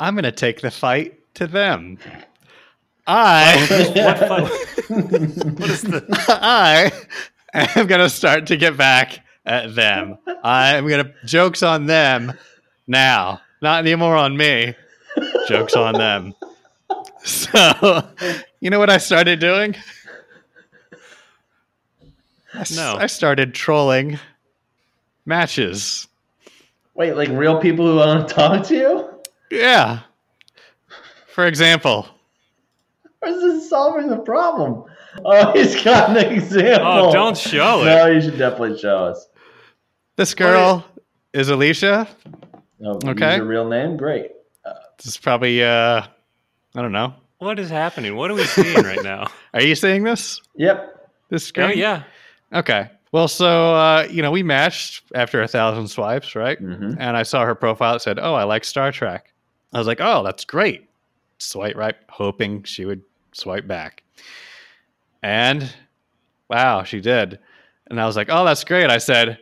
I'm 0.00 0.14
going 0.14 0.24
to 0.24 0.32
take 0.32 0.60
the 0.60 0.70
fight 0.70 1.18
to 1.34 1.46
them. 1.46 1.98
I 3.06 3.66
what 3.68 3.80
is 5.70 5.82
the. 5.82 6.04
I 7.54 7.54
am 7.54 7.86
going 7.86 8.00
to 8.00 8.10
start 8.10 8.46
to 8.46 8.56
get 8.56 8.76
back 8.76 9.20
at 9.44 9.74
them. 9.74 10.18
I'm 10.42 10.86
going 10.86 11.04
to 11.04 11.14
jokes 11.24 11.62
on 11.62 11.86
them 11.86 12.32
now, 12.86 13.40
not 13.60 13.80
anymore 13.80 14.16
on 14.16 14.36
me. 14.36 14.74
Jokes 15.48 15.74
on 15.74 15.94
them. 15.94 16.34
So, 17.24 18.02
you 18.60 18.68
know 18.68 18.80
what 18.80 18.90
I 18.90 18.98
started 18.98 19.38
doing? 19.38 19.76
I 22.54 22.60
s- 22.60 22.76
No. 22.76 22.96
I 22.98 23.06
started 23.06 23.54
trolling 23.54 24.18
matches. 25.26 26.08
Wait, 26.94 27.14
like 27.14 27.28
real 27.30 27.58
people 27.60 27.86
who 27.86 27.96
want 27.96 28.28
to 28.28 28.34
talk 28.34 28.66
to 28.66 28.74
you? 28.76 29.08
Yeah. 29.50 30.00
For 31.28 31.46
example, 31.46 32.06
Or 33.22 33.28
is 33.28 33.40
this 33.40 33.70
solving 33.70 34.08
the 34.08 34.18
problem? 34.18 34.84
Oh, 35.24 35.52
he's 35.54 35.82
got 35.82 36.10
an 36.10 36.32
example. 36.32 36.86
Oh, 36.86 37.12
don't 37.12 37.36
show 37.36 37.82
it. 37.82 37.86
No, 37.86 38.06
you 38.06 38.20
should 38.20 38.36
definitely 38.38 38.78
show 38.78 39.04
us. 39.06 39.28
this 40.16 40.34
girl 40.34 40.84
is 41.32 41.48
Alicia. 41.48 42.06
Oh, 42.84 42.98
Okay. 43.06 43.36
Your 43.36 43.46
real 43.46 43.68
name? 43.68 43.96
Great. 43.96 44.32
This 44.98 45.06
is 45.06 45.16
probably 45.16 45.62
uh 45.64 46.02
I 46.74 46.80
don't 46.82 46.92
know. 46.92 47.14
What 47.38 47.58
is 47.58 47.70
happening? 47.70 48.14
What 48.16 48.30
are 48.30 48.34
we 48.34 48.44
seeing 48.44 48.84
right 48.84 49.02
now? 49.02 49.26
Are 49.54 49.62
you 49.62 49.74
seeing 49.74 50.04
this? 50.04 50.40
Yep. 50.56 51.10
This 51.28 51.50
girl? 51.50 51.68
Oh, 51.70 51.72
yeah. 51.72 52.04
Okay. 52.52 52.90
Well, 53.12 53.28
so 53.28 53.74
uh, 53.74 54.06
you 54.10 54.22
know, 54.22 54.30
we 54.30 54.42
matched 54.42 55.04
after 55.14 55.42
a 55.42 55.48
thousand 55.48 55.88
swipes, 55.88 56.34
right? 56.34 56.58
hmm 56.58 56.94
And 56.98 57.16
I 57.16 57.22
saw 57.22 57.44
her 57.44 57.54
profile. 57.54 57.96
It 57.96 58.02
said, 58.02 58.18
"Oh, 58.18 58.34
I 58.34 58.44
like 58.44 58.64
Star 58.64 58.90
Trek." 58.90 59.32
I 59.72 59.78
was 59.78 59.86
like, 59.86 60.00
"Oh, 60.00 60.22
that's 60.22 60.44
great." 60.44 60.88
Swipe 61.38 61.76
right, 61.76 61.96
hoping 62.08 62.62
she 62.62 62.84
would 62.84 63.02
swipe 63.32 63.66
back. 63.66 64.02
And 65.22 65.74
wow, 66.48 66.82
she 66.84 67.00
did. 67.00 67.38
And 67.88 68.00
I 68.00 68.06
was 68.06 68.16
like, 68.16 68.28
"Oh, 68.30 68.44
that's 68.44 68.64
great." 68.64 68.90
I 68.90 68.98
said, 68.98 69.38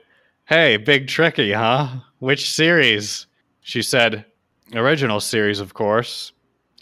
"Hey, 0.47 0.77
big 0.77 1.07
Trekkie, 1.07 1.55
huh? 1.55 2.01
Which 2.19 2.51
series?" 2.51 3.27
She 3.63 3.83
said, 3.83 4.25
original 4.75 5.21
series, 5.21 5.61
of 5.61 5.75
course. 5.75 6.33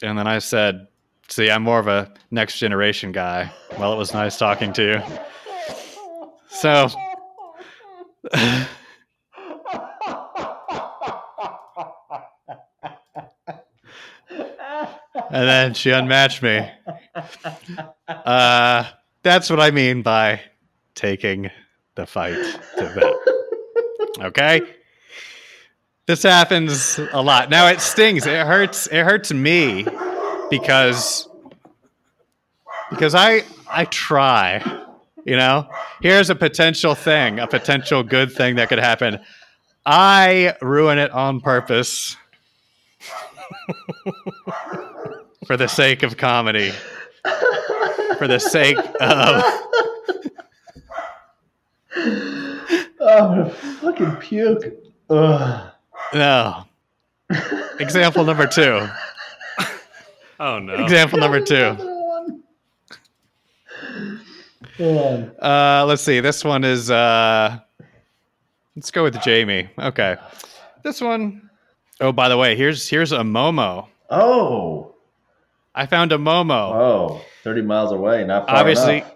And 0.02 0.16
then 0.18 0.26
I 0.26 0.38
said, 0.38 0.86
"See, 1.28 1.50
I'm 1.50 1.62
more 1.62 1.80
of 1.80 1.88
a 1.88 2.12
next 2.30 2.58
generation 2.58 3.12
guy." 3.12 3.50
Well, 3.78 3.92
it 3.92 3.96
was 3.96 4.14
nice 4.14 4.38
talking 4.38 4.72
to 4.74 4.82
you. 4.82 5.18
So. 6.48 6.88
and 8.32 8.68
then 15.30 15.74
she 15.74 15.90
unmatched 15.90 16.42
me. 16.42 16.68
Uh, 18.08 18.84
that's 19.22 19.50
what 19.50 19.60
I 19.60 19.70
mean 19.70 20.02
by 20.02 20.40
taking 20.94 21.50
the 21.94 22.06
fight 22.06 22.36
to 22.76 22.88
vet. 22.88 24.26
Okay? 24.26 24.62
This 26.06 26.22
happens 26.22 26.98
a 27.12 27.20
lot. 27.20 27.50
Now 27.50 27.68
it 27.68 27.80
stings. 27.80 28.26
It 28.26 28.46
hurts. 28.46 28.86
It 28.86 29.04
hurts 29.04 29.30
me 29.30 29.86
because 30.50 31.28
because 32.88 33.14
I 33.14 33.44
I 33.68 33.84
try. 33.84 34.86
You 35.28 35.36
know, 35.36 35.68
here's 36.00 36.30
a 36.30 36.34
potential 36.34 36.94
thing, 36.94 37.38
a 37.38 37.46
potential 37.46 38.02
good 38.02 38.32
thing 38.32 38.56
that 38.56 38.70
could 38.70 38.78
happen. 38.78 39.20
I 39.84 40.54
ruin 40.62 40.96
it 40.96 41.10
on 41.10 41.42
purpose 41.42 42.16
for 45.46 45.58
the 45.58 45.66
sake 45.66 46.02
of 46.02 46.16
comedy, 46.16 46.72
for 48.16 48.26
the 48.26 48.38
sake 48.38 48.78
of. 48.78 49.44
Oh, 53.00 53.28
I'm 53.28 53.36
gonna 53.36 53.50
fucking 53.50 54.16
puke. 54.16 54.64
Ugh. 55.10 55.72
No. 56.14 56.64
Example 57.80 58.24
number 58.24 58.46
two. 58.46 58.88
Oh 60.40 60.58
no. 60.58 60.72
Example 60.82 61.18
number 61.18 61.40
two. 61.40 61.97
Uh, 64.80 65.84
let's 65.86 66.02
see. 66.02 66.20
This 66.20 66.44
one 66.44 66.64
is. 66.64 66.90
Uh, 66.90 67.58
let's 68.76 68.90
go 68.90 69.02
with 69.02 69.20
Jamie. 69.22 69.68
Okay. 69.78 70.16
This 70.82 71.00
one 71.00 71.48
oh 72.00 72.12
by 72.12 72.28
the 72.28 72.36
way, 72.36 72.54
here's 72.56 72.88
here's 72.88 73.12
a 73.12 73.18
Momo. 73.18 73.86
Oh, 74.10 74.94
I 75.74 75.86
found 75.86 76.12
a 76.12 76.16
Momo. 76.18 76.72
oh, 76.74 77.20
30 77.44 77.62
miles 77.62 77.92
away, 77.92 78.24
not 78.24 78.46
far 78.46 78.56
Obviously, 78.56 78.98
enough. 78.98 79.12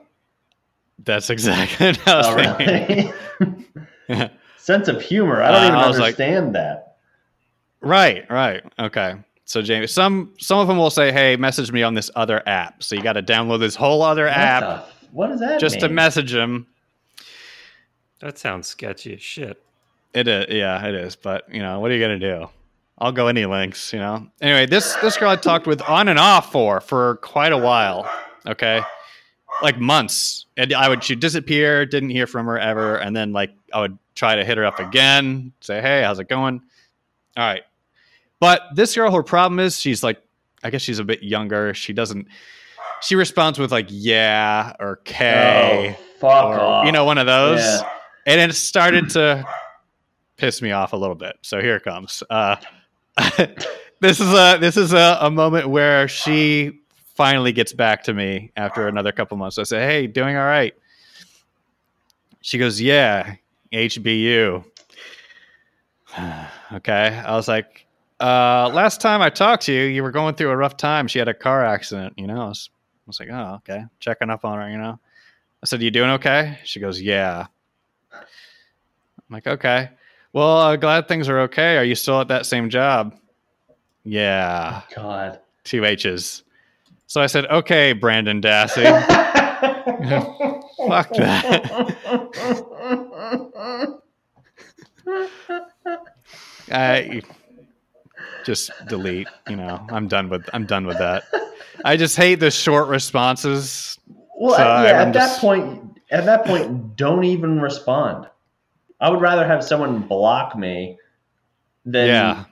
that's 1.04 1.30
exactly 1.30 1.86
what 2.04 2.08
I 2.08 2.16
was 2.16 3.12
really? 4.08 4.30
Sense 4.58 4.88
of 4.88 5.00
humor. 5.00 5.42
I 5.42 5.50
don't 5.50 5.62
Uh, 5.62 5.66
even 5.66 5.78
I 5.78 5.88
was 5.88 5.98
like- 5.98 6.14
understand 6.20 6.54
that. 6.56 6.96
Right, 7.80 8.28
right. 8.30 8.62
Okay. 8.78 9.14
So 9.44 9.60
Jamie, 9.60 9.86
some 9.88 10.32
some 10.38 10.58
of 10.60 10.68
them 10.68 10.78
will 10.78 10.90
say, 10.90 11.10
"Hey, 11.10 11.36
message 11.36 11.72
me 11.72 11.82
on 11.82 11.94
this 11.94 12.10
other 12.14 12.42
app." 12.48 12.82
So 12.82 12.94
you 12.94 13.02
got 13.02 13.14
to 13.14 13.22
download 13.22 13.58
this 13.60 13.74
whole 13.74 14.02
other 14.02 14.28
app 14.28 14.88
what 15.12 15.28
does 15.28 15.40
that 15.40 15.60
just 15.60 15.80
to 15.80 15.88
message 15.88 16.34
him. 16.34 16.66
That 18.20 18.38
sounds 18.38 18.68
sketchy 18.68 19.14
as 19.14 19.22
shit. 19.22 19.62
It 20.14 20.28
is, 20.28 20.46
yeah, 20.48 20.84
it 20.84 20.94
is. 20.94 21.16
But 21.16 21.52
you 21.52 21.60
know, 21.60 21.80
what 21.80 21.90
are 21.90 21.94
you 21.94 22.00
gonna 22.00 22.18
do? 22.18 22.48
I'll 22.98 23.12
go 23.12 23.28
any 23.28 23.46
lengths, 23.46 23.92
you 23.92 23.98
know. 23.98 24.26
Anyway, 24.40 24.66
this 24.66 24.94
this 24.96 25.16
girl 25.16 25.30
I 25.30 25.36
talked 25.36 25.66
with 25.66 25.82
on 25.82 26.08
and 26.08 26.18
off 26.18 26.52
for 26.52 26.80
for 26.80 27.16
quite 27.16 27.52
a 27.52 27.58
while. 27.58 28.10
Okay, 28.46 28.82
like 29.62 29.78
months, 29.78 30.46
and 30.56 30.72
I 30.72 30.88
would 30.88 31.02
she'd 31.02 31.20
disappear, 31.20 31.86
didn't 31.86 32.10
hear 32.10 32.26
from 32.26 32.46
her 32.46 32.58
ever, 32.58 32.96
and 32.96 33.14
then 33.14 33.32
like 33.32 33.52
I 33.72 33.80
would 33.80 33.98
try 34.14 34.36
to 34.36 34.44
hit 34.44 34.58
her 34.58 34.64
up 34.64 34.78
again, 34.78 35.52
say, 35.60 35.80
"Hey, 35.80 36.02
how's 36.02 36.18
it 36.18 36.28
going?" 36.28 36.60
All 37.36 37.44
right, 37.44 37.62
but 38.40 38.62
this 38.74 38.94
girl, 38.94 39.10
her 39.12 39.22
problem 39.22 39.58
is 39.58 39.80
she's 39.80 40.02
like, 40.02 40.20
I 40.62 40.70
guess 40.70 40.82
she's 40.82 40.98
a 40.98 41.04
bit 41.04 41.22
younger. 41.22 41.74
She 41.74 41.92
doesn't. 41.92 42.26
She 43.02 43.14
responds 43.16 43.58
with 43.58 43.72
like 43.72 43.86
"yeah" 43.90 44.74
or 44.80 44.96
"k," 45.04 45.96
Oh, 45.98 46.02
fuck 46.20 46.44
or 46.46 46.60
off. 46.60 46.86
you 46.86 46.92
know, 46.92 47.04
one 47.04 47.18
of 47.18 47.26
those 47.26 47.60
Yeah. 47.60 47.88
and 48.26 48.40
it 48.40 48.54
started 48.54 49.10
to 49.10 49.44
piss 50.36 50.62
me 50.62 50.70
off 50.72 50.92
a 50.92 50.96
little 50.96 51.14
bit. 51.16 51.36
So 51.42 51.60
here 51.60 51.76
it 51.76 51.84
comes. 51.84 52.22
Uh, 52.30 52.56
this 54.00 54.20
is 54.20 54.32
a 54.32 54.58
this 54.60 54.76
is 54.76 54.92
a, 54.92 55.18
a 55.20 55.30
moment 55.30 55.68
where 55.68 56.06
she 56.08 56.80
finally 57.14 57.52
gets 57.52 57.72
back 57.72 58.04
to 58.04 58.14
me 58.14 58.50
after 58.56 58.88
another 58.88 59.12
couple 59.12 59.36
months. 59.36 59.58
I 59.58 59.64
say, 59.64 59.80
"Hey, 59.80 60.06
doing 60.06 60.36
all 60.36 60.44
right?" 60.46 60.74
She 62.40 62.58
goes, 62.58 62.80
"Yeah, 62.80 63.34
HBU." 63.72 64.64
okay, 66.72 67.22
I 67.26 67.32
was 67.36 67.48
like, 67.48 67.86
uh, 68.20 68.70
"Last 68.72 69.00
time 69.00 69.22
I 69.22 69.30
talked 69.30 69.64
to 69.66 69.72
you, 69.72 69.82
you 69.84 70.02
were 70.02 70.10
going 70.10 70.34
through 70.34 70.50
a 70.50 70.56
rough 70.56 70.76
time. 70.76 71.08
She 71.08 71.18
had 71.18 71.28
a 71.28 71.34
car 71.34 71.64
accident. 71.64 72.14
You 72.16 72.26
know." 72.26 72.42
I 72.42 72.48
was, 72.48 72.70
was 73.06 73.20
like, 73.20 73.28
"Oh, 73.30 73.54
okay, 73.56 73.84
checking 74.00 74.30
up 74.30 74.44
on 74.44 74.58
her." 74.58 74.70
You 74.70 74.78
know. 74.78 74.98
I 75.62 75.66
said, 75.66 75.82
"You 75.82 75.90
doing 75.90 76.10
okay?" 76.10 76.58
She 76.64 76.80
goes, 76.80 77.00
"Yeah." 77.00 77.46
I'm 79.32 79.36
like, 79.36 79.46
okay. 79.46 79.88
Well, 80.34 80.58
uh, 80.58 80.76
glad 80.76 81.08
things 81.08 81.28
are 81.28 81.40
okay. 81.40 81.78
Are 81.78 81.84
you 81.84 81.94
still 81.94 82.20
at 82.20 82.28
that 82.28 82.44
same 82.44 82.68
job? 82.68 83.14
Yeah, 84.04 84.82
God. 84.94 85.40
two 85.64 85.84
H's. 85.84 86.42
So 87.06 87.22
I 87.22 87.26
said, 87.26 87.46
okay, 87.46 87.94
Brendan 87.94 88.42
Dassey. 88.42 88.84
Fuck 90.86 91.10
that. 91.14 92.02
I 96.70 97.22
just 98.44 98.70
delete. 98.88 99.28
You 99.48 99.56
know, 99.56 99.86
I'm 99.90 100.08
done 100.08 100.28
with. 100.28 100.48
I'm 100.52 100.66
done 100.66 100.86
with 100.86 100.98
that. 100.98 101.24
I 101.84 101.96
just 101.96 102.16
hate 102.16 102.36
the 102.36 102.50
short 102.50 102.88
responses. 102.88 103.98
Well, 104.38 104.54
So 104.56 104.62
yeah, 104.62 105.00
I'm 105.02 105.08
at 105.08 105.12
that 105.14 105.38
point, 105.40 105.98
at 106.10 106.24
that 106.26 106.44
point, 106.44 106.96
don't 106.96 107.24
even 107.24 107.60
respond. 107.60 108.26
I 109.00 109.10
would 109.10 109.20
rather 109.20 109.46
have 109.46 109.64
someone 109.64 110.00
block 110.02 110.56
me 110.56 110.98
than 111.84 112.06
yeah. 112.08 112.44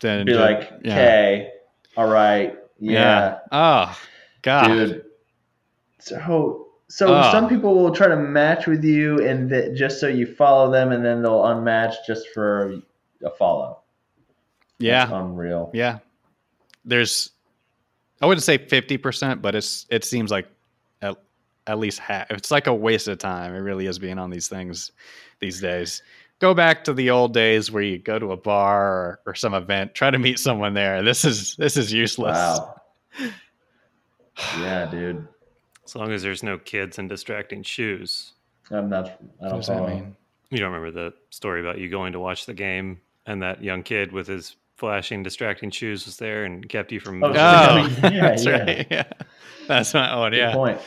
Then 0.00 0.26
be 0.26 0.34
like, 0.34 0.70
yeah. 0.84 0.92
"Okay, 0.92 1.50
all 1.96 2.08
right, 2.08 2.56
yeah, 2.78 3.38
Oh, 3.52 3.96
God. 4.42 4.66
dude." 4.68 5.04
So, 5.98 6.66
so 6.88 7.14
Ah. 7.14 7.30
some 7.32 7.48
people 7.48 7.74
will 7.74 7.94
try 7.94 8.08
to 8.08 8.16
match 8.16 8.66
with 8.66 8.84
you, 8.84 9.24
and 9.26 9.48
th- 9.48 9.74
just 9.78 10.00
so 10.00 10.06
you 10.08 10.26
follow 10.26 10.70
them, 10.70 10.92
and 10.92 11.02
then 11.04 11.22
they'll 11.22 11.42
unmatch 11.42 11.94
just 12.06 12.28
for 12.34 12.74
a 13.24 13.30
follow. 13.30 13.78
Yeah. 14.78 15.06
That's 15.06 15.12
unreal. 15.12 15.70
Yeah. 15.72 15.98
There's 16.84 17.30
I 18.20 18.26
wouldn't 18.26 18.44
say 18.44 18.58
50%, 18.58 19.42
but 19.42 19.54
it's 19.54 19.86
it 19.90 20.04
seems 20.04 20.30
like 20.30 20.46
at, 21.02 21.16
at 21.66 21.78
least 21.78 21.98
half. 21.98 22.30
It's 22.30 22.50
like 22.50 22.66
a 22.66 22.74
waste 22.74 23.08
of 23.08 23.18
time. 23.18 23.54
It 23.54 23.58
really 23.58 23.86
is 23.86 23.98
being 23.98 24.18
on 24.18 24.30
these 24.30 24.48
things 24.48 24.92
these 25.40 25.60
days. 25.60 26.02
Go 26.40 26.54
back 26.54 26.84
to 26.84 26.92
the 26.92 27.10
old 27.10 27.32
days 27.32 27.70
where 27.70 27.82
you 27.82 27.98
go 27.98 28.18
to 28.18 28.32
a 28.32 28.36
bar 28.36 28.92
or, 28.92 29.20
or 29.26 29.34
some 29.34 29.54
event, 29.54 29.94
try 29.94 30.10
to 30.10 30.18
meet 30.18 30.38
someone 30.38 30.74
there. 30.74 31.02
This 31.02 31.24
is 31.24 31.56
this 31.56 31.76
is 31.76 31.92
useless. 31.92 32.36
Wow. 32.36 32.80
Yeah, 34.58 34.86
dude. 34.86 35.28
As 35.84 35.94
long 35.94 36.10
as 36.10 36.24
there's 36.24 36.42
no 36.42 36.58
kids 36.58 36.98
and 36.98 37.08
distracting 37.08 37.62
shoes. 37.62 38.32
I'm 38.70 38.88
not. 38.88 39.06
I 39.06 39.10
What 39.38 39.48
don't 39.50 39.58
does 39.60 39.68
that 39.68 39.88
mean? 39.88 40.16
You 40.50 40.58
don't 40.58 40.72
remember 40.72 40.90
the 40.90 41.14
story 41.30 41.60
about 41.60 41.78
you 41.78 41.88
going 41.88 42.12
to 42.14 42.18
watch 42.18 42.44
the 42.46 42.52
game 42.54 43.00
and 43.26 43.42
that 43.42 43.62
young 43.62 43.84
kid 43.84 44.10
with 44.10 44.26
his 44.26 44.56
flashing, 44.76 45.22
distracting 45.22 45.70
shoes 45.70 46.04
was 46.06 46.16
there 46.16 46.44
and 46.44 46.68
kept 46.68 46.92
you 46.92 47.00
from 47.00 47.22
Oh, 47.22 47.28
moving? 47.28 47.40
Oh, 48.04 48.08
Yeah, 48.12 48.20
that's 48.28 48.44
yeah. 48.44 48.64
right. 48.64 48.86
Yeah. 48.90 49.04
That's 49.68 49.94
my 49.94 50.12
own, 50.12 50.30
Good 50.32 50.38
yeah. 50.38 50.52
point. 50.54 50.80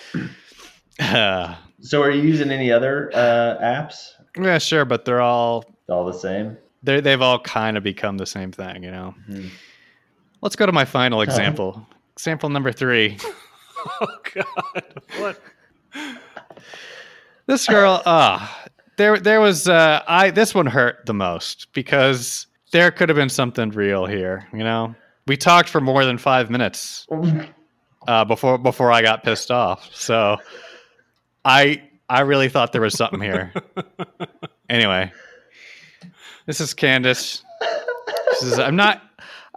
Uh, 1.00 1.56
So, 1.80 2.02
are 2.02 2.10
you 2.10 2.24
using 2.24 2.50
any 2.50 2.72
other 2.72 3.12
uh, 3.14 3.60
apps? 3.64 4.14
yeah, 4.36 4.58
sure, 4.58 4.84
but 4.84 5.06
they're 5.06 5.22
all 5.22 5.64
All 5.88 6.06
the 6.06 6.12
same. 6.14 6.58
they 6.82 7.02
they've 7.02 7.22
all 7.22 7.40
kind 7.40 7.78
of 7.78 7.84
become 7.84 8.18
the 8.18 8.26
same 8.26 8.52
thing, 8.52 8.82
you 8.84 8.90
know. 8.90 9.14
Mhm. 9.30 9.50
Let's 10.42 10.56
go 10.56 10.66
to 10.66 10.72
my 10.72 10.86
final 10.86 11.22
example. 11.28 11.86
Example 12.14 12.50
number 12.50 12.72
three. 12.72 13.18
oh 14.02 14.08
God! 14.34 15.02
What? 15.20 15.40
This 17.46 17.68
girl, 17.68 18.02
ah, 18.08 18.66
there, 18.98 19.20
there 19.20 19.40
was. 19.40 19.70
Uh, 19.70 20.02
I 20.08 20.32
this 20.32 20.56
one 20.56 20.66
hurt 20.66 21.06
the 21.06 21.14
most 21.14 21.68
because 21.74 22.47
there 22.72 22.92
could 22.92 23.10
have 23.10 23.16
been 23.16 23.30
something 23.30 23.70
real 23.70 24.06
here. 24.06 24.48
You 24.54 24.64
know, 24.64 24.96
we 25.26 25.38
talked 25.38 25.70
for 25.70 25.82
more 25.82 26.06
than 26.06 26.18
five 26.18 26.50
minutes 26.50 27.08
uh, 28.08 28.26
before 28.26 28.58
before 28.58 28.92
I 28.92 29.02
got 29.02 29.24
pissed 29.24 29.52
off. 29.52 29.94
So, 29.94 30.38
I 31.46 31.84
I 32.10 32.22
really 32.22 32.50
thought 32.50 32.72
there 32.72 32.82
was 32.82 32.96
something 32.96 33.22
here. 33.22 33.54
anyway, 34.70 35.12
this 36.46 36.62
is 36.62 36.74
Candace. 36.74 37.44
She 38.40 38.46
says, 38.46 38.60
"I'm 38.60 38.76
not." 38.76 39.04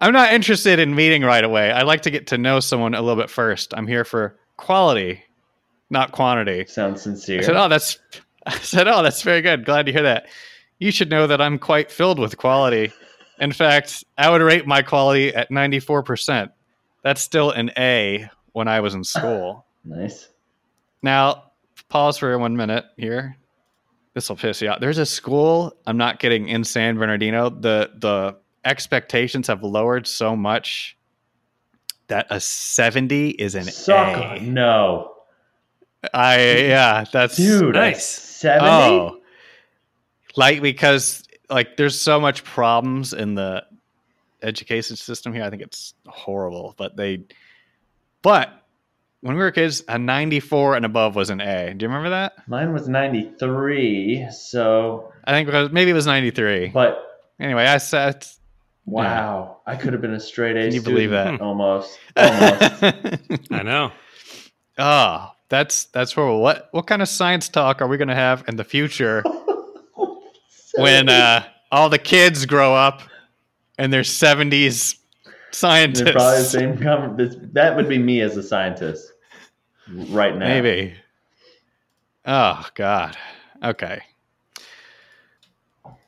I'm 0.02 0.14
not 0.14 0.32
interested 0.32 0.78
in 0.78 0.94
meeting 0.94 1.20
right 1.22 1.44
away. 1.44 1.70
I 1.70 1.82
like 1.82 2.00
to 2.02 2.11
get 2.11 2.28
to 2.28 2.38
know 2.38 2.58
someone 2.61 2.94
a 2.94 3.02
little 3.02 3.20
bit 3.20 3.28
first. 3.28 3.74
I'm 3.76 3.86
here 3.86 4.02
for 4.02 4.38
quality, 4.56 5.22
not 5.90 6.12
quantity. 6.12 6.64
Sounds 6.66 7.02
sincere. 7.02 7.40
I 7.40 7.42
said, 7.42 7.56
"Oh, 7.56 7.68
that's." 7.68 7.98
I 8.46 8.56
said, 8.61 8.88
"Oh, 8.88 9.02
that's 9.02 9.20
very 9.20 9.42
good. 9.42 9.66
Glad 9.66 9.84
to 9.84 9.92
hear 9.92 10.04
that. 10.04 10.26
You 10.81 10.91
should 10.91 11.11
know 11.11 11.26
that 11.26 11.41
I'm 11.41 11.59
quite 11.59 11.93
filled 11.93 12.18
with 12.18 12.39
quality. 12.39 12.93
In 13.39 13.53
fact, 13.53 14.03
I 14.18 14.31
would 14.31 14.43
rate 14.43 14.66
my 14.66 14.83
quality 14.83 15.35
at 15.35 15.51
94%. 15.51 16.51
That's 17.05 17.20
still 17.20 17.51
an 17.51 17.70
A 17.78 18.28
when 18.53 18.66
I 18.66 18.81
was 18.81 18.95
in 18.95 19.01
ah, 19.01 19.05
school. 19.05 19.66
Nice. 19.85 20.28
Now, 21.03 21.53
pause 21.89 22.18
for 22.18 22.37
one 22.39 22.57
minute 22.57 22.87
here. 22.97 23.37
This 24.14 24.28
will 24.28 24.37
piss 24.37 24.61
you 24.61 24.68
out. 24.68 24.81
There's 24.81 24.99
a 24.99 25.07
school 25.07 25.76
I'm 25.87 25.97
not 25.97 26.18
getting 26.18 26.49
in 26.49 26.64
San 26.64 26.97
Bernardino. 26.97 27.49
The 27.51 27.91
the 27.97 28.37
expectations 28.64 29.47
have 29.47 29.62
lowered 29.62 30.07
so 30.07 30.35
much 30.35 30.97
that 32.09 32.26
a 32.31 32.41
70 32.41 33.31
is 33.31 33.55
an 33.55 33.64
Sucker. 33.64 34.35
A. 34.35 34.41
No. 34.41 35.14
I 36.12 36.39
yeah, 36.39 37.05
that's 37.12 37.37
Dude, 37.37 37.74
Nice. 37.74 38.05
70? 38.07 38.68
Oh, 38.68 39.20
like 40.37 40.62
because 40.62 41.24
like 41.49 41.76
there's 41.76 42.01
so 42.01 42.20
much 42.20 42.45
problems 42.45 43.12
in 43.12 43.35
the 43.35 43.64
education 44.43 44.97
system 44.97 45.33
here. 45.33 45.43
I 45.43 45.51
think 45.51 45.62
it's 45.62 45.95
horrible. 46.07 46.74
But 46.76 46.97
they, 46.97 47.24
but 48.22 48.51
when 49.20 49.35
we 49.37 49.43
were 49.43 49.51
kids, 49.51 49.85
a 49.89 49.99
94 49.99 50.76
and 50.76 50.85
above 50.85 51.16
was 51.16 51.31
an 51.31 51.41
A. 51.41 51.74
Do 51.74 51.85
you 51.85 51.89
remember 51.89 52.11
that? 52.11 52.49
Mine 52.49 52.72
was 52.72 52.89
93. 52.89 54.28
So, 54.31 55.12
I 55.24 55.33
think 55.33 55.47
because 55.47 55.70
maybe 55.70 55.91
it 55.91 55.95
was 55.95 56.07
93. 56.07 56.68
but 56.68 57.07
Anyway, 57.39 57.64
I 57.64 57.78
said. 57.78 58.26
wow. 58.85 59.59
I 59.66 59.76
could 59.76 59.93
have 59.95 60.03
been 60.03 60.12
a 60.12 60.20
straight 60.20 60.57
A 60.57 60.64
Can 60.64 60.74
you 60.74 60.83
believe 60.83 61.11
that? 61.11 61.41
Almost. 61.41 61.99
Almost. 62.16 62.83
I 63.51 63.62
know. 63.62 63.93
oh, 64.78 65.31
that's 65.49 65.85
that's 65.87 66.12
horrible. 66.12 66.43
What 66.43 66.68
what 66.72 66.87
kind 66.87 67.01
of 67.03 67.09
science 67.09 67.49
talk 67.49 67.81
are 67.81 67.89
we 67.89 67.97
going 67.97 68.09
to 68.09 68.14
have 68.14 68.45
in 68.47 68.57
the 68.57 68.64
future 68.64 69.22
when 70.83 71.09
uh, 71.09 71.45
all 71.70 71.89
the 71.89 71.99
kids 71.99 72.47
grow 72.47 72.74
up 72.74 73.03
and 73.78 73.93
they're 73.93 74.03
70s 74.03 74.97
scientists? 75.51 76.05
They're 76.05 76.12
probably 76.12 76.39
the 76.39 76.45
same. 76.45 76.78
Com- 76.78 77.16
this, 77.16 77.37
that 77.53 77.76
would 77.76 77.89
be 77.89 77.99
me 77.99 78.20
as 78.20 78.37
a 78.37 78.43
scientist 78.43 79.12
right 80.09 80.37
now. 80.37 80.49
Maybe. 80.49 80.95
Oh 82.26 82.66
God. 82.74 83.16
Okay. 83.62 84.01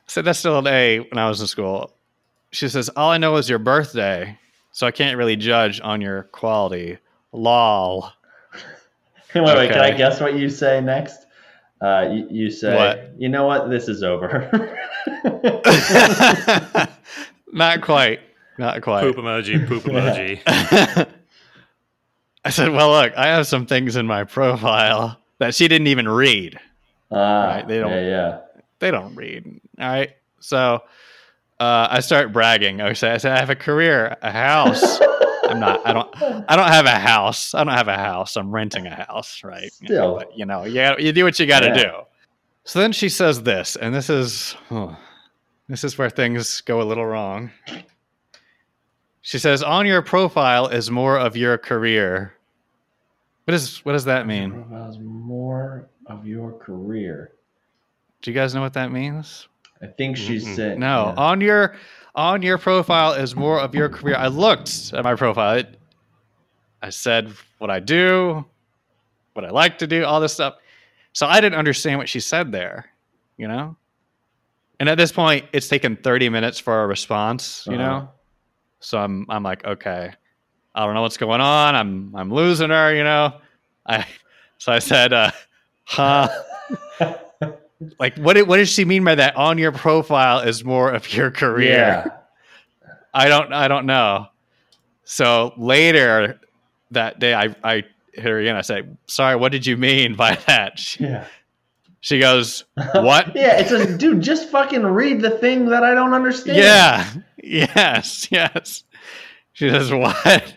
So 0.07 0.21
that's 0.21 0.39
still 0.39 0.59
an 0.59 0.67
A 0.67 0.99
when 0.99 1.17
I 1.17 1.27
was 1.27 1.41
in 1.41 1.47
school. 1.47 1.91
She 2.51 2.69
says, 2.69 2.89
All 2.89 3.09
I 3.09 3.17
know 3.17 3.35
is 3.37 3.49
your 3.49 3.59
birthday, 3.59 4.37
so 4.71 4.85
I 4.85 4.91
can't 4.91 5.17
really 5.17 5.35
judge 5.35 5.81
on 5.83 6.01
your 6.01 6.23
quality. 6.23 6.97
Lol. 7.31 8.11
wait, 9.35 9.43
wait. 9.43 9.71
Can 9.71 9.79
I 9.79 9.91
guess 9.91 10.21
what 10.21 10.35
you 10.35 10.49
say 10.49 10.81
next? 10.81 11.22
Uh, 11.83 12.07
you, 12.13 12.27
you 12.31 12.49
say, 12.49 12.75
What? 12.75 13.11
you 13.17 13.27
know 13.27 13.45
what? 13.45 13.69
This 13.69 13.89
is 13.89 14.03
over. 14.03 14.49
Not 17.51 17.81
quite. 17.81 18.21
Not 18.57 18.81
quite. 18.81 19.01
Poop 19.01 19.17
emoji, 19.17 19.67
poop 19.67 19.83
emoji. 19.87 20.39
I 22.45 22.49
said, 22.49 22.69
Well, 22.71 22.91
look, 22.91 23.13
I 23.17 23.27
have 23.27 23.47
some 23.47 23.65
things 23.65 23.95
in 23.95 24.05
my 24.07 24.23
profile 24.23 25.19
that 25.39 25.55
she 25.55 25.67
didn't 25.67 25.87
even 25.87 26.07
read. 26.07 26.57
Ah, 27.11 27.45
Right, 27.47 27.67
they 27.67 27.79
don't- 27.79 27.91
Yeah, 27.91 28.01
yeah. 28.01 28.39
they 28.79 28.91
don't 28.91 29.15
read. 29.15 29.59
All 29.79 29.87
right. 29.87 30.11
So 30.39 30.83
uh, 31.59 31.87
I 31.89 31.99
start 31.99 32.31
bragging. 32.33 32.81
I 32.81 32.93
say, 32.93 33.11
I 33.11 33.17
say, 33.17 33.29
I 33.31 33.37
have 33.39 33.49
a 33.49 33.55
career, 33.55 34.17
a 34.21 34.31
house. 34.31 34.99
I'm 35.53 35.59
not, 35.59 35.85
I 35.85 35.93
don't, 35.93 36.09
I 36.49 36.55
don't 36.55 36.67
have 36.67 36.85
a 36.85 36.99
house. 36.99 37.53
I 37.53 37.63
don't 37.63 37.73
have 37.73 37.87
a 37.87 37.95
house. 37.97 38.35
I'm 38.35 38.51
renting 38.51 38.87
a 38.87 38.95
house. 39.05 39.41
Right. 39.43 39.71
Still. 39.71 40.17
But, 40.17 40.37
you 40.37 40.45
know, 40.45 40.65
yeah, 40.65 40.95
you 40.97 41.11
do 41.11 41.23
what 41.23 41.39
you 41.39 41.45
got 41.45 41.61
to 41.61 41.67
Yeah. 41.67 41.73
do. 41.83 41.91
So 42.65 42.79
then 42.79 42.91
she 42.91 43.09
says 43.09 43.43
this, 43.43 43.75
and 43.75 43.93
this 43.93 44.09
is, 44.09 44.55
oh, 44.71 44.97
this 45.67 45.83
is 45.83 45.97
where 45.97 46.09
things 46.09 46.61
go 46.61 46.81
a 46.81 46.83
little 46.83 47.05
wrong. 47.05 47.51
She 49.21 49.37
says, 49.39 49.63
on 49.63 49.85
your 49.85 50.01
profile 50.01 50.67
is 50.67 50.89
more 50.91 51.17
of 51.17 51.35
your 51.37 51.57
career. 51.57 52.33
What 53.45 53.53
is, 53.53 53.79
what 53.85 53.91
does 53.93 54.05
that 54.05 54.27
mean? 54.27 54.51
Profiles 54.51 54.97
more 54.99 55.89
of 56.07 56.25
your 56.25 56.53
career. 56.53 57.33
Do 58.21 58.31
you 58.31 58.35
guys 58.35 58.55
know 58.55 58.61
what 58.61 58.73
that 58.73 58.91
means? 58.91 59.47
I 59.81 59.87
think 59.87 60.15
she's 60.15 60.45
Mm-mm. 60.45 60.55
saying 60.55 60.79
No, 60.79 61.13
on 61.17 61.41
your 61.41 61.75
on 62.15 62.41
your 62.41 62.57
profile 62.57 63.13
is 63.13 63.35
more 63.35 63.59
of 63.59 63.73
your 63.73 63.89
career. 63.89 64.15
I 64.15 64.27
looked 64.27 64.91
at 64.93 65.03
my 65.03 65.15
profile. 65.15 65.57
It, 65.57 65.79
I 66.81 66.89
said 66.89 67.31
what 67.59 67.69
I 67.69 67.79
do, 67.79 68.45
what 69.33 69.45
I 69.45 69.49
like 69.49 69.77
to 69.79 69.87
do, 69.87 70.03
all 70.05 70.19
this 70.19 70.33
stuff. 70.33 70.55
So 71.13 71.27
I 71.27 71.41
didn't 71.41 71.57
understand 71.57 71.97
what 71.97 72.09
she 72.09 72.19
said 72.19 72.51
there, 72.51 72.85
you 73.37 73.47
know. 73.47 73.77
And 74.79 74.89
at 74.89 74.97
this 74.97 75.11
point, 75.11 75.45
it's 75.53 75.67
taken 75.67 75.95
thirty 75.95 76.29
minutes 76.29 76.59
for 76.59 76.83
a 76.83 76.87
response, 76.87 77.65
you 77.67 77.75
Uh-huh. 77.75 77.83
know. 77.83 78.09
So 78.79 78.97
I'm 78.97 79.25
I'm 79.29 79.43
like, 79.43 79.63
okay, 79.65 80.11
I 80.75 80.85
don't 80.85 80.93
know 80.93 81.01
what's 81.03 81.17
going 81.17 81.41
on. 81.41 81.75
I'm 81.75 82.13
I'm 82.15 82.33
losing 82.33 82.69
her, 82.69 82.93
you 82.93 83.03
know. 83.03 83.39
I 83.85 84.05
so 84.57 84.71
I 84.73 84.79
said, 84.79 85.13
uh, 85.13 85.31
huh. 85.85 86.27
Like 87.99 88.17
what 88.17 88.37
what 88.47 88.57
does 88.57 88.69
she 88.69 88.85
mean 88.85 89.03
by 89.03 89.15
that? 89.15 89.35
On 89.35 89.57
your 89.57 89.71
profile 89.71 90.39
is 90.39 90.63
more 90.63 90.91
of 90.91 91.11
your 91.13 91.31
career. 91.31 91.71
Yeah. 91.71 92.07
I 93.13 93.27
don't 93.29 93.53
I 93.53 93.67
don't 93.67 93.85
know. 93.85 94.27
So 95.05 95.53
later 95.57 96.39
that 96.91 97.19
day 97.19 97.33
I 97.33 97.55
I 97.63 97.83
hit 98.13 98.23
her 98.25 98.39
again. 98.39 98.55
I 98.55 98.61
said, 98.61 98.97
sorry, 99.07 99.35
what 99.35 99.51
did 99.51 99.65
you 99.65 99.77
mean 99.77 100.15
by 100.15 100.35
that? 100.47 100.79
She, 100.79 101.03
Yeah. 101.03 101.25
she 101.99 102.19
goes, 102.19 102.63
What? 102.75 103.31
yeah, 103.35 103.59
it's 103.59 103.71
a 103.71 103.97
dude, 103.97 104.21
just 104.21 104.49
fucking 104.49 104.83
read 104.83 105.21
the 105.21 105.31
thing 105.31 105.65
that 105.69 105.83
I 105.83 105.93
don't 105.93 106.13
understand. 106.13 106.57
Yeah. 106.57 107.07
Yes, 107.43 108.27
yes. 108.31 108.83
She 109.53 109.69
says, 109.69 109.91
What? 109.91 110.53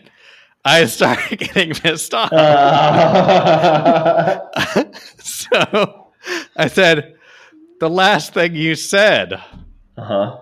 I 0.65 0.85
started 0.85 1.39
getting 1.39 1.73
pissed 1.73 2.13
off. 2.13 2.31
Uh, 2.31 4.39
so 5.19 6.07
I 6.57 6.67
said, 6.67 7.15
the 7.79 7.89
last 7.89 8.33
thing 8.33 8.55
you 8.55 8.75
said. 8.75 9.33
uh-huh. 9.97 10.37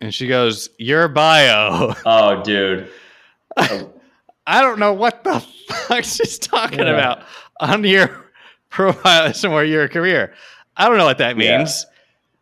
And 0.00 0.12
she 0.14 0.26
goes, 0.26 0.68
Your 0.78 1.08
bio. 1.08 1.94
Oh, 2.06 2.42
dude. 2.42 2.90
I 4.46 4.60
don't 4.60 4.78
know 4.78 4.92
what 4.92 5.24
the 5.24 5.40
fuck 5.68 6.04
she's 6.04 6.38
talking 6.38 6.80
Yeah. 6.80 6.92
about 6.92 7.22
on 7.60 7.84
your 7.84 8.24
profile 8.68 9.26
is 9.30 9.42
more 9.44 9.64
your 9.64 9.88
career. 9.88 10.34
I 10.76 10.88
don't 10.88 10.98
know 10.98 11.04
what 11.06 11.18
that 11.18 11.38
Yeah. 11.38 11.58
means. 11.58 11.86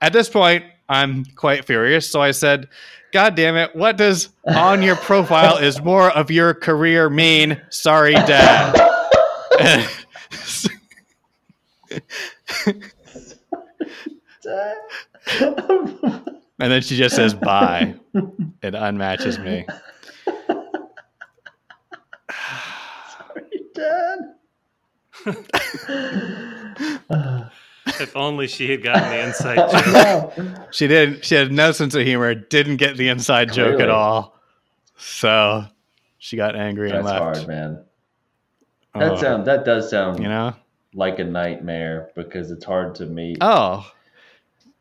At 0.00 0.12
this 0.12 0.28
point, 0.28 0.64
I'm 0.88 1.24
quite 1.36 1.64
furious. 1.64 2.10
So 2.10 2.20
I 2.20 2.32
said, 2.32 2.68
God 3.12 3.34
damn 3.36 3.56
it, 3.56 3.76
what 3.76 3.96
does 3.96 4.30
on 4.46 4.82
your 4.82 4.96
profile 5.08 5.58
is 5.58 5.80
more 5.82 6.10
of 6.10 6.30
your 6.30 6.54
career 6.54 7.08
mean? 7.10 7.60
Sorry, 7.70 8.14
dad. 8.14 8.74
And 14.44 16.36
then 16.58 16.82
she 16.82 16.96
just 16.96 17.16
says 17.16 17.34
bye. 17.34 17.94
It 18.62 18.74
unmatches 18.74 19.42
me. 19.42 19.64
Sorry, 23.10 23.44
Dad. 23.74 24.18
if 28.00 28.16
only 28.16 28.46
she 28.46 28.70
had 28.70 28.82
gotten 28.82 29.10
the 29.10 29.20
inside 29.24 29.56
joke. 29.56 30.32
No. 30.36 30.66
She 30.70 30.86
did. 30.86 31.24
She 31.24 31.34
had 31.34 31.52
no 31.52 31.72
sense 31.72 31.94
of 31.94 32.04
humor. 32.04 32.34
Didn't 32.34 32.76
get 32.78 32.96
the 32.96 33.08
inside 33.08 33.52
joke 33.52 33.80
at 33.80 33.90
all. 33.90 34.38
So 34.96 35.64
she 36.18 36.36
got 36.36 36.56
angry 36.56 36.90
and 36.90 37.06
That's 37.06 37.20
left. 37.20 37.36
hard, 37.38 37.48
man. 37.48 37.84
That 38.94 39.12
Oh, 39.12 39.16
sound 39.16 39.46
that 39.46 39.64
does 39.64 39.88
sound 39.90 40.22
you 40.22 40.28
know. 40.28 40.54
like 40.94 41.18
a 41.18 41.24
nightmare 41.24 42.10
because 42.14 42.50
it's 42.50 42.64
hard 42.64 42.94
to 42.96 43.06
meet. 43.06 43.38
Oh, 43.40 43.86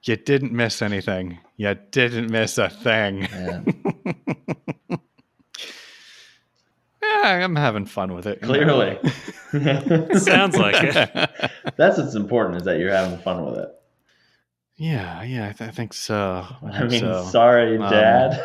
you 0.04 0.16
didn't 0.16 0.52
miss 0.52 0.82
anything. 0.82 1.40
You 1.58 1.76
didn't 1.92 2.32
miss 2.32 2.58
a 2.58 2.70
thing. 2.70 3.22
Man. 3.32 3.84
yeah, 7.04 7.44
I'm 7.44 7.56
having 7.56 7.86
fun 7.86 8.14
with 8.14 8.26
it. 8.28 8.42
Clearly. 8.42 8.98
Sounds 10.20 10.58
like 10.58 10.76
it. 10.84 10.96
That's 11.78 11.98
what's 11.98 12.16
important 12.16 12.58
is 12.58 12.64
that 12.64 12.80
you're 12.80 12.92
having 12.92 13.20
fun 13.20 13.46
with 13.46 13.58
it. 13.60 13.70
yeah, 14.78 15.22
yeah, 15.24 15.50
I, 15.50 15.52
th- 15.54 15.70
I 15.70 15.72
think 15.72 15.94
so. 15.94 16.46
I, 16.64 16.68
I 16.70 16.84
mean, 16.88 17.02
so. 17.02 17.24
sorry, 17.26 17.78
Um, 17.78 17.90
Dad. 17.92 18.44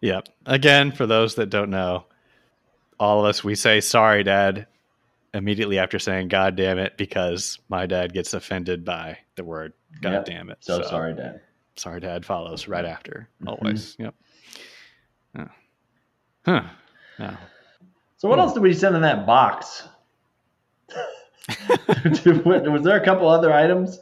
yep. 0.00 0.28
Again, 0.46 0.92
for 0.92 1.06
those 1.06 1.34
that 1.36 1.50
don't 1.50 1.70
know, 1.70 2.04
all 3.00 3.18
of 3.18 3.24
us 3.26 3.42
we 3.42 3.54
say 3.56 3.80
sorry, 3.80 4.22
Dad, 4.22 4.66
immediately 5.34 5.78
after 5.78 5.98
saying 5.98 6.28
"God 6.28 6.54
damn 6.54 6.78
it" 6.78 6.96
because 6.96 7.58
my 7.68 7.86
dad 7.86 8.12
gets 8.12 8.34
offended 8.34 8.84
by 8.84 9.18
the 9.34 9.42
word 9.42 9.72
"God 10.00 10.12
Yep. 10.12 10.24
damn 10.26 10.50
it." 10.50 10.58
So, 10.60 10.82
sorry, 10.82 11.14
Dad. 11.14 11.40
Sorry, 11.76 11.98
Dad 11.98 12.24
follows 12.24 12.68
right 12.68 12.84
after. 12.84 13.28
Mhm. 13.42 13.48
Always. 13.48 13.96
Yep. 13.98 14.14
Yeah. 15.34 15.48
Huh. 16.44 16.62
No. 17.18 17.36
So 18.18 18.28
what 18.28 18.38
else 18.38 18.52
did 18.52 18.62
we 18.62 18.74
send 18.74 18.94
in 18.94 19.02
that 19.02 19.24
box? 19.26 19.88
was 22.44 22.82
there 22.82 23.00
a 23.00 23.04
couple 23.04 23.28
other 23.28 23.52
items? 23.52 24.00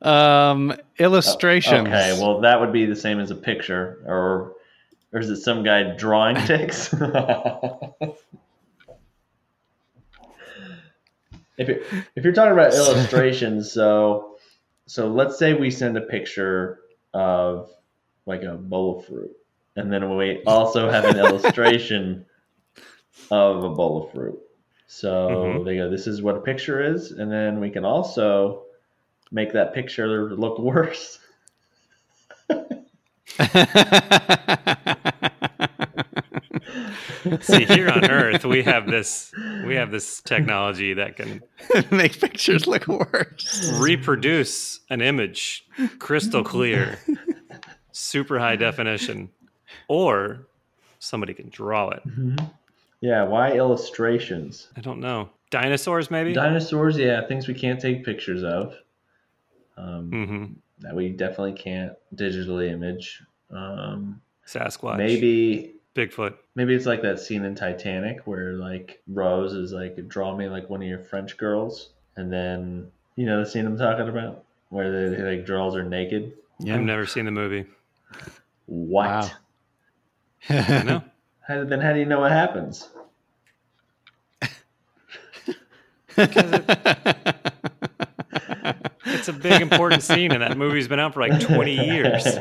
Um, 0.00 0.74
illustrations. 0.98 1.86
Okay, 1.86 2.18
well 2.20 2.40
that 2.40 2.60
would 2.60 2.72
be 2.72 2.84
the 2.86 2.96
same 2.96 3.20
as 3.20 3.30
a 3.30 3.36
picture, 3.36 4.02
or 4.06 4.54
or 5.12 5.20
is 5.20 5.30
it 5.30 5.36
some 5.42 5.62
guy 5.62 5.94
drawing 5.96 6.36
ticks? 6.46 6.92
if 11.58 11.68
you're, 11.68 11.80
if 12.16 12.24
you're 12.24 12.32
talking 12.32 12.52
about 12.52 12.74
illustrations, 12.74 13.70
so 13.72 14.36
so 14.86 15.08
let's 15.08 15.38
say 15.38 15.54
we 15.54 15.70
send 15.70 15.96
a 15.96 16.00
picture 16.02 16.80
of 17.14 17.70
like 18.26 18.42
a 18.42 18.54
bowl 18.54 18.98
of 18.98 19.06
fruit, 19.06 19.30
and 19.76 19.92
then 19.92 20.16
we 20.16 20.42
also 20.46 20.90
have 20.90 21.04
an 21.04 21.18
illustration 21.18 22.24
of 23.30 23.64
a 23.64 23.70
bowl 23.70 24.04
of 24.04 24.12
fruit. 24.12 24.38
So 24.86 25.08
Mhm. 25.08 25.64
they 25.64 25.76
go, 25.76 25.90
"This 25.90 26.06
is 26.06 26.22
what 26.22 26.36
a 26.36 26.40
picture 26.40 26.82
is," 26.82 27.12
and 27.12 27.30
then 27.30 27.60
we 27.60 27.70
can 27.70 27.84
also 27.84 28.64
make 29.30 29.52
that 29.52 29.72
picture 29.74 30.34
look 30.34 30.58
worse. 30.58 31.18
See, 37.40 37.64
here 37.64 37.88
on 37.88 38.10
Earth, 38.10 38.44
we 38.44 38.62
have 38.62 38.86
this 38.86 39.32
we 39.64 39.74
have 39.76 39.90
this 39.90 40.20
technology 40.20 40.94
that 40.94 41.16
can 41.16 41.40
Make 41.90 42.20
pictures 42.20 42.66
look 42.66 42.86
worse. 42.88 43.70
reproduce 43.74 44.80
an 44.90 45.00
image 45.00 45.64
crystal 45.98 46.44
clear, 46.44 46.98
super 47.92 48.38
high 48.38 48.56
definition, 48.56 49.30
or 49.88 50.46
somebody 50.98 51.34
can 51.34 51.48
draw 51.48 51.90
it. 51.90 52.02
Yeah, 53.00 53.24
why 53.24 53.52
illustrations? 53.52 54.68
I 54.76 54.80
don't 54.80 55.00
know. 55.00 55.30
Dinosaurs, 55.50 56.10
maybe. 56.10 56.32
Dinosaurs, 56.32 56.96
yeah, 56.96 57.26
things 57.26 57.48
we 57.48 57.54
can't 57.54 57.80
take 57.80 58.04
pictures 58.04 58.42
of. 58.42 58.74
Um, 59.76 60.10
hmm 60.10 60.44
That 60.82 60.94
we 60.94 61.08
definitely 61.10 61.52
can't 61.52 61.92
digitally 62.14 62.70
image. 62.70 63.22
Um, 63.50 64.20
Sasquatch. 64.46 64.96
maybe 64.96 65.74
Bigfoot. 65.94 66.34
maybe 66.54 66.74
it's 66.74 66.86
like 66.86 67.02
that 67.02 67.20
scene 67.20 67.44
in 67.44 67.54
Titanic 67.54 68.26
where 68.26 68.54
like 68.54 69.00
Rose 69.08 69.52
is 69.52 69.72
like 69.72 70.08
draw 70.08 70.36
me 70.36 70.48
like 70.48 70.68
one 70.70 70.82
of 70.82 70.88
your 70.88 70.98
French 70.98 71.36
girls, 71.36 71.90
and 72.16 72.32
then 72.32 72.90
you 73.16 73.26
know 73.26 73.40
the 73.44 73.46
scene 73.48 73.66
I'm 73.66 73.76
talking 73.78 74.08
about 74.08 74.44
where 74.70 74.90
the 75.10 75.22
like 75.22 75.46
draws 75.46 75.76
are 75.76 75.84
naked. 75.84 76.32
Yeah. 76.58 76.76
I've 76.76 76.82
never 76.82 77.06
seen 77.06 77.24
the 77.26 77.30
movie. 77.30 77.66
What? 78.66 79.06
Wow. 79.08 79.30
I 80.48 80.82
know. 80.82 81.02
How, 81.46 81.64
then 81.64 81.80
how 81.80 81.92
do 81.92 81.98
you 81.98 82.04
know 82.06 82.20
what 82.20 82.30
happens? 82.30 82.88
It's 86.16 86.36
a 86.36 87.11
big 89.42 89.60
important 89.62 90.02
scene, 90.02 90.32
and 90.32 90.42
that 90.42 90.56
movie's 90.56 90.88
been 90.88 91.00
out 91.00 91.14
for 91.14 91.20
like 91.20 91.40
20 91.40 91.74
years. 91.86 92.24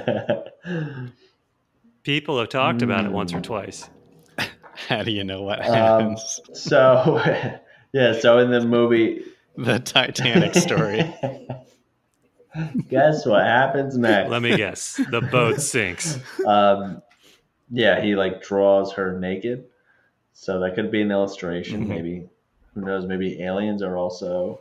People 2.04 2.40
have 2.40 2.50
talked 2.50 2.82
about 2.82 3.06
it 3.06 3.12
once 3.12 3.34
or 3.34 3.42
twice. 3.42 3.90
How 4.88 5.04
do 5.04 5.12
you 5.12 5.24
know 5.24 5.44
what 5.44 5.60
Um, 5.60 5.74
happens? 5.74 6.40
so, 6.54 7.22
yeah. 7.94 8.20
So 8.20 8.40
in 8.40 8.50
the 8.50 8.62
movie, 8.62 9.24
the 9.56 9.80
Titanic 9.80 10.56
story. 10.56 11.14
guess 12.90 13.26
what 13.26 13.46
happens 13.46 13.98
next? 13.98 14.30
Let 14.32 14.42
me 14.42 14.58
guess. 14.58 15.00
The 15.12 15.22
boat 15.22 15.62
sinks. 15.62 16.18
um, 16.46 17.02
yeah, 17.70 18.02
he 18.02 18.16
like 18.16 18.42
draws 18.42 18.94
her 18.94 19.20
naked. 19.20 19.66
So 20.34 20.60
that 20.62 20.74
could 20.76 20.92
be 20.92 21.02
an 21.02 21.12
illustration. 21.12 21.86
Mhm. 21.86 21.90
Maybe 21.90 22.30
who 22.74 22.82
knows? 22.82 23.06
Maybe 23.06 23.42
aliens 23.44 23.84
are 23.84 23.96
also 23.96 24.60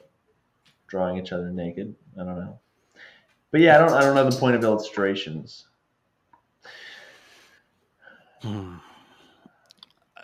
drawing 0.89 1.17
each 1.19 1.33
other 1.33 1.51
naked. 1.51 1.95
I 2.19 2.25
don't 2.25 2.37
know. 2.37 2.59
But 3.51 3.61
yeah, 3.61 3.77
I 3.77 3.79
don't. 3.79 3.93
I 3.93 4.01
don't 4.01 4.15
know 4.15 4.29
the 4.29 4.39
point 4.39 4.57
of 4.57 4.65
illustrations. 4.65 5.67
Hmm. 8.43 8.77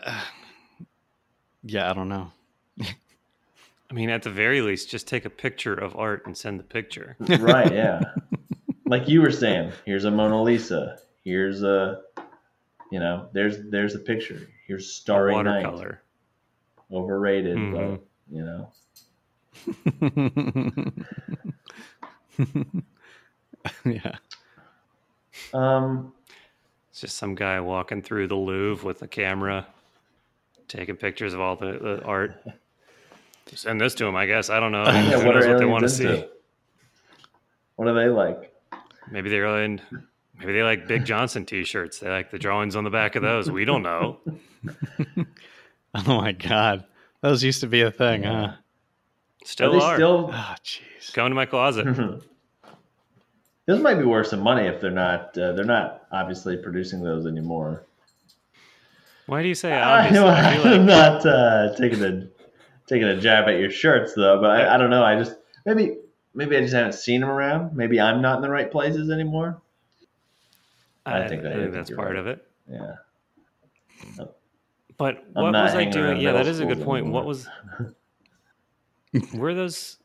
Uh, 0.06 0.20
yeah, 1.64 1.90
I 1.90 1.92
don't 1.92 2.08
know. 2.08 2.30
I 2.80 3.92
mean, 3.92 4.08
at 4.08 4.22
the 4.22 4.30
very 4.30 4.60
least, 4.60 4.88
just 4.88 5.08
take 5.08 5.24
a 5.24 5.30
picture 5.30 5.74
of 5.74 5.96
art 5.96 6.26
and 6.26 6.36
send 6.36 6.60
the 6.60 6.64
picture. 6.64 7.16
right? 7.40 7.72
Yeah. 7.72 8.02
like 8.86 9.08
you 9.08 9.20
were 9.20 9.32
saying, 9.32 9.72
here's 9.84 10.04
a 10.04 10.10
Mona 10.12 10.40
Lisa. 10.40 10.98
Here's 11.24 11.64
a, 11.64 12.02
you 12.92 13.00
know, 13.00 13.28
there's 13.32 13.56
there's 13.68 13.96
a 13.96 13.98
picture. 13.98 14.48
Here's 14.68 14.92
Starry 14.92 15.34
Night. 15.42 15.64
Watercolor. 15.64 16.02
Overrated, 16.92 17.56
Mhm. 17.56 17.72
but 17.72 18.04
you 18.30 18.44
know. 18.44 18.70
yeah. 23.84 24.16
Um, 25.52 26.12
It's 26.90 27.00
just 27.00 27.16
some 27.16 27.34
guy 27.34 27.60
walking 27.60 28.02
through 28.02 28.28
the 28.28 28.36
Louvre 28.36 28.86
with 28.86 29.02
a 29.02 29.08
camera, 29.08 29.66
taking 30.68 30.96
pictures 30.96 31.34
of 31.34 31.40
all 31.40 31.56
the, 31.56 31.72
the 31.78 32.02
art. 32.04 32.42
Send 33.54 33.80
this 33.80 33.94
to 33.96 34.06
him, 34.06 34.16
I 34.16 34.26
guess. 34.26 34.50
I 34.50 34.58
don't 34.60 34.72
know. 34.72 34.84
yeah, 34.88 35.16
what 35.24 35.34
what 35.36 35.58
they 35.58 35.64
want 35.64 35.82
to 35.82 35.88
see? 35.88 36.24
What 37.76 37.88
are 37.88 37.94
they 37.94 38.08
like? 38.08 38.52
Maybe 39.10 39.30
they're 39.30 39.62
in. 39.62 39.80
Maybe 40.38 40.52
they 40.52 40.62
like 40.62 40.86
Big 40.88 41.04
Johnson 41.04 41.46
T-shirts. 41.46 42.00
They 42.00 42.08
like 42.10 42.30
the 42.30 42.38
drawings 42.38 42.76
on 42.76 42.84
the 42.84 42.90
back 42.90 43.14
of 43.14 43.22
those. 43.22 43.50
We 43.50 43.64
don't 43.64 43.82
know. 43.82 44.18
Oh 46.06 46.20
my 46.20 46.32
god. 46.32 46.84
Those 47.22 47.42
used 47.42 47.62
to 47.62 47.66
be 47.66 47.80
a 47.80 47.90
thing, 47.90 48.24
Yeah. 48.24 48.48
huh? 48.48 48.52
Still 49.46 49.68
are 49.76 49.78
they 49.78 49.84
are. 49.84 49.94
still? 49.94 50.30
Oh 50.32 50.54
jeez. 50.64 51.12
Go 51.14 51.24
into 51.24 51.36
my 51.36 51.46
closet. 51.46 51.86
Those 53.66 53.80
might 53.80 53.94
be 53.94 54.04
worth 54.04 54.26
some 54.28 54.40
money 54.40 54.66
if 54.66 54.80
they're 54.80 54.90
not. 54.90 55.36
Uh, 55.38 55.52
they're 55.52 55.64
not 55.64 56.06
obviously 56.12 56.56
producing 56.56 57.02
those 57.02 57.26
anymore. 57.26 57.84
Why 59.26 59.42
do 59.42 59.48
you 59.48 59.54
say 59.56 59.72
I, 59.72 60.04
obviously? 60.06 60.28
I 60.28 60.56
feel 60.62 60.66
am 60.72 60.86
like 60.86 60.86
not 60.86 61.26
uh, 61.26 61.74
taking 61.76 62.02
a 62.04 62.28
taking 62.86 63.08
a 63.08 63.20
jab 63.20 63.48
at 63.48 63.58
your 63.58 63.70
shirts 63.70 64.14
though, 64.14 64.40
but 64.40 64.50
I, 64.50 64.74
I 64.74 64.76
don't 64.78 64.90
know. 64.90 65.02
I 65.04 65.16
just 65.16 65.36
maybe 65.64 65.96
maybe 66.34 66.56
I 66.56 66.60
just 66.60 66.74
haven't 66.74 66.92
seen 66.94 67.20
them 67.22 67.30
around. 67.30 67.76
Maybe 67.76 68.00
I'm 68.00 68.20
not 68.22 68.36
in 68.36 68.42
the 68.42 68.50
right 68.50 68.70
places 68.70 69.10
anymore. 69.10 69.60
I 71.04 71.18
I, 71.24 71.28
think 71.28 71.30
think, 71.30 71.42
that- 71.42 71.52
I 71.52 71.56
think 71.62 71.72
that's 71.72 71.90
part 71.90 72.08
right. 72.10 72.16
of 72.16 72.26
it. 72.28 72.46
Yeah. 72.70 72.94
But 74.96 75.24
I'm 75.34 75.42
what 75.42 75.52
was 75.52 75.74
I 75.74 75.84
doing? 75.84 76.20
Yeah, 76.20 76.32
that 76.32 76.46
is 76.46 76.60
a 76.60 76.66
good 76.66 76.82
point. 76.82 77.02
anymore. 77.04 77.20
What 77.22 77.28
was? 77.28 77.48
Were 79.34 79.54
those? 79.54 79.98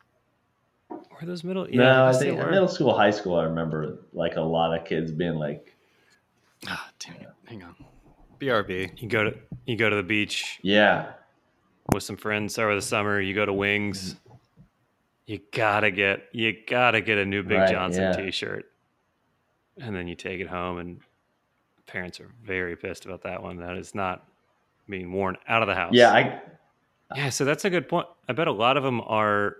Were 0.89 1.25
those 1.27 1.43
middle? 1.43 1.69
Yeah, 1.69 1.77
no, 1.81 2.05
I 2.05 2.11
guess 2.11 2.21
think 2.21 2.37
were. 2.39 2.49
middle 2.51 2.67
school, 2.67 2.95
high 2.95 3.11
school. 3.11 3.35
I 3.35 3.43
remember 3.43 3.99
like 4.13 4.35
a 4.35 4.41
lot 4.41 4.77
of 4.77 4.85
kids 4.85 5.11
being 5.11 5.35
like, 5.35 5.75
Ah, 6.67 6.89
damn 6.99 7.15
it. 7.15 7.27
Hang 7.45 7.63
on. 7.63 7.75
BRB. 8.39 9.01
You 9.01 9.07
go 9.07 9.23
to 9.25 9.37
you 9.65 9.75
go 9.75 9.89
to 9.89 9.95
the 9.95 10.03
beach 10.03 10.59
"Yeah, 10.63 11.11
with 11.93 12.03
some 12.03 12.17
friends 12.17 12.57
over 12.57 12.73
the 12.75 12.81
summer. 12.81 13.19
You 13.21 13.33
go 13.35 13.45
to 13.45 13.53
Wings. 13.53 14.15
You 15.27 15.39
gotta 15.53 15.91
get 15.91 16.23
you 16.31 16.55
gotta 16.67 17.01
get 17.01 17.17
a 17.19 17.25
new 17.25 17.43
Big 17.43 17.59
Right, 17.59 17.69
Johnson 17.71 18.03
yeah. 18.03 18.11
T-shirt, 18.13 18.65
and 19.79 19.95
then 19.95 20.07
you 20.07 20.15
take 20.15 20.39
it 20.41 20.47
home, 20.47 20.79
and 20.79 20.99
parents 21.85 22.19
are 22.19 22.29
very 22.43 22.75
pissed 22.75 23.05
about 23.05 23.21
that 23.23 23.41
one. 23.43 23.57
That 23.57 23.77
is 23.77 23.93
not 23.93 24.25
being 24.89 25.11
worn 25.11 25.37
out 25.47 25.61
of 25.61 25.67
the 25.67 25.75
house. 25.75 25.93
yeah." 25.93 26.11
I 26.11 26.41
Yeah, 27.15 27.29
so 27.29 27.45
that's 27.45 27.65
a 27.65 27.69
good 27.69 27.87
point. 27.87 28.07
I 28.27 28.33
bet 28.33 28.47
a 28.47 28.51
lot 28.51 28.77
of 28.77 28.83
them 28.83 29.01
are 29.01 29.57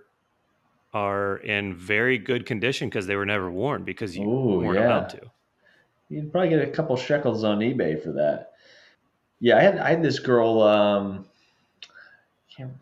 are 0.94 1.38
in 1.38 1.74
very 1.74 2.18
good 2.18 2.44
condition 2.44 2.88
because 2.88 3.06
they 3.06 3.16
were 3.16 3.24
never 3.24 3.50
worn 3.50 3.82
because 3.82 4.16
you 4.16 4.28
Ooh, 4.28 4.60
weren't 4.60 4.78
yeah. 4.78 4.86
allowed 4.86 5.08
to. 5.08 5.20
You'd 6.10 6.30
probably 6.30 6.50
get 6.50 6.60
a 6.60 6.70
couple 6.70 6.96
shekels 6.96 7.44
on 7.44 7.60
eBay 7.60 8.02
for 8.02 8.12
that. 8.12 8.52
Yeah, 9.40 9.56
I 9.56 9.60
had 9.60 9.78
I 9.78 9.90
had 9.90 10.02
this 10.02 10.18
girl. 10.18 10.62
Um, 10.62 11.24
can't, 12.54 12.72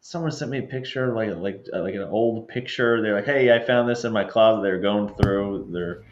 someone 0.00 0.32
sent 0.32 0.50
me 0.50 0.58
a 0.58 0.62
picture, 0.62 1.14
like 1.14 1.30
like 1.36 1.66
uh, 1.72 1.80
like 1.80 1.94
an 1.94 2.02
old 2.02 2.48
picture. 2.48 3.00
They're 3.00 3.14
like, 3.14 3.24
"Hey, 3.24 3.54
I 3.54 3.64
found 3.64 3.88
this 3.88 4.04
in 4.04 4.12
my 4.12 4.24
closet." 4.24 4.62
They're 4.62 4.80
going 4.80 5.14
through 5.14 5.68
their 5.70 6.02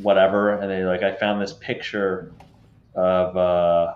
whatever, 0.00 0.54
and 0.54 0.70
they 0.70 0.84
like, 0.84 1.02
"I 1.02 1.14
found 1.16 1.42
this 1.42 1.52
picture 1.52 2.32
of 2.94 3.36
uh, 3.36 3.94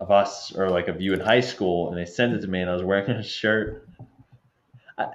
of 0.00 0.10
us 0.10 0.54
or 0.54 0.68
like 0.70 0.88
of 0.88 1.00
you 1.00 1.12
in 1.12 1.20
high 1.20 1.40
school," 1.40 1.88
and 1.88 1.98
they 1.98 2.04
sent 2.04 2.34
it 2.34 2.40
to 2.42 2.48
me, 2.48 2.60
and 2.60 2.70
I 2.70 2.74
was 2.74 2.82
wearing 2.82 3.10
a 3.10 3.22
shirt, 3.22 3.88
I, 4.98 5.06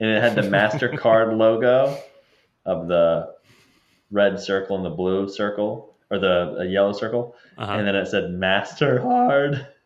and 0.00 0.10
it 0.10 0.22
had 0.22 0.34
the 0.34 0.42
Mastercard 0.42 1.36
logo 1.38 1.96
of 2.66 2.88
the 2.88 3.34
red 4.10 4.40
circle 4.40 4.76
and 4.76 4.84
the 4.84 4.90
blue 4.90 5.28
circle 5.28 5.94
or 6.10 6.18
the 6.18 6.56
uh, 6.58 6.62
yellow 6.64 6.92
circle, 6.92 7.36
Uh-huh. 7.58 7.72
and 7.72 7.86
then 7.86 7.94
it 7.94 8.06
said 8.08 8.30
Master 8.30 9.00
Hard. 9.00 9.66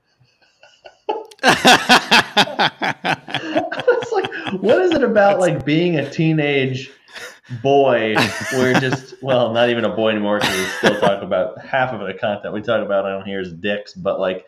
I 1.47 3.67
was 3.87 4.13
like, 4.13 4.63
what 4.63 4.81
is 4.81 4.93
it 4.93 5.03
about 5.03 5.41
like 5.41 5.65
being 5.65 5.97
a 5.99 6.09
teenage 6.11 6.91
boy 7.62 8.14
we're 8.55 8.78
just 8.80 9.22
well, 9.22 9.53
not 9.53 9.68
even 9.68 9.84
a 9.84 9.95
boy 9.95 10.11
anymore 10.11 10.38
because 10.40 10.57
we 10.57 10.64
still 10.64 11.01
talk 11.01 11.22
about 11.22 11.61
half 11.64 11.92
of 11.92 12.07
the 12.07 12.14
content 12.14 12.55
we 12.55 12.62
talk 12.62 12.84
about 12.84 13.05
on 13.05 13.24
here 13.26 13.40
is 13.40 13.53
dicks, 13.53 13.92
but 13.92 14.18
like 14.18 14.47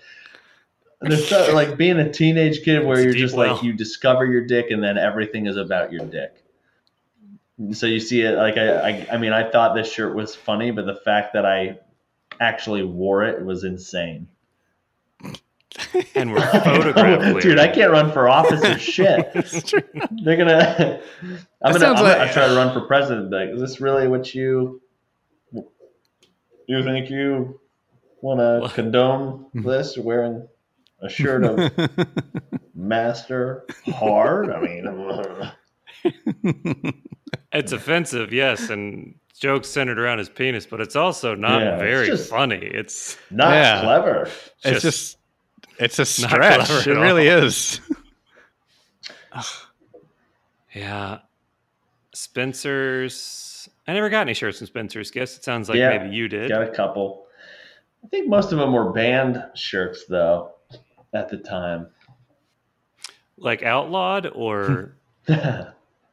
There's 1.00 1.28
so, 1.28 1.52
like 1.54 1.76
being 1.76 1.98
a 1.98 2.10
teenage 2.10 2.62
kid 2.64 2.84
where 2.84 2.98
It's 2.98 3.04
you're 3.04 3.14
just 3.14 3.34
well. 3.36 3.54
like 3.54 3.62
you 3.62 3.72
discover 3.74 4.24
your 4.24 4.46
dick 4.46 4.70
and 4.70 4.82
then 4.82 4.96
everything 4.96 5.46
is 5.46 5.56
about 5.56 5.92
your 5.92 6.06
dick. 6.06 6.42
So 7.72 7.86
you 7.86 8.00
see 8.00 8.22
it 8.22 8.36
like 8.36 8.56
I, 8.56 8.90
I 8.90 9.06
I 9.12 9.16
mean 9.18 9.32
I 9.32 9.50
thought 9.50 9.74
this 9.74 9.92
shirt 9.92 10.14
was 10.14 10.34
funny, 10.34 10.70
but 10.70 10.86
the 10.86 10.96
fact 10.96 11.34
that 11.34 11.44
I 11.46 11.78
actually 12.40 12.82
wore 12.82 13.24
it 13.24 13.44
was 13.44 13.64
insane. 13.64 14.28
and 16.14 16.32
we're 16.32 16.40
photographed. 16.62 17.42
Dude, 17.42 17.58
I 17.58 17.68
can't 17.68 17.90
run 17.90 18.12
for 18.12 18.28
office 18.28 18.62
or 18.64 18.78
shit. 18.92 19.32
They're 20.22 20.36
gonna. 20.36 21.00
I'm 21.62 21.72
gonna. 21.72 21.86
I'm 21.86 22.02
like- 22.02 22.18
gonna 22.18 22.32
try 22.32 22.48
to 22.48 22.54
run 22.54 22.72
for 22.72 22.82
president. 22.82 23.30
Like, 23.30 23.50
is 23.50 23.60
this 23.60 23.80
really 23.80 24.08
what 24.08 24.34
you? 24.34 24.80
You 26.68 26.82
think 26.82 27.10
you 27.10 27.60
want 28.20 28.40
to 28.40 28.68
condone 28.74 29.46
hmm. 29.52 29.62
this? 29.62 29.96
Wearing 29.96 30.48
a 31.00 31.08
shirt 31.08 31.44
of 31.44 31.70
Master 32.74 33.64
Hard. 33.86 34.50
I 34.50 34.60
mean, 34.60 35.52
It's 37.52 37.72
offensive, 37.72 38.32
yes, 38.32 38.68
and 38.68 39.14
jokes 39.38 39.68
centered 39.68 39.98
around 39.98 40.18
his 40.18 40.28
penis, 40.28 40.66
but 40.66 40.80
it's 40.80 40.96
also 40.96 41.34
not 41.34 41.62
Yeah, 41.62 41.78
very 41.78 42.06
just- 42.06 42.28
funny. 42.28 42.56
It's 42.56 43.16
not 43.30 43.54
Yeah. 43.54 43.80
clever. 43.82 44.22
it's 44.62 44.82
Just 44.82 44.82
just 44.82 45.18
it's 45.78 45.98
a 45.98 46.22
not 46.22 46.30
stretch. 46.30 46.70
It 46.86 46.96
at 46.96 47.00
really 47.00 47.30
all. 47.30 47.44
is. 47.44 47.80
yeah. 50.74 51.18
Spencer's. 52.14 53.68
I 53.86 53.92
never 53.92 54.08
got 54.08 54.22
any 54.22 54.34
shirts 54.34 54.58
from 54.58 54.66
Spencer's. 54.66 55.10
Guess 55.10 55.36
it 55.36 55.44
sounds 55.44 55.68
like 55.68 55.78
Yeah, 55.78 55.98
maybe 55.98 56.14
you 56.14 56.28
did. 56.28 56.48
Got 56.48 56.62
a 56.62 56.70
couple. 56.70 57.26
I 58.04 58.08
think 58.08 58.28
most 58.28 58.52
of 58.52 58.58
them 58.58 58.72
were 58.72 58.92
band 58.92 59.44
shirts 59.54 60.04
though, 60.08 60.52
at 61.12 61.28
the 61.28 61.38
time. 61.38 61.88
Like 63.36 63.62
outlawed 63.62 64.26
or 64.26 64.96
uh, 65.28 65.64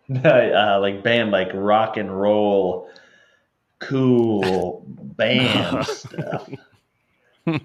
like 0.10 1.04
band 1.04 1.32
like 1.32 1.50
rock 1.54 1.98
and 1.98 2.20
roll 2.20 2.90
cool 3.80 4.84
band 4.88 5.86
stuff 5.86 6.50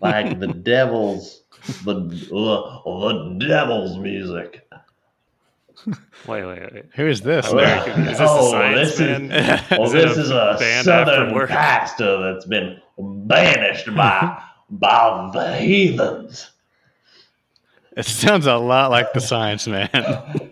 like 0.01 0.41
the 0.41 0.49
devil's 0.49 1.43
the 1.85 1.93
uh, 2.35 3.39
the 3.39 3.47
devil's 3.47 3.97
music 3.99 4.67
wait, 6.27 6.45
wait, 6.45 6.73
wait. 6.73 6.85
Who 6.97 7.07
is 7.07 7.21
this? 7.21 7.47
Oh. 7.49 7.59
Is 7.59 8.19
this 8.19 8.21
oh, 8.21 8.51
science 8.51 8.97
this 8.97 9.01
is- 9.01 9.71
well 9.71 9.83
Is 9.85 9.93
this 9.93 10.17
a 10.17 10.21
is 10.21 10.31
a 10.31 10.57
band 10.59 10.85
southern 10.85 11.35
work? 11.35 11.51
pastor 11.51 12.33
that's 12.33 12.47
been 12.47 12.81
banished 12.99 13.95
by 13.95 14.43
by 14.71 15.31
the 15.33 15.57
heathens 15.57 16.51
It 17.97 18.07
sounds 18.07 18.47
a 18.47 18.57
lot 18.57 18.91
like 18.91 19.13
the 19.13 19.21
Science 19.21 19.69
Man. 19.69 19.89
and 19.95 20.51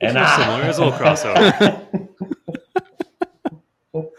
There's 0.00 0.16
I, 0.16 0.36
similar. 0.36 0.62
There's 0.62 0.78
a 0.78 0.84
little 0.84 0.98
crossover. 0.98 1.86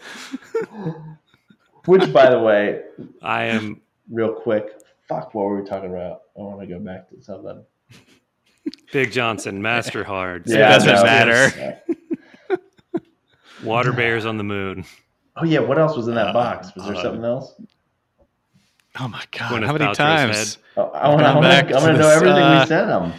which 1.86 2.12
by 2.12 2.30
the 2.30 2.38
way 2.38 2.82
I 3.22 3.44
am 3.44 3.80
real 4.10 4.32
quick 4.32 4.68
fuck 5.08 5.34
what 5.34 5.44
were 5.44 5.60
we 5.60 5.68
talking 5.68 5.90
about 5.90 6.22
i 6.36 6.40
want 6.40 6.60
to 6.60 6.66
go 6.66 6.78
back 6.78 7.08
to 7.08 7.20
something 7.22 7.62
Big 8.92 9.10
Johnson, 9.10 9.60
Master 9.60 10.04
Hard. 10.04 10.46
It 10.48 10.54
doesn't 10.56 10.94
no, 10.94 11.02
matter. 11.02 11.80
yeah. 11.88 12.56
Water 13.64 13.92
bears 13.92 14.24
on 14.24 14.36
the 14.36 14.44
moon. 14.44 14.84
Oh 15.36 15.44
yeah, 15.44 15.60
what 15.60 15.78
else 15.78 15.96
was 15.96 16.08
in 16.08 16.14
that 16.14 16.28
Uh, 16.28 16.32
box? 16.32 16.74
Was 16.76 16.84
there 16.84 16.94
uh, 16.94 17.02
something 17.02 17.24
else? 17.24 17.54
Oh 19.00 19.08
my 19.08 19.22
god! 19.32 19.50
Gwyneth 19.50 19.66
How 19.66 19.72
many 19.72 19.84
Paltrow's 19.86 19.96
times? 19.96 20.58
Oh, 20.76 20.90
I 20.90 21.08
want 21.08 21.22
Going 21.22 21.42
back 21.42 21.68
to. 21.68 21.76
I 21.76 21.80
to 21.80 21.86
want 21.86 21.96
to 21.96 22.02
know 22.02 22.08
this, 22.08 22.16
everything 22.16 22.42
uh, 22.42 22.60
we 22.60 22.66
sent 22.68 22.88
them. 22.88 23.12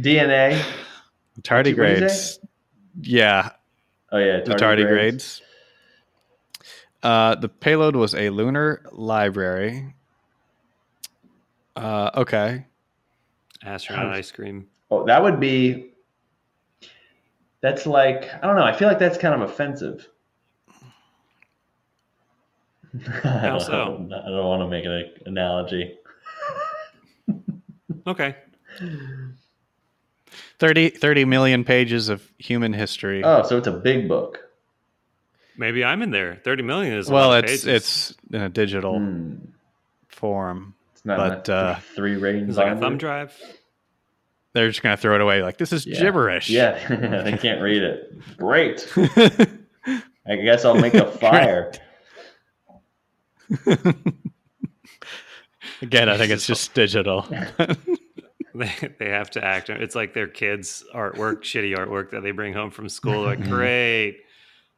DNA. 0.00 0.62
Tardigrades. 1.42 2.38
What'd 2.40 3.06
Yeah, 3.06 3.50
Oh 4.10 4.18
yeah, 4.18 4.40
the 4.40 4.54
tardigrades. 4.54 5.40
Uh, 7.04 7.34
the 7.34 7.48
payload 7.50 7.94
was 7.94 8.14
a 8.14 8.30
lunar 8.30 8.82
library. 8.90 9.94
Uh, 11.76 12.10
okay. 12.16 12.64
Astronaut 13.62 14.06
ice 14.06 14.32
cream. 14.32 14.68
Oh, 14.90 15.04
that 15.04 15.22
would 15.22 15.38
be. 15.38 15.90
That's 17.60 17.86
like 17.86 18.30
I 18.34 18.46
don't 18.46 18.56
know. 18.56 18.64
I 18.64 18.72
feel 18.72 18.88
like 18.88 18.98
that's 18.98 19.18
kind 19.18 19.34
of 19.34 19.48
offensive. 19.48 20.08
How 23.22 23.58
so? 23.58 24.08
I 24.10 24.28
don't 24.30 24.44
want 24.46 24.62
to 24.62 24.68
make 24.68 24.84
an 24.84 25.10
analogy. 25.26 25.98
Okay. 28.06 28.36
30, 30.58 30.90
30 30.90 31.24
million 31.24 31.64
pages 31.64 32.10
of 32.10 32.30
human 32.36 32.74
history. 32.74 33.24
Oh, 33.24 33.42
so 33.42 33.56
it's 33.56 33.66
a 33.66 33.72
big 33.72 34.08
book. 34.08 34.40
Maybe 35.56 35.84
I'm 35.84 36.02
in 36.02 36.10
there. 36.10 36.36
30 36.44 36.62
million 36.64 36.94
is 36.94 37.08
well, 37.08 37.32
it's 37.34 37.50
pages. 37.50 37.66
it's 37.66 38.14
in 38.32 38.40
a 38.42 38.48
digital 38.48 38.98
Hmm. 38.98 39.34
form. 40.08 40.74
It's 40.92 41.04
not 41.04 41.16
But, 41.18 41.48
enough 41.48 41.78
uh, 41.78 41.80
three 41.94 42.16
ratings. 42.16 42.50
It's 42.50 42.58
like 42.58 42.76
a 42.76 42.80
thumb 42.80 42.94
it. 42.94 42.98
drive. 42.98 43.32
They're 44.52 44.68
just 44.68 44.82
gonna 44.82 44.96
throw 44.96 45.14
it 45.16 45.20
away. 45.20 45.42
Like 45.42 45.56
this 45.58 45.72
is 45.72 45.86
Yeah. 45.86 46.00
gibberish. 46.00 46.48
Yeah, 46.50 46.78
they 47.24 47.36
can't 47.36 47.60
read 47.60 47.82
it. 47.82 48.36
Great. 48.36 48.88
I 50.26 50.36
guess 50.36 50.64
I'll 50.64 50.78
make 50.80 50.94
a 50.94 51.10
fire. 51.18 51.72
Again, 55.82 56.08
I 56.08 56.16
think 56.16 56.30
it's 56.30 56.46
just 56.46 56.72
digital. 56.74 57.26
They, 58.56 58.70
they 58.98 59.10
have 59.10 59.30
to 59.32 59.44
act. 59.44 59.68
It's 59.68 59.94
like 59.96 60.14
their 60.14 60.28
kids' 60.28 60.84
artwork, 60.94 61.40
shitty 61.42 61.76
artwork 61.76 62.10
that 62.10 62.22
they 62.22 62.30
bring 62.30 62.52
home 62.54 62.70
from 62.70 62.88
school. 62.88 63.22
Like, 63.24 63.42
great. 63.42 64.20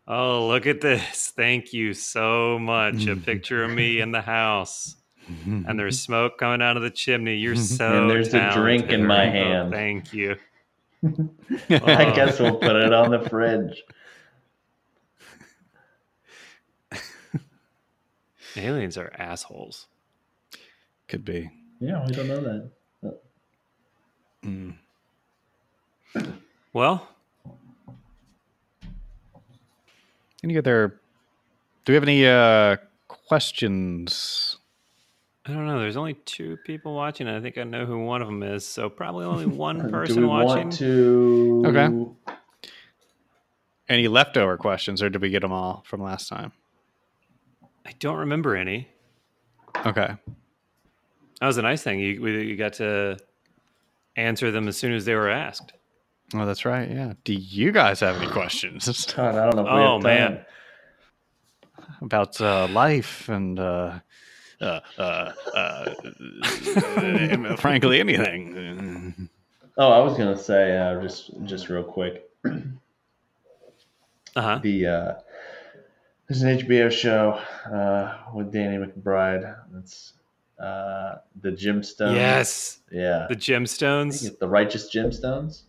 Oh, 0.08 0.46
look 0.46 0.66
at 0.66 0.80
this. 0.80 1.32
Thank 1.34 1.72
you 1.72 1.92
so 1.94 2.58
much. 2.58 2.94
A 2.94 2.98
mm-hmm. 2.98 3.20
picture 3.22 3.64
of 3.64 3.70
me 3.70 4.00
in 4.00 4.12
the 4.12 4.20
house. 4.20 4.94
And 5.26 5.64
mm-hmm. 5.64 5.76
there's 5.76 6.00
smoke 6.00 6.38
coming 6.38 6.62
out 6.62 6.76
of 6.76 6.84
the 6.84 6.90
chimney. 6.90 7.36
You're 7.36 7.54
mm-hmm. 7.54 7.62
so 7.62 8.02
And 8.02 8.10
there's 8.10 8.32
a 8.32 8.52
drink 8.52 8.90
in 8.90 9.04
my 9.04 9.24
Rainbow. 9.24 9.38
hand. 9.38 9.72
Thank 9.72 10.12
you. 10.12 10.36
I 11.02 11.10
Oh. 11.70 12.14
guess 12.14 12.38
we'll 12.38 12.56
put 12.56 12.76
it 12.76 12.92
on 12.92 13.10
the 13.10 13.28
fridge. 13.28 13.82
Aliens 18.56 18.96
are 18.96 19.12
assholes. 19.18 19.88
Could 21.08 21.24
be. 21.24 21.50
Yeah, 21.80 22.06
we 22.06 22.12
don't 22.12 22.28
know 22.28 22.40
that. 22.40 22.70
Mm. 24.44 24.76
Well, 26.72 27.08
Any 30.46 30.58
other? 30.58 31.00
Do 31.84 31.92
we 31.92 31.94
have 31.94 32.04
any 32.04 32.24
uh, 32.24 32.76
questions? 33.08 34.58
I 35.44 35.52
don't 35.52 35.66
know. 35.66 35.80
There's 35.80 35.96
only 35.96 36.14
two 36.14 36.56
people 36.64 36.94
watching. 36.94 37.26
I 37.26 37.40
think 37.40 37.58
I 37.58 37.64
know 37.64 37.84
who 37.84 37.98
one 38.04 38.22
of 38.22 38.28
them 38.28 38.44
is. 38.44 38.64
So 38.64 38.88
probably 38.88 39.24
only 39.26 39.46
one 39.66 39.90
person 39.90 39.90
Do 39.90 39.92
person 39.98 40.22
we 40.22 40.28
watching. 40.28 40.62
want 40.68 40.72
to? 40.74 41.62
Okay. 41.66 42.06
Any 43.88 44.06
leftover 44.06 44.56
questions, 44.56 45.02
or 45.02 45.10
did 45.10 45.20
we 45.20 45.30
get 45.30 45.40
them 45.42 45.50
all 45.50 45.82
from 45.84 46.00
last 46.00 46.28
time? 46.28 46.52
I 47.84 47.90
don't 47.98 48.18
remember 48.18 48.54
any. 48.54 48.88
Okay. 49.84 50.14
That 51.40 51.46
was 51.48 51.58
a 51.58 51.62
nice 51.62 51.82
thing. 51.82 51.98
You 51.98 52.22
we- 52.22 52.44
you 52.46 52.54
got 52.56 52.74
to 52.74 53.16
answer 54.14 54.52
them 54.52 54.68
as 54.68 54.76
soon 54.76 54.92
as 54.92 55.06
they 55.06 55.16
were 55.16 55.28
asked. 55.28 55.72
Oh, 56.34 56.44
that's 56.44 56.64
right. 56.64 56.90
Yeah. 56.90 57.12
Do 57.24 57.32
you 57.34 57.70
guys 57.72 58.00
have 58.00 58.16
any 58.20 58.30
questions 58.30 59.06
God, 59.16 59.36
I 59.36 59.44
don't 59.50 59.56
know. 59.56 59.62
If 59.62 59.68
Oh, 59.68 59.94
have 59.94 60.02
man. 60.02 60.44
about 62.02 62.40
uh, 62.40 62.66
life 62.68 63.28
and 63.28 63.58
uh, 63.60 64.00
uh, 64.60 64.80
uh, 64.98 65.32
uh, 65.54 65.94
frankly 67.56 68.00
anything? 68.00 69.28
Oh, 69.78 69.90
I 69.92 69.98
was 70.00 70.16
gonna 70.18 70.36
say 70.36 70.76
uh, 70.76 71.00
just 71.02 71.30
just 71.44 71.68
real 71.68 71.84
quick. 71.84 72.24
Uh 72.44 74.42
huh. 74.42 74.58
The 74.62 74.86
uh, 74.86 75.14
there's 76.28 76.42
an 76.42 76.58
HBO 76.58 76.90
show 76.90 77.32
uh, 77.72 78.18
with 78.34 78.52
Danny 78.52 78.78
McBride. 78.84 79.56
It's 79.78 80.14
uh, 80.58 81.16
the 81.40 81.50
Gemstones. 81.52 82.14
Yes, 82.14 82.78
Yeah. 82.90 83.26
the 83.28 83.36
gemstones. 83.36 84.38
the 84.38 84.48
Righteous 84.48 84.90
Gemstones. 84.92 85.62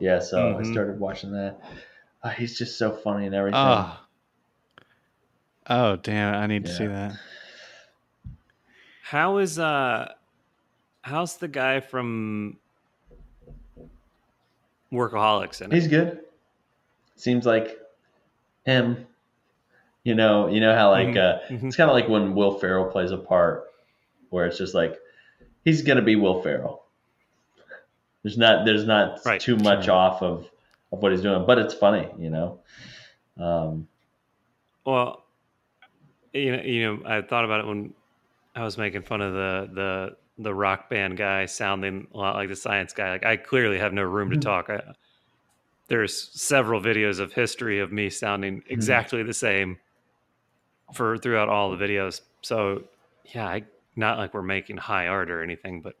Yeah, 0.00 0.18
so 0.20 0.56
I 0.56 0.62
Mhm. 0.62 0.72
started 0.72 1.00
watching 1.00 1.32
that. 1.32 1.58
Uh, 2.22 2.30
he's 2.30 2.56
just 2.58 2.78
so 2.78 2.90
funny 2.92 3.26
and 3.26 3.34
everything. 3.34 3.60
Oh. 3.60 4.00
Oh, 5.70 5.96
damn. 5.96 6.34
I 6.34 6.46
need 6.46 6.64
to 6.64 6.72
see 6.72 6.86
that. 6.86 7.12
How 9.02 9.38
is 9.38 9.58
uh, 9.58 10.12
how's 11.02 11.36
the 11.38 11.48
guy 11.48 11.80
from 11.80 12.58
Workaholics 14.92 15.60
in 15.62 15.72
it? 15.72 15.74
He's 15.74 15.88
good. 15.88 16.20
Seems 17.16 17.46
like 17.46 17.78
him. 18.64 19.06
You 20.04 20.14
know, 20.14 20.46
you 20.48 20.60
know 20.60 20.74
how 20.74 20.90
like 20.90 21.08
Mhm, 21.08 21.16
uh, 21.16 21.40
it's 21.66 21.76
kind 21.76 21.90
of 21.90 21.94
like 21.94 22.08
when 22.08 22.34
Will 22.34 22.58
Ferrell 22.58 22.86
plays 22.90 23.10
a 23.10 23.18
part 23.18 23.64
where 24.30 24.46
it's 24.46 24.56
just 24.58 24.74
like 24.74 24.96
he's 25.64 25.82
gonna 25.82 26.02
be 26.02 26.16
Will 26.16 26.42
Ferrell. 26.42 26.84
There's 28.22 28.38
not 28.38 28.64
there's 28.64 28.84
not 28.86 29.20
Right, 29.24 29.40
too 29.40 29.56
much 29.56 29.84
sure. 29.84 29.94
off 29.94 30.22
of 30.22 30.48
of 30.92 31.00
what 31.02 31.12
he's 31.12 31.22
doing, 31.22 31.44
but 31.46 31.58
it's 31.58 31.74
funny, 31.74 32.08
you 32.18 32.30
know. 32.30 32.60
Um, 33.38 33.88
Well, 34.84 35.24
you 36.32 36.56
know, 36.56 36.62
you 36.62 36.82
know, 36.84 37.02
I 37.06 37.22
thought 37.22 37.44
about 37.44 37.60
it 37.60 37.66
when 37.66 37.94
I 38.54 38.64
was 38.64 38.78
making 38.78 39.02
fun 39.02 39.20
of 39.20 39.32
the 39.34 39.70
the 39.74 40.16
the 40.42 40.54
rock 40.54 40.88
band 40.90 41.16
guy 41.16 41.46
sounding 41.46 42.06
a 42.14 42.16
lot 42.16 42.36
like 42.36 42.48
the 42.48 42.56
science 42.56 42.92
guy. 42.92 43.10
Like 43.12 43.26
I 43.26 43.36
clearly 43.36 43.78
have 43.78 43.92
no 43.92 44.02
room 44.02 44.30
to 44.30 44.36
Mhm. 44.36 44.42
talk. 44.42 44.70
I, 44.70 44.82
there's 45.88 46.30
several 46.40 46.80
videos 46.80 47.18
of 47.18 47.32
history 47.32 47.80
of 47.80 47.92
me 47.92 48.10
sounding 48.10 48.62
exactly 48.68 49.22
the 49.22 49.34
same 49.34 49.78
for 50.94 51.18
throughout 51.18 51.48
all 51.48 51.70
the 51.70 51.82
videos. 51.84 52.20
So 52.42 52.84
yeah, 53.34 53.46
I 53.46 53.64
not 53.96 54.18
like 54.18 54.34
we're 54.34 54.42
making 54.42 54.76
high 54.76 55.06
art 55.08 55.30
or 55.30 55.42
anything, 55.42 55.80
but 55.82 55.94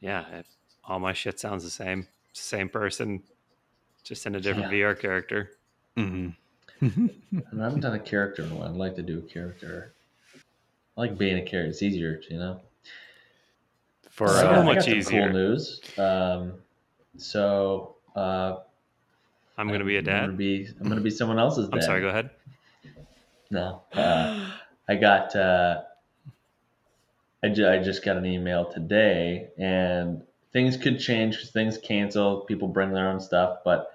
yeah, 0.00 0.26
it, 0.28 0.46
all 0.88 0.98
my 0.98 1.12
shit 1.12 1.38
sounds 1.40 1.64
the 1.64 1.70
same. 1.70 2.06
Same 2.32 2.68
person, 2.68 3.22
just 4.02 4.26
in 4.26 4.34
a 4.34 4.40
different 4.40 4.72
Yeah. 4.72 4.90
VR 4.92 4.98
character. 4.98 5.50
hmm 5.96 6.30
and 6.80 7.10
I 7.60 7.64
haven't 7.64 7.80
done 7.80 7.94
a 7.94 7.98
character 8.00 8.42
in 8.42 8.50
a 8.50 8.54
while. 8.56 8.68
I'd 8.68 8.74
like 8.74 8.96
to 8.96 9.02
do 9.02 9.18
a 9.20 9.22
character. 9.22 9.92
I 10.96 11.00
like 11.00 11.16
being 11.16 11.36
a 11.38 11.42
character. 11.42 11.70
It's 11.70 11.82
easier, 11.82 12.20
you 12.28 12.36
know. 12.38 12.60
For 14.10 14.28
So 14.28 14.50
uh, 14.50 14.62
much 14.64 14.88
easier. 14.88 15.22
Cool 15.30 15.32
news. 15.32 15.80
Um, 15.96 16.54
so 17.16 17.94
uh, 18.16 18.56
I'm 19.56 19.68
gonna 19.68 19.84
be 19.84 19.96
a 19.96 20.00
I'm 20.00 20.04
gonna 20.04 20.26
dad. 20.28 20.36
be 20.36 20.68
I'm 20.80 20.88
gonna 20.88 21.00
be 21.00 21.10
someone 21.10 21.38
else's 21.38 21.68
dad. 21.68 21.76
I'm 21.76 21.82
sorry. 21.82 22.00
Go 22.00 22.08
ahead. 22.08 22.30
No, 23.50 23.82
uh, 23.92 24.50
I 24.88 24.96
got. 24.96 25.34
Uh, 25.36 25.82
I, 27.42 27.48
ju- 27.50 27.68
I 27.68 27.78
just 27.78 28.04
got 28.04 28.16
an 28.16 28.26
email 28.26 28.64
today, 28.64 29.48
and 29.58 30.22
things 30.54 30.78
could 30.78 30.98
change 30.98 31.36
because 31.36 31.50
things 31.50 31.76
cancel. 31.76 32.42
People 32.42 32.68
bring 32.68 32.92
their 32.94 33.10
own 33.10 33.20
stuff, 33.20 33.58
but 33.66 33.90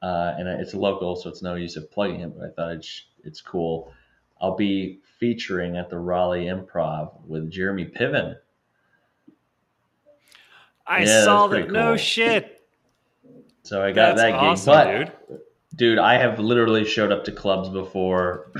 uh, 0.00 0.34
and 0.38 0.48
it's 0.48 0.74
local, 0.74 1.16
so 1.16 1.28
it's 1.28 1.42
no 1.42 1.56
use 1.56 1.76
of 1.76 1.90
plugging 1.90 2.20
it. 2.20 2.32
But 2.38 2.46
I 2.46 2.50
thought 2.52 2.72
it's 2.72 3.02
it's 3.24 3.42
cool. 3.42 3.92
I'll 4.40 4.56
be 4.56 5.00
featuring 5.18 5.76
at 5.76 5.90
the 5.90 5.98
Raleigh 5.98 6.46
Improv 6.46 7.26
with 7.26 7.50
Jeremy 7.50 7.86
Piven. 7.86 8.36
I 10.86 11.04
Yeah, 11.04 11.24
saw 11.24 11.46
that. 11.48 11.70
No 11.70 11.96
shit. 11.96 12.62
So 13.64 13.82
I 13.82 13.92
got 13.92 14.16
That's 14.16 14.22
that 14.22 14.30
gig, 14.32 14.38
awesome, 14.38 14.72
but 14.72 14.86
dude. 14.86 15.12
dude, 15.74 15.98
I 15.98 16.18
have 16.18 16.38
literally 16.38 16.84
showed 16.84 17.12
up 17.12 17.24
to 17.24 17.32
clubs 17.32 17.68
before, 17.70 18.52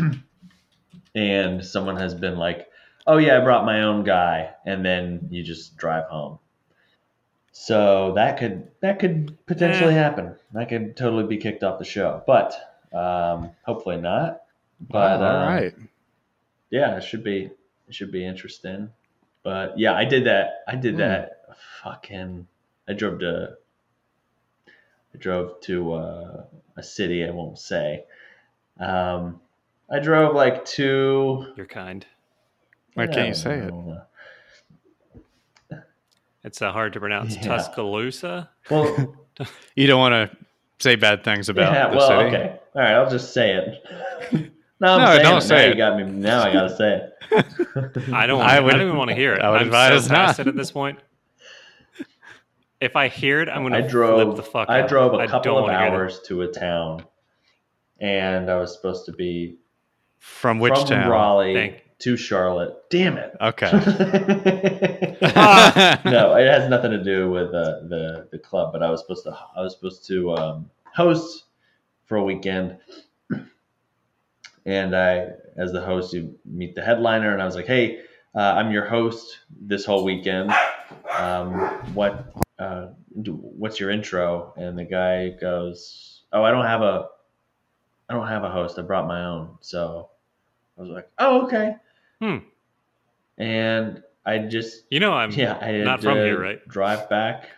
and 1.15 1.65
someone 1.65 1.97
has 1.97 2.15
been 2.15 2.39
like, 2.39 2.69
"Oh 3.07 3.19
yeah, 3.19 3.37
I 3.39 3.45
brought 3.45 3.67
my 3.67 3.83
own 3.83 4.05
guy," 4.05 4.55
and 4.67 4.85
then 4.85 5.29
you 5.31 5.43
just 5.43 5.77
drive 5.77 6.05
home. 6.07 6.39
So 7.57 8.13
that 8.17 8.37
could 8.37 8.69
that 8.81 8.99
could 8.99 9.39
potentially 9.47 9.95
Eh. 9.95 9.97
happen. 9.97 10.35
That 10.53 10.69
could 10.69 10.97
totally 10.97 11.25
be 11.25 11.37
kicked 11.37 11.63
off 11.63 11.79
the 11.79 11.85
show, 11.85 12.21
but 12.27 12.53
um, 12.93 13.51
hopefully 13.63 13.97
not. 13.97 14.43
But 14.81 15.23
all 15.23 15.25
uh, 15.25 15.47
right. 15.47 15.75
yeah, 16.71 16.97
it 16.97 17.05
should 17.05 17.23
be 17.23 17.45
it 17.89 17.95
should 17.95 18.11
be 18.11 18.27
interesting. 18.27 18.91
But 19.45 19.79
yeah, 19.79 19.95
I 19.95 20.05
did 20.05 20.25
that. 20.27 20.65
I 20.67 20.75
did 20.75 20.95
Hmm. 20.95 21.01
that. 21.01 21.31
Fucking, 21.85 22.49
I 22.89 22.93
drove 22.95 23.21
to. 23.21 23.57
I 25.15 25.19
drove 25.19 25.61
to 25.61 25.93
uh, 25.93 26.45
a 26.77 26.83
city 26.83 27.25
I 27.25 27.31
won't 27.31 27.61
say. 27.61 28.05
Um, 28.81 29.41
I 29.89 30.01
drove 30.01 30.35
like 30.35 30.65
to. 30.77 31.53
You're 31.57 31.67
kind. 31.67 32.05
Why 32.95 33.05
I 33.05 33.07
can't 33.07 33.19
you 33.19 33.25
don't 33.27 33.35
say 33.35 33.59
it? 33.59 33.71
It's 36.45 36.61
uh, 36.63 36.71
hard 36.73 36.93
to 36.93 37.01
pronounce. 37.01 37.37
Yeah. 37.37 37.43
Tuscaloosa. 37.43 38.51
Well, 38.71 39.17
You 39.77 39.87
don't 39.89 39.99
want 39.99 40.31
to 40.31 40.37
say 40.79 40.95
bad 40.97 41.25
things 41.25 41.49
about 41.49 41.73
yeah. 41.73 41.89
the 41.91 41.97
Well, 41.97 42.07
city. 42.09 42.25
okay. 42.37 42.59
All 42.77 42.83
right. 42.83 42.93
I'll 42.93 43.11
just 43.11 43.33
say 43.35 43.53
it. 43.55 43.83
no, 44.81 44.95
I'm 44.95 45.17
No, 45.17 45.23
don't 45.23 45.39
it. 45.39 45.41
say 45.43 45.57
now 45.57 45.63
it. 45.65 45.69
You 45.71 45.75
got 45.77 45.97
me. 45.97 46.05
Now 46.05 46.43
I 46.43 46.53
gotta 46.53 46.77
say 46.77 46.95
it. 47.33 48.13
I 48.13 48.27
don't. 48.27 48.41
I 48.43 48.57
I, 48.59 48.61
would- 48.61 48.75
I 48.75 48.77
don't 48.79 48.87
even 48.87 48.97
want 48.99 49.09
to 49.11 49.17
hear 49.17 49.33
it. 49.35 49.41
I 49.43 49.51
would 49.51 49.61
I'm 49.63 49.67
advise 49.67 50.05
so 50.05 50.11
past 50.11 50.39
it 50.39 50.47
at 50.47 50.55
this 50.55 50.71
point. 50.71 50.99
If 52.81 52.97
I 52.97 53.09
hear 53.09 53.41
it, 53.41 53.49
I'm 53.49 53.63
gonna 53.63 53.79
I 53.79 53.81
drove. 53.89 54.21
flip 54.35 54.37
the 54.37 54.43
fuck. 54.51 54.69
I 54.69 54.83
out. 54.83 54.89
drove 54.89 55.15
a 55.15 55.27
couple 55.27 55.57
of 55.57 55.63
wanna 55.65 55.79
hear 55.79 55.91
that. 55.91 55.95
hours 55.97 56.21
to 56.27 56.43
a 56.43 56.49
town, 56.49 57.05
and 57.99 58.51
I 58.51 58.57
was 58.57 58.75
supposed 58.75 59.07
to 59.07 59.13
be 59.13 59.57
From 60.19 60.59
which 60.59 60.75
from 60.75 60.87
town? 60.87 61.11
Raleigh 61.11 61.55
Thank- 61.55 61.84
to 62.01 62.17
Charlotte. 62.17 62.77
Damn 62.91 63.17
it. 63.17 63.37
Okay. 63.41 63.71
no, 66.05 66.37
it 66.37 66.47
has 66.49 66.69
nothing 66.69 66.91
to 66.91 67.03
do 67.03 67.31
with 67.31 67.49
uh, 67.55 67.81
the 67.89 68.29
the 68.31 68.39
club. 68.39 68.73
But 68.73 68.83
I 68.83 68.91
was 68.91 69.01
supposed 69.01 69.25
to 69.25 69.37
I 69.57 69.61
was 69.61 69.75
supposed 69.75 70.07
to 70.09 70.35
um, 70.35 70.71
host 70.95 71.45
for 72.05 72.17
a 72.17 72.23
weekend, 72.23 72.79
and 74.67 74.97
I, 74.97 75.31
as 75.57 75.73
the 75.73 75.81
host, 75.81 76.13
you 76.13 76.39
meet 76.45 76.75
the 76.75 76.83
headliner, 76.83 77.33
and 77.33 77.41
I 77.41 77.47
was 77.47 77.55
like, 77.55 77.67
"Hey, 77.67 78.01
uh, 78.35 78.41
I'm 78.41 78.71
your 78.71 78.87
host 78.87 79.39
this 79.61 79.85
whole 79.85 80.05
weekend. 80.05 80.53
Um, 81.17 81.53
what 81.95 82.35
uh, 82.59 82.89
do, 83.23 83.33
what's 83.35 83.79
your 83.81 83.91
intro?" 83.91 84.53
And 84.57 84.79
the 84.79 84.85
guy 84.85 85.31
goes, 85.31 86.23
"Oh, 86.33 86.43
I 86.43 86.51
don't 86.51 86.67
have 86.67 86.83
a 86.83 87.09
I 88.09 88.15
don't 88.15 88.29
have 88.29 88.45
a 88.45 88.51
host. 88.51 88.79
I 88.79 88.83
brought 88.83 89.07
my 89.07 89.25
own." 89.25 89.57
So 89.61 90.11
I 90.77 90.81
was 90.81 90.91
like, 90.91 91.09
"Oh, 91.19 91.45
okay." 91.47 91.77
Hmm. 92.21 92.39
And 93.39 94.03
I 94.25 94.39
just 94.39 94.85
You 94.91 95.01
know, 95.01 95.13
I'm 95.13 95.31
yeah, 95.33 95.59
I 95.61 95.67
had 95.67 95.85
not 95.85 96.03
from 96.03 96.17
to 96.17 96.25
here, 96.25 96.41
right? 96.41 96.67
Drive 96.69 97.09
back 97.09 97.49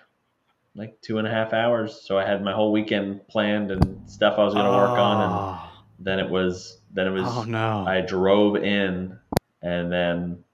like 0.75 1.01
two 1.01 1.19
and 1.19 1.27
a 1.27 1.31
half 1.31 1.53
hours. 1.53 2.01
So 2.03 2.19
I 2.19 2.27
had 2.27 2.43
my 2.43 2.53
whole 2.53 2.71
weekend 2.73 3.27
planned 3.29 3.71
and 3.71 4.09
stuff 4.11 4.39
I 4.39 4.45
was 4.45 4.53
going 4.55 4.67
to 4.67 4.73
work 4.73 4.91
on, 4.99 5.23
and 5.23 5.33
Oh, 5.33 5.71
then 6.01 6.19
it 6.19 6.29
was 6.29 6.79
then 6.93 7.07
it 7.07 7.11
was 7.11 7.25
oh, 7.27 7.45
no. 7.45 7.85
I 7.87 8.01
drove 8.03 8.57
in 8.57 9.19
and 9.63 9.91
then 9.93 10.45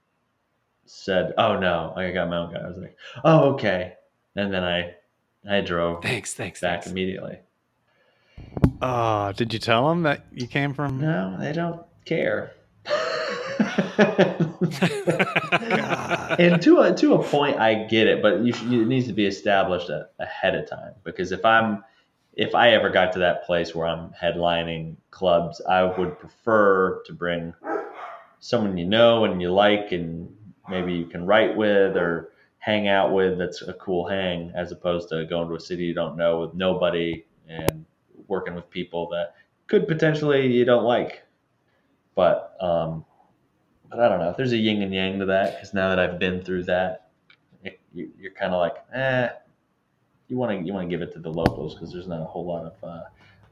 said, 0.85 1.33
"Oh 1.37 1.57
no, 1.59 1.93
I 1.95 2.11
got 2.11 2.29
my 2.29 2.37
own 2.37 2.53
guy." 2.53 2.59
I 2.61 2.67
was 2.67 2.77
like, 2.77 2.95
"Oh 3.23 3.53
okay," 3.53 3.93
and 4.35 4.53
then 4.53 4.63
I 4.63 4.95
I 5.49 5.61
drove 5.61 6.01
Thanks, 6.03 6.33
thanks, 6.33 6.61
back 6.61 6.81
thanks. 6.83 6.91
immediately. 6.91 7.39
oh, 8.81 9.31
did 9.33 9.53
you 9.53 9.59
tell 9.59 9.89
them 9.89 10.03
that 10.03 10.25
you 10.31 10.47
came 10.47 10.73
from? 10.73 10.99
No, 10.99 11.35
they 11.39 11.51
don't 11.53 11.81
care. 12.05 12.53
And 16.39 16.61
to 16.61 16.79
a 16.79 16.93
to 16.95 17.13
a 17.15 17.23
point, 17.23 17.59
I 17.59 17.85
get 17.85 18.07
it, 18.07 18.21
but 18.21 18.45
should, 18.55 18.71
it 18.71 18.87
needs 18.87 19.07
to 19.07 19.13
be 19.13 19.25
established 19.25 19.89
a, 19.89 20.07
ahead 20.19 20.55
of 20.55 20.69
time 20.69 20.93
because 21.03 21.31
if 21.31 21.45
I'm 21.45 21.83
if 22.35 22.55
I 22.55 22.71
ever 22.71 22.89
got 22.89 23.13
to 23.13 23.19
that 23.19 23.45
place 23.45 23.75
where 23.75 23.87
I'm 23.87 24.11
headlining 24.19 24.95
clubs, 25.11 25.61
I 25.61 25.83
would 25.83 26.19
prefer 26.19 27.01
to 27.05 27.13
bring 27.13 27.53
someone 28.39 28.77
you 28.77 28.85
know 28.85 29.25
and 29.25 29.41
you 29.41 29.51
like, 29.51 29.91
and 29.91 30.35
maybe 30.69 30.93
you 30.93 31.05
can 31.05 31.25
write 31.25 31.55
with 31.55 31.95
or 31.95 32.31
hang 32.57 32.87
out 32.87 33.13
with. 33.13 33.37
That's 33.37 33.61
a 33.61 33.73
cool 33.73 34.07
hang, 34.07 34.51
as 34.55 34.71
opposed 34.71 35.09
to 35.09 35.25
going 35.25 35.47
to 35.49 35.55
a 35.55 35.59
city 35.59 35.83
you 35.83 35.93
don't 35.93 36.17
know 36.17 36.41
with 36.41 36.53
nobody 36.53 37.25
and 37.47 37.85
working 38.27 38.55
with 38.55 38.69
people 38.69 39.09
that 39.09 39.35
could 39.67 39.87
potentially 39.87 40.47
you 40.47 40.65
don't 40.65 40.83
like. 40.83 41.23
But 42.15 42.55
um, 42.59 43.05
but 43.93 44.03
I 44.03 44.09
don't 44.09 44.19
know. 44.19 44.33
There's 44.35 44.53
a 44.53 44.57
yin 44.57 44.81
and 44.81 44.93
yang 44.93 45.19
to 45.19 45.25
that 45.27 45.55
because 45.55 45.73
now 45.73 45.89
that 45.89 45.99
I've 45.99 46.17
been 46.17 46.41
through 46.43 46.63
that, 46.63 47.11
it, 47.63 47.79
you, 47.93 48.11
you're 48.19 48.31
kind 48.31 48.53
of 48.53 48.59
like, 48.59 48.75
eh. 48.93 49.29
You 50.29 50.37
want 50.37 50.57
to 50.57 50.65
you 50.65 50.73
want 50.73 50.89
to 50.89 50.89
give 50.89 51.01
it 51.01 51.13
to 51.13 51.19
the 51.19 51.29
locals 51.29 51.75
because 51.75 51.91
there's 51.93 52.07
not 52.07 52.21
a 52.21 52.25
whole 52.25 52.45
lot 52.45 52.65
of 52.65 52.83
uh, 52.83 53.03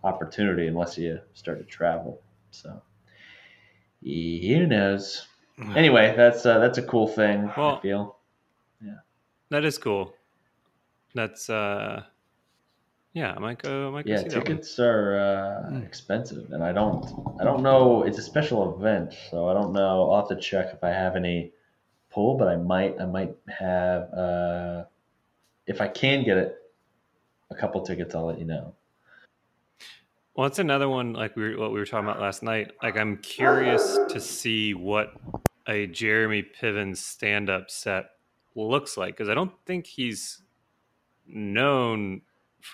opportunity 0.03 0.67
unless 0.67 0.97
you 0.97 1.19
start 1.33 1.59
to 1.59 1.65
travel. 1.65 2.19
So 2.49 2.81
who 4.03 4.65
knows? 4.65 5.27
Anyway, 5.75 6.15
that's 6.17 6.43
uh, 6.45 6.57
that's 6.57 6.79
a 6.79 6.83
cool 6.83 7.07
thing. 7.07 7.49
I 7.49 7.59
Well, 7.59 7.79
feel. 7.81 8.17
That 9.49 9.65
is 9.65 9.77
cool. 9.77 10.13
That's 11.13 11.49
uh, 11.49 12.03
yeah. 13.13 13.33
I 13.35 13.39
might 13.39 13.61
go. 13.61 13.87
I 13.87 13.91
might 13.91 14.05
go 14.05 14.11
Yeah, 14.11 14.23
tickets 14.23 14.79
are 14.79 15.17
uh, 15.19 15.69
Hmm. 15.69 15.83
expensive, 15.83 16.51
and 16.51 16.63
I 16.63 16.71
don't, 16.71 17.05
I 17.39 17.43
don't 17.43 17.61
know. 17.63 18.03
It's 18.03 18.17
a 18.17 18.21
special 18.21 18.75
event, 18.75 19.13
so 19.29 19.49
I 19.49 19.53
don't 19.53 19.73
know. 19.73 20.11
I'll 20.11 20.19
have 20.27 20.29
to 20.29 20.41
check 20.41 20.73
if 20.73 20.83
I 20.83 20.89
have 20.89 21.15
any 21.15 21.51
pull, 22.09 22.37
but 22.37 22.47
I 22.47 22.55
might, 22.55 22.99
I 22.99 23.05
might 23.05 23.35
have. 23.47 24.13
Uh, 24.13 24.85
if 25.67 25.79
I 25.81 25.87
can 25.87 26.23
get 26.23 26.37
it, 26.37 26.57
a 27.49 27.55
couple 27.55 27.81
tickets, 27.81 28.15
I'll 28.15 28.25
let 28.25 28.39
you 28.39 28.45
know. 28.45 28.73
Well, 30.35 30.47
it's 30.47 30.59
another 30.59 30.87
one 30.87 31.13
like 31.13 31.35
we 31.35 31.43
were, 31.51 31.59
what 31.59 31.71
we 31.73 31.79
were 31.79 31.85
talking 31.85 32.07
about 32.07 32.21
last 32.21 32.41
night. 32.41 32.71
Like 32.81 32.97
I'm 32.97 33.17
curious 33.17 33.99
to 34.09 34.19
see 34.19 34.73
what 34.73 35.13
a 35.67 35.87
Jeremy 35.87 36.43
Piven 36.43 36.95
stand-up 36.95 37.69
set 37.69 38.11
looks 38.55 38.97
like 38.97 39.15
because 39.15 39.29
I 39.29 39.33
don't 39.33 39.51
think 39.65 39.85
he's 39.85 40.41
known 41.27 42.21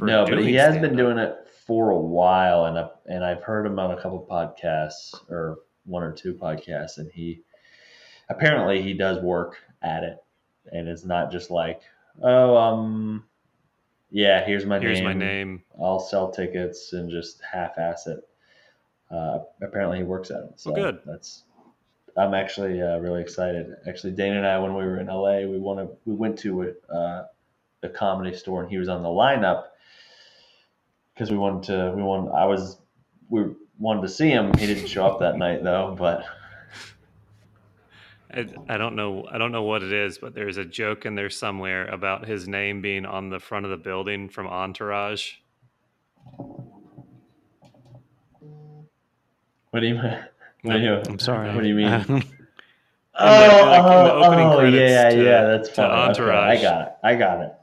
no, 0.01 0.25
but 0.25 0.39
he 0.43 0.53
has 0.55 0.73
been 0.75 0.93
stand-up. 0.93 0.97
doing 0.97 1.17
it 1.17 1.35
for 1.65 1.89
a 1.91 1.99
while, 1.99 2.65
and 2.65 2.77
I, 2.77 2.89
and 3.05 3.23
I've 3.23 3.43
heard 3.43 3.65
him 3.65 3.77
on 3.79 3.91
a 3.91 4.01
couple 4.01 4.25
podcasts 4.29 5.13
or 5.29 5.59
one 5.85 6.03
or 6.03 6.11
two 6.11 6.33
podcasts, 6.33 6.97
and 6.97 7.11
he 7.11 7.41
apparently 8.29 8.81
he 8.81 8.93
does 8.93 9.21
work 9.23 9.57
at 9.81 10.03
it. 10.03 10.17
and 10.71 10.87
it's 10.87 11.05
not 11.05 11.31
just 11.31 11.49
like, 11.49 11.81
oh, 12.21 12.57
um, 12.57 13.23
yeah, 14.09 14.45
here's 14.45 14.65
my 14.65 14.79
Here's 14.79 14.97
name. 14.99 15.03
my 15.05 15.13
name. 15.13 15.63
I'll 15.81 15.99
sell 15.99 16.31
tickets 16.31 16.93
and 16.93 17.09
just 17.09 17.41
half-ass 17.41 18.07
it. 18.07 18.19
Uh, 19.11 19.39
apparently, 19.61 19.99
he 19.99 20.03
works 20.03 20.31
at 20.31 20.43
it. 20.43 20.51
So 20.55 20.73
good. 20.73 20.99
That's. 21.05 21.43
I'm 22.17 22.33
actually 22.33 22.81
uh, 22.81 22.97
really 22.97 23.21
excited. 23.21 23.67
Actually, 23.87 24.13
Dana 24.13 24.37
and 24.37 24.45
I, 24.47 24.57
when 24.57 24.73
we 24.73 24.83
were 24.83 24.99
in 24.99 25.07
LA, 25.07 25.41
we 25.41 25.59
wanted 25.59 25.89
we 26.05 26.15
went 26.15 26.37
to 26.39 26.63
a, 26.63 26.93
uh, 26.93 27.25
a 27.83 27.89
comedy 27.89 28.35
store, 28.35 28.61
and 28.63 28.71
he 28.71 28.77
was 28.77 28.89
on 28.89 29.03
the 29.03 29.09
lineup 29.09 29.65
because 31.17 31.31
we 31.31 31.37
wanted 31.37 31.63
to. 31.63 31.93
We 31.95 32.03
wanted. 32.03 32.31
I 32.31 32.45
was. 32.45 32.77
We 33.29 33.45
wanted 33.79 34.01
to 34.03 34.07
see 34.09 34.29
him. 34.29 34.53
He 34.57 34.67
didn't 34.67 34.87
show 34.87 35.05
up 35.07 35.19
that 35.19 35.37
night 35.37 35.63
though, 35.63 35.95
but 35.97 36.23
I, 38.31 38.47
I 38.69 38.77
don't 38.77 38.95
know. 38.95 39.27
I 39.31 39.39
don't 39.39 39.51
know 39.51 39.63
what 39.63 39.81
it 39.81 39.91
is, 39.91 40.19
but 40.19 40.35
there's 40.35 40.57
a 40.57 40.65
joke 40.65 41.07
in 41.07 41.15
there 41.15 41.31
somewhere 41.31 41.87
about 41.87 42.27
his 42.27 42.47
name 42.47 42.81
being 42.81 43.05
on 43.05 43.29
the 43.31 43.39
front 43.39 43.65
of 43.65 43.71
the 43.71 43.77
building 43.77 44.29
from 44.29 44.45
Entourage. 44.45 45.33
what 49.71 49.79
do 49.79 49.87
you 49.87 49.95
mean? 49.95 50.19
What 50.61 50.73
do 50.73 50.79
you? 50.79 51.01
I'm 51.07 51.19
sorry. 51.19 51.53
What 51.55 51.61
do 51.61 51.67
you 51.67 51.75
mean? 51.75 51.89
the- 51.99 52.25
like, 53.19 53.81
Oh, 53.83 54.03
the 54.03 54.13
oh, 54.13 54.23
opening 54.25 54.47
oh, 54.47 54.57
credits 54.59 54.81
oh, 54.81 54.85
yeah, 54.85 55.09
to- 55.09 55.23
yeah, 55.23 55.43
that's 55.45 55.69
to 55.69 55.75
funny. 55.75 56.11
Okay, 56.11 56.21
I 56.31 56.61
got 56.61 56.81
it. 56.81 56.93
I 57.03 57.15
got 57.15 57.41
it. 57.41 57.53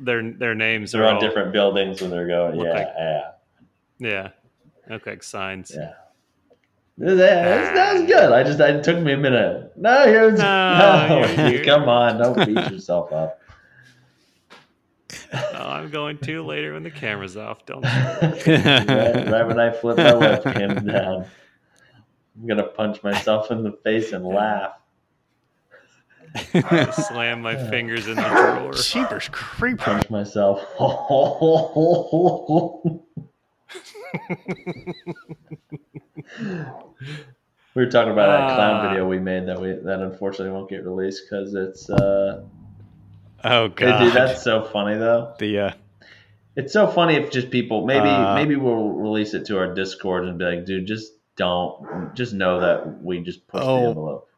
Their 0.00 0.30
their 0.32 0.54
names 0.54 0.92
They're 0.92 1.04
are 1.04 1.14
on 1.14 1.20
different 1.20 1.52
buildings 1.52 2.00
when 2.00 2.10
they're 2.10 2.28
going. 2.28 2.60
Yeah, 2.60 2.72
like- 2.72 2.88
yeah, 2.96 3.30
Yeah, 3.98 4.28
look 4.88 5.06
like 5.06 5.22
signs. 5.22 5.72
yeah. 5.74 5.94
That, 6.98 7.14
that, 7.14 7.74
that 7.74 7.94
was 7.94 8.02
ah. 8.02 8.06
good. 8.06 8.32
I 8.32 8.42
just 8.42 8.58
it 8.58 8.82
took 8.82 8.98
me 9.00 9.12
a 9.12 9.16
minute. 9.16 9.72
No, 9.76 10.04
here's 10.06 10.38
No, 10.38 11.22
no. 11.36 11.62
Come 11.64 11.88
on, 11.88 12.18
don't 12.18 12.44
beat 12.44 12.72
yourself 12.72 13.12
up. 13.12 13.40
Oh, 15.32 15.68
I'm 15.68 15.90
going 15.90 16.18
to 16.18 16.42
later 16.46 16.74
when 16.74 16.82
the 16.82 16.90
camera's 16.90 17.36
off. 17.36 17.64
Don't. 17.66 17.82
right, 17.82 18.46
right 18.46 19.46
when 19.46 19.60
I 19.60 19.70
flip 19.72 19.96
my 19.96 20.02
webcam 20.12 20.90
down, 20.90 21.26
I'm 22.36 22.46
gonna 22.46 22.66
punch 22.66 23.02
myself 23.02 23.50
in 23.50 23.62
the 23.62 23.72
face 23.84 24.12
and 24.12 24.26
laugh. 24.26 24.77
slam 26.92 27.42
my 27.42 27.56
fingers 27.70 28.06
in 28.08 28.16
the 28.16 28.22
drawer. 28.22 28.72
Cheapers 28.72 29.28
creeper. 29.32 29.82
Punch 29.84 30.10
myself. 30.10 30.60
we 36.40 37.84
were 37.84 37.90
talking 37.90 38.12
about 38.12 38.28
that 38.28 38.54
clown 38.54 38.76
Ah. 38.76 38.88
video 38.88 39.06
we 39.06 39.18
made 39.18 39.46
that 39.46 39.60
we 39.60 39.72
that 39.72 40.00
unfortunately 40.00 40.52
won't 40.52 40.68
get 40.70 40.84
released 40.84 41.22
because 41.28 41.54
it's 41.54 41.88
uh 41.90 42.42
Oh 43.44 43.68
god. 43.68 43.98
dude 44.00 44.12
that's 44.14 44.42
so 44.42 44.64
funny 44.64 44.96
though 44.98 45.34
the 45.38 45.58
uh, 45.58 45.70
it's 46.56 46.72
so 46.72 46.88
funny 46.88 47.14
if 47.14 47.30
just 47.30 47.50
people 47.50 47.86
maybe 47.86 48.08
Uh. 48.08 48.34
maybe 48.34 48.56
we'll 48.56 48.88
release 48.90 49.34
it 49.34 49.46
to 49.46 49.58
our 49.58 49.72
discord 49.74 50.24
and 50.26 50.38
be 50.38 50.44
like 50.44 50.64
dude 50.64 50.86
just 50.86 51.12
don't 51.36 52.12
just 52.14 52.32
know 52.34 52.60
that 52.60 53.02
we 53.02 53.20
just 53.20 53.46
pushed 53.46 53.64
Oh. 53.64 53.80
the 53.82 53.88
envelope 53.88 54.28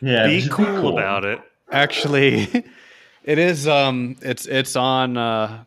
yeah 0.00 0.26
Be 0.26 0.40
just 0.40 0.52
cool 0.52 0.96
about 0.98 1.24
it. 1.24 1.40
actually 1.70 2.64
it 3.24 3.38
is 3.38 3.66
um 3.68 4.16
it's 4.22 4.46
it's 4.46 4.76
on 4.76 5.16
uh 5.16 5.64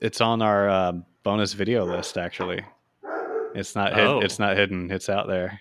it's 0.00 0.20
on 0.20 0.42
our 0.42 0.68
uh, 0.68 0.92
bonus 1.22 1.52
video 1.52 1.84
list 1.84 2.18
actually. 2.18 2.60
It's 3.54 3.76
not 3.76 3.94
hid- 3.94 4.04
Oh. 4.06 4.20
it's 4.20 4.38
not 4.40 4.56
hidden. 4.56 4.90
It's 4.90 5.08
out 5.08 5.28
there. 5.28 5.60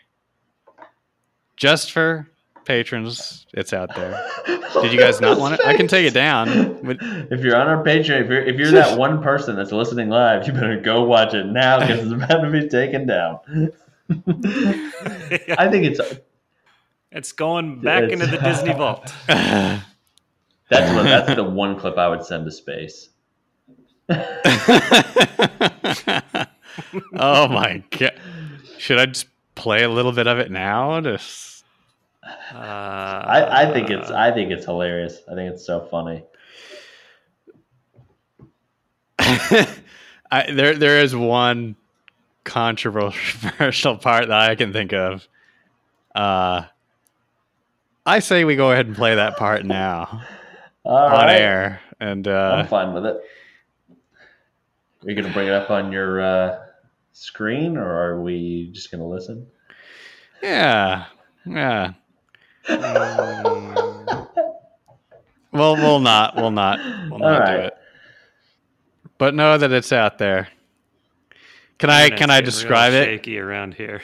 Just 1.57 1.91
for 1.91 2.27
patrons 2.65 3.45
it's 3.53 3.71
out 3.73 3.93
there. 3.95 4.19
Did 4.81 4.93
you 4.93 4.97
guys 4.99 5.19
not 5.21 5.37
want 5.39 5.55
it? 5.55 5.59
I 5.65 5.75
can 5.75 5.87
take 5.87 6.07
it 6.07 6.13
down. 6.13 6.79
But- 6.83 6.97
if 7.01 7.41
you're 7.41 7.55
on 7.55 7.67
our 7.67 7.83
Patreon, 7.83 8.21
if 8.23 8.29
you're 8.29 8.41
if 8.43 8.55
you're 8.57 8.71
that 8.71 8.97
one 8.97 9.21
person 9.21 9.55
that's 9.55 9.71
listening 9.71 10.09
live, 10.09 10.47
you 10.47 10.53
better 10.53 10.79
go 10.79 11.03
watch 11.03 11.33
it 11.35 11.45
now 11.45 11.79
because 11.81 11.99
it's 11.99 12.11
about 12.13 12.41
to 12.41 12.49
be 12.49 12.67
taken 12.67 13.05
down. 13.05 13.39
I 15.57 15.67
think 15.69 15.85
it's 15.85 15.99
It's 17.11 17.31
going 17.31 17.81
back 17.81 18.03
It's- 18.03 18.19
into 18.21 18.35
the 18.37 18.41
Disney 18.43 18.73
vault. 18.73 19.13
that's 19.27 19.83
what, 20.69 21.03
that's 21.03 21.35
the 21.35 21.43
one 21.43 21.77
clip 21.79 21.97
I 21.97 22.07
would 22.07 22.23
send 22.23 22.45
to 22.45 22.51
space. 22.51 23.09
oh 27.13 27.47
my 27.47 27.81
god 27.91 28.11
should 28.77 28.97
i 28.97 29.05
just 29.05 29.27
play 29.55 29.83
a 29.83 29.89
little 29.89 30.11
bit 30.11 30.27
of 30.27 30.37
it 30.37 30.51
now 30.51 30.99
just 30.99 31.63
Uh, 32.53 32.57
I, 32.57 33.61
I 33.63 33.71
think 33.73 33.89
it's 33.89 34.11
I 34.11 34.31
think 34.31 34.51
it's 34.51 34.65
hilarious. 34.65 35.21
I 35.31 35.35
think 35.35 35.53
it's 35.53 35.65
so 35.65 35.79
funny. 35.89 36.23
I, 39.19 40.51
there 40.51 40.75
there 40.75 40.99
is 40.99 41.15
one 41.15 41.75
controversial 42.43 43.97
part 43.97 44.27
that 44.27 44.49
I 44.49 44.55
can 44.55 44.73
think 44.73 44.93
of. 44.93 45.27
Uh, 46.13 46.63
I 48.11 48.19
say 48.19 48.43
we 48.43 48.57
go 48.57 48.73
ahead 48.73 48.87
and 48.87 48.95
play 48.95 49.15
that 49.15 49.37
part 49.37 49.65
now 49.65 50.21
All 50.83 50.97
on 51.07 51.29
right, 51.29 51.29
air, 51.29 51.81
and 52.01 52.27
uh, 52.27 52.57
I'm 52.59 52.67
fine 52.67 52.93
with 52.93 53.05
it. 53.05 53.15
Are 55.03 55.09
you 55.09 55.15
gonna 55.15 55.33
bring 55.33 55.47
it 55.47 55.53
up 55.53 55.71
on 55.71 55.93
your 55.93 56.21
uh, 56.21 56.59
screen, 57.13 57.77
or 57.77 57.89
are 57.89 58.21
we 58.21 58.69
just 58.73 58.91
gonna 58.91 59.07
listen? 59.07 59.47
yeah, 60.43 61.05
yeah. 61.45 61.93
Mm, 62.67 64.27
Well, 65.53 65.75
we'll 65.75 65.99
not, 66.01 66.35
we'll 66.35 66.51
not, 66.51 66.79
we'll 67.09 67.19
not 67.19 67.23
All 67.23 67.39
do 67.39 67.39
right. 67.39 67.59
it. 67.59 67.73
But 69.17 69.35
know 69.35 69.57
that 69.57 69.71
it's 69.71 69.93
out 69.93 70.17
there. 70.17 70.49
Can 71.79 71.89
I 71.89 72.09
can 72.09 72.29
I 72.29 72.41
getting 72.41 72.59
real 72.59 72.85
describe 72.85 72.93
it? 72.93 73.05
Shaky 73.05 73.39
around 73.39 73.75
here. 73.75 74.01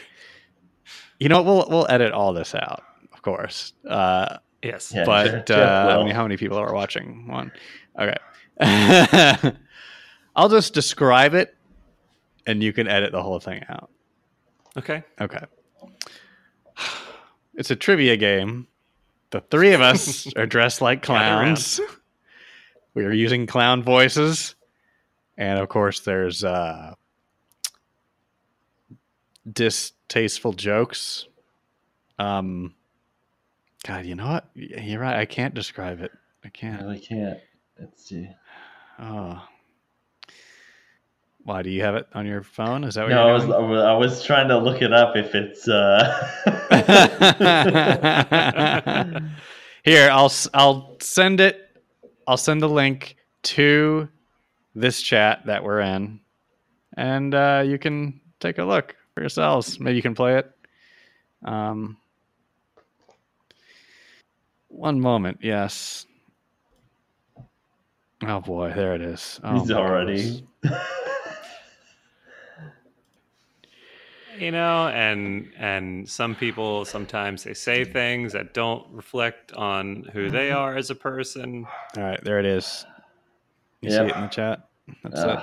You 1.19 1.29
know, 1.29 1.41
what? 1.43 1.45
we'll 1.45 1.67
we'll 1.69 1.87
edit 1.89 2.13
all 2.13 2.33
this 2.33 2.55
out, 2.55 2.79
of 2.79 2.86
course. 3.35 3.73
Uh, 3.87 4.37
Yes. 4.63 4.91
Yeah, 4.93 5.05
but 5.05 5.25
Jeff- 5.27 5.45
Jeff 5.45 5.59
uh, 5.69 5.99
I 5.99 6.03
mean, 6.03 6.15
how 6.15 6.23
many 6.23 6.35
people 6.35 6.57
are 6.57 6.73
watching? 6.73 7.27
One. 7.27 7.51
Okay. 7.97 8.17
I'll 10.35 10.49
just 10.49 10.73
describe 10.73 11.35
it, 11.35 11.55
and 12.47 12.63
you 12.63 12.73
can 12.73 12.87
edit 12.87 13.11
the 13.11 13.21
whole 13.21 13.39
thing 13.39 13.63
out. 13.69 13.89
Okay. 14.77 15.03
Okay. 15.21 15.39
It's 17.53 17.71
a 17.71 17.75
trivia 17.75 18.17
game. 18.17 18.67
The 19.31 19.41
three 19.41 19.73
of 19.73 19.81
us 19.81 20.31
are 20.37 20.45
dressed 20.45 20.81
like 20.81 21.01
clowns. 21.03 21.79
We 22.93 23.05
are 23.05 23.11
using 23.13 23.45
clown 23.45 23.83
voices, 23.83 24.55
and 25.37 25.59
of 25.59 25.69
course, 25.69 25.99
there's 25.99 26.43
uh, 26.43 26.95
distasteful 29.51 30.53
jokes. 30.53 31.27
Um, 32.17 32.73
God, 33.87 34.05
you 34.05 34.15
know 34.15 34.27
what? 34.27 34.49
You're 34.53 34.99
right. 34.99 35.15
I 35.17 35.23
can't 35.25 35.53
describe 35.53 36.01
it. 36.01 36.11
I 36.43 36.49
can't. 36.49 36.85
I 36.85 36.99
can't. 36.99 37.39
Let's 37.79 38.03
see. 38.05 38.27
Oh. 38.99 39.41
Why 41.43 41.61
do 41.61 41.69
you 41.69 41.81
have 41.83 41.95
it 41.95 42.05
on 42.13 42.25
your 42.25 42.43
phone? 42.43 42.83
Is 42.83 42.95
that 42.95 43.03
what 43.03 43.11
No, 43.11 43.21
I 43.21 43.25
you're 43.27 43.33
was 43.35 43.43
doing? 43.45 43.55
I 43.55 43.59
was- 43.59 43.83
I 43.83 43.93
was 43.93 44.23
trying 44.23 44.49
to 44.49 44.57
look 44.57 44.81
it 44.81 44.91
up 44.91 45.15
if 45.15 45.33
it's. 45.33 45.69
Uh... 45.69 46.03
Here, 49.85 50.09
I'll 50.11 50.33
I'll 50.53 50.97
send 50.99 51.39
it. 51.39 51.81
I'll 52.27 52.35
send 52.35 52.61
a 52.63 52.67
link 52.67 53.15
to 53.43 54.09
this 54.75 55.01
chat 55.01 55.45
that 55.45 55.63
we're 55.63 55.79
in, 55.79 56.19
and 56.97 57.33
uh, 57.33 57.63
you 57.65 57.79
can 57.79 58.19
take 58.41 58.57
a 58.57 58.65
look 58.65 58.97
for 59.13 59.21
yourselves. 59.21 59.79
Maybe 59.79 59.95
you 59.95 60.01
can 60.01 60.15
play 60.15 60.39
it. 60.39 60.51
Um, 61.45 61.95
one 64.69 64.99
moment, 64.99 65.39
yes. 65.41 66.05
Oh 68.23 68.41
boy, 68.41 68.73
there 68.75 68.95
it 68.95 69.01
is. 69.01 69.39
Oh, 69.43 69.59
He's 69.59 69.71
already. 69.71 70.43
You 74.37 74.51
know, 74.51 74.87
and 74.89 75.49
and 75.57 76.07
some 76.07 76.35
people 76.35 76.85
sometimes 76.85 77.43
they 77.43 77.55
say 77.55 77.83
things 77.83 78.33
that 78.33 78.53
don't 78.53 78.85
reflect 78.91 79.51
on 79.53 80.03
who 80.13 80.29
they 80.29 80.51
are 80.51 80.75
as 80.75 80.91
a 80.91 80.95
person. 80.95 81.65
All 81.95 82.03
right, 82.03 82.23
there 82.23 82.39
it 82.39 82.45
is. 82.45 82.85
You 83.81 83.89
Yep. 83.89 84.05
see 84.05 84.11
it 84.11 84.15
in 84.15 84.21
the 84.23 84.27
chat. 84.27 84.69
That's 85.03 85.21
Uh, 85.21 85.29
it. 85.29 85.39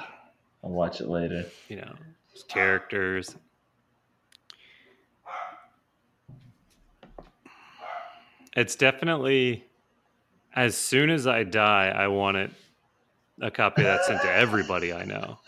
I'll 0.63 0.71
watch 0.71 1.01
it 1.01 1.09
later. 1.09 1.45
You 1.69 1.77
know, 1.77 1.95
characters. 2.49 3.35
It's 8.55 8.77
definitely 8.77 9.65
as 10.55 10.77
soon 10.77 11.11
as 11.11 11.27
I 11.27 11.43
die, 11.45 11.89
I 11.89 12.09
want 12.09 12.37
it 12.37 12.51
a 13.41 13.51
copy 13.51 13.83
of 13.83 13.87
that 13.87 14.05
sent 14.05 14.23
to 14.23 14.33
everybody 14.33 14.93
I 14.93 15.05
know. 15.05 15.39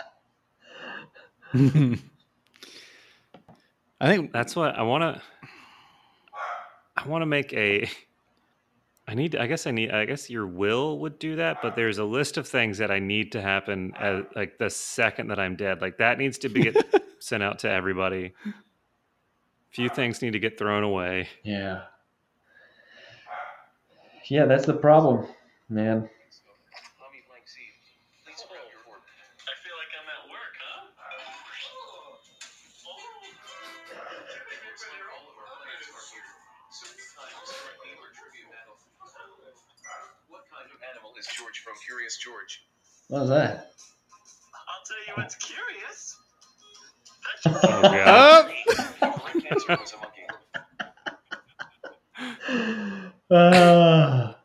I 4.01 4.07
think 4.09 4.33
That's 4.33 4.57
what 4.57 4.77
I 4.77 4.83
want 4.83 5.03
to. 5.03 5.23
I 6.97 7.07
want 7.07 7.23
to 7.23 7.27
make 7.27 7.53
a 7.53 7.89
I 9.09 9.15
need. 9.15 9.37
I 9.37 9.47
guess 9.47 9.67
I 9.67 9.71
need. 9.71 9.93
I 9.93 10.05
guess 10.05 10.29
your 10.29 10.47
will 10.47 10.99
would 10.99 11.19
do 11.19 11.37
that, 11.37 11.63
but 11.63 11.77
there's 11.77 11.99
a 11.99 12.05
list 12.05 12.39
of 12.39 12.49
things 12.49 12.79
that 12.79 12.91
I 12.91 12.99
need 12.99 13.33
to 13.33 13.41
happen 13.41 13.93
as, 13.97 14.25
like 14.35 14.59
the 14.59 14.69
second 14.69 15.29
that 15.29 15.39
I'm 15.39 15.55
dead. 15.55 15.81
Like 15.81 15.99
that 15.99 16.19
needs 16.19 16.39
to 16.39 16.49
be 16.49 16.63
get 16.63 17.05
sent 17.21 17.43
out 17.43 17.61
to 17.61 17.71
everybody. 17.71 18.35
Few 19.71 19.89
things 19.89 20.23
need 20.23 20.33
to 20.33 20.41
get 20.41 20.59
thrown 20.59 20.83
away. 20.83 21.29
Yeah. 21.45 21.83
Yeah, 24.29 24.47
that's 24.47 24.66
the 24.66 24.74
problem, 24.74 25.27
man. 25.68 26.11
Tommy 26.99 27.22
Blank 27.31 27.47
C. 27.47 27.62
Please 28.27 28.43
spell 28.43 28.59
your 28.74 28.83
order. 28.91 29.07
I 29.07 29.55
feel 29.62 29.79
like 29.79 29.93
I'm 29.95 30.09
at 30.11 30.27
work, 30.27 30.55
huh? 30.59 30.83
All 35.14 35.31
of 35.31 35.39
our 35.39 35.47
plans 35.62 35.87
are 35.95 36.07
here. 36.11 36.27
So 36.74 36.91
it's 36.91 37.14
time 37.14 37.31
to 37.31 37.47
start 37.47 37.79
gamer 37.87 38.11
trivia 38.18 38.51
battle. 38.51 38.74
What 40.29 40.43
kind 40.51 40.66
of 40.74 40.79
animal 40.91 41.14
is 41.18 41.27
George 41.39 41.62
from 41.62 41.74
Curious 41.87 42.18
George? 42.18 42.66
What 43.09 43.20
was 43.22 43.31
that? 43.31 43.70
I'll 44.66 44.83
tell 44.91 45.03
you 45.07 45.14
what's 45.22 45.37
curious. 45.39 46.18
Oh, 47.47 47.83
God. 47.83 48.51
Oh! 52.18 52.87
The 53.29 53.35
correct 53.35 53.57
answer 53.57 53.77
was 53.79 53.91
a 53.91 54.07
monkey. 54.07 54.33
Ah. 54.33 54.37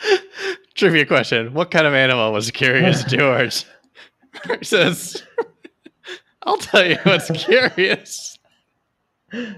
Trivia 0.74 1.06
question: 1.06 1.54
What 1.54 1.70
kind 1.70 1.86
of 1.86 1.94
animal 1.94 2.32
was 2.32 2.50
Curious 2.50 3.04
George? 3.08 3.64
he 4.58 4.64
says, 4.64 5.22
"I'll 6.42 6.56
tell 6.58 6.86
you 6.86 6.96
what's 7.04 7.30
curious." 7.30 8.38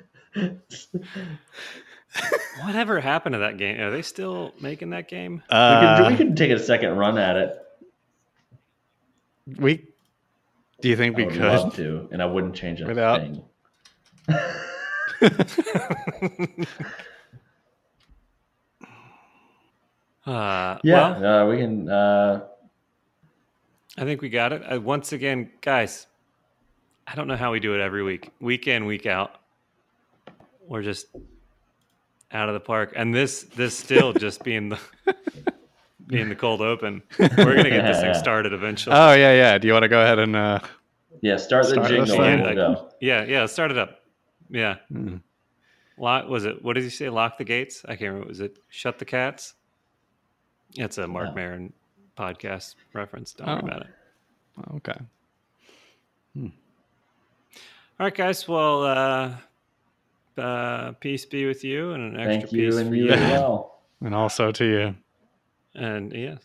Whatever 2.64 2.98
happened 3.00 3.34
to 3.34 3.38
that 3.40 3.56
game? 3.56 3.80
Are 3.80 3.90
they 3.90 4.02
still 4.02 4.52
making 4.60 4.90
that 4.90 5.08
game? 5.08 5.42
we, 5.48 5.56
Uh, 5.56 5.96
could, 5.98 6.10
we 6.10 6.16
could 6.16 6.36
take 6.36 6.50
a 6.50 6.58
second 6.58 6.96
run 6.96 7.16
at 7.18 7.36
it. 7.36 7.56
we- 9.58 9.84
Do 10.80 10.88
you 10.88 10.96
think 10.96 11.14
I 11.14 11.18
we 11.18 11.24
would 11.26 11.34
could? 11.34 11.42
love 11.42 11.74
to, 11.76 12.08
and 12.10 12.20
I 12.20 12.26
wouldn't 12.26 12.54
change 12.56 12.80
a 12.80 12.86
Without- 12.86 13.20
thing. 13.20 13.42
Uh, 20.30 20.78
Yeah, 20.84 21.18
Well, 21.18 21.42
uh, 21.42 21.50
we 21.50 21.56
can. 21.58 21.88
Uh, 21.88 22.40
I 23.98 24.04
think 24.04 24.22
we 24.22 24.28
got 24.28 24.52
it. 24.52 24.62
Uh, 24.62 24.80
once 24.80 25.12
again, 25.12 25.50
guys, 25.60 26.06
I 27.06 27.16
don't 27.16 27.26
know 27.26 27.36
how 27.36 27.50
we 27.50 27.58
do 27.58 27.74
it 27.74 27.80
every 27.80 28.02
week, 28.02 28.30
week 28.40 28.68
in, 28.68 28.86
week 28.86 29.06
out. 29.06 29.34
We're 30.66 30.82
just 30.82 31.06
out 32.30 32.48
of 32.48 32.54
the 32.54 32.60
park, 32.60 32.92
and 32.94 33.12
this 33.12 33.42
this 33.42 33.76
still 33.76 34.12
just 34.12 34.44
being 34.44 34.68
the 34.68 34.78
being 36.06 36.28
the 36.28 36.36
cold 36.36 36.60
open. 36.60 37.02
We're 37.18 37.56
gonna 37.56 37.70
get 37.70 37.84
this 37.84 38.00
thing 38.00 38.14
started 38.14 38.52
eventually. 38.52 38.94
Oh 38.94 39.14
yeah, 39.14 39.32
yeah. 39.32 39.58
Do 39.58 39.66
you 39.66 39.72
want 39.72 39.82
to 39.82 39.88
go 39.88 40.00
ahead 40.00 40.20
and? 40.20 40.36
Uh, 40.36 40.60
yeah, 41.22 41.36
start 41.36 41.64
the 41.64 41.72
Start 41.72 41.88
jingle 41.88 42.16
thing. 42.16 42.40
and 42.40 42.56
we'll 42.56 42.94
yeah, 43.00 43.24
yeah. 43.24 43.46
Start 43.46 43.72
it 43.72 43.78
up. 43.78 44.00
Yeah. 44.48 44.76
hmm. 44.88 45.16
Lock 45.98 46.28
was 46.28 46.44
it? 46.44 46.62
What 46.62 46.74
did 46.74 46.84
he 46.84 46.90
say? 46.90 47.08
Lock 47.08 47.36
the 47.36 47.44
gates? 47.44 47.82
I 47.84 47.96
can't 47.96 48.12
remember. 48.12 48.28
Was 48.28 48.40
it 48.40 48.56
shut 48.68 48.98
the 48.98 49.04
cats? 49.04 49.54
It's 50.76 50.98
a 50.98 51.06
Marc 51.06 51.30
Oh. 51.30 51.34
Maron 51.34 51.72
podcast 52.16 52.74
reference. 52.92 53.32
Don't 53.34 53.48
Oh. 53.48 53.52
worry 53.54 53.62
about 53.62 53.82
it. 53.82 53.88
okay. 54.76 54.98
All 57.98 58.06
right, 58.06 58.14
guys. 58.14 58.46
Well, 58.48 58.82
uh, 58.84 59.36
uh, 60.40 60.92
peace 60.92 61.26
be 61.26 61.44
with 61.46 61.64
you, 61.64 61.92
and 61.92 62.14
an 62.16 62.20
extra 62.20 62.40
Thank 62.40 62.52
you 62.52 62.66
peace 62.70 62.76
and 62.78 62.88
for 62.88 62.94
you 62.94 63.04
you. 63.06 63.10
as 63.12 63.20
well. 63.32 63.80
And 64.02 64.14
also 64.14 64.52
to 64.52 64.64
you. 64.64 64.94
And 65.74 66.12
yes, 66.12 66.38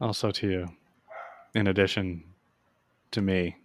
Also 0.00 0.30
to 0.30 0.48
you. 0.48 0.68
In 1.54 1.66
addition 1.66 2.24
to 3.10 3.20
me. 3.20 3.56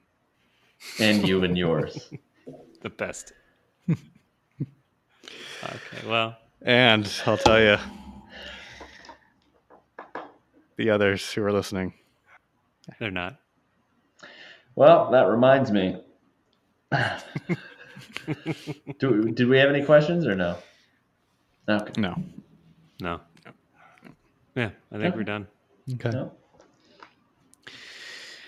And 0.99 1.25
you 1.27 1.43
and 1.43 1.57
yours. 1.57 2.11
the 2.81 2.89
best. 2.89 3.31
okay. 3.89 3.97
Well, 6.05 6.35
And 6.61 7.09
I'll 7.25 7.37
tell 7.37 7.61
you, 7.61 7.77
the 10.77 10.89
others 10.89 11.31
who 11.31 11.43
are 11.43 11.51
listening. 11.51 11.93
they're 12.99 13.11
not. 13.11 13.37
Well, 14.75 15.09
that 15.11 15.23
reminds 15.27 15.71
me. 15.71 16.01
Do, 18.99 19.31
did 19.31 19.47
we 19.47 19.57
have 19.57 19.69
any 19.69 19.83
questions 19.83 20.25
or 20.25 20.35
no? 20.35 20.57
Okay. 21.69 21.93
No. 21.99 22.15
No. 23.01 23.19
Yeah, 24.55 24.69
I 24.91 24.97
think 24.97 25.15
we're 25.15 25.23
done. 25.23 25.47
Okay. 25.93 26.09
No? 26.09 26.31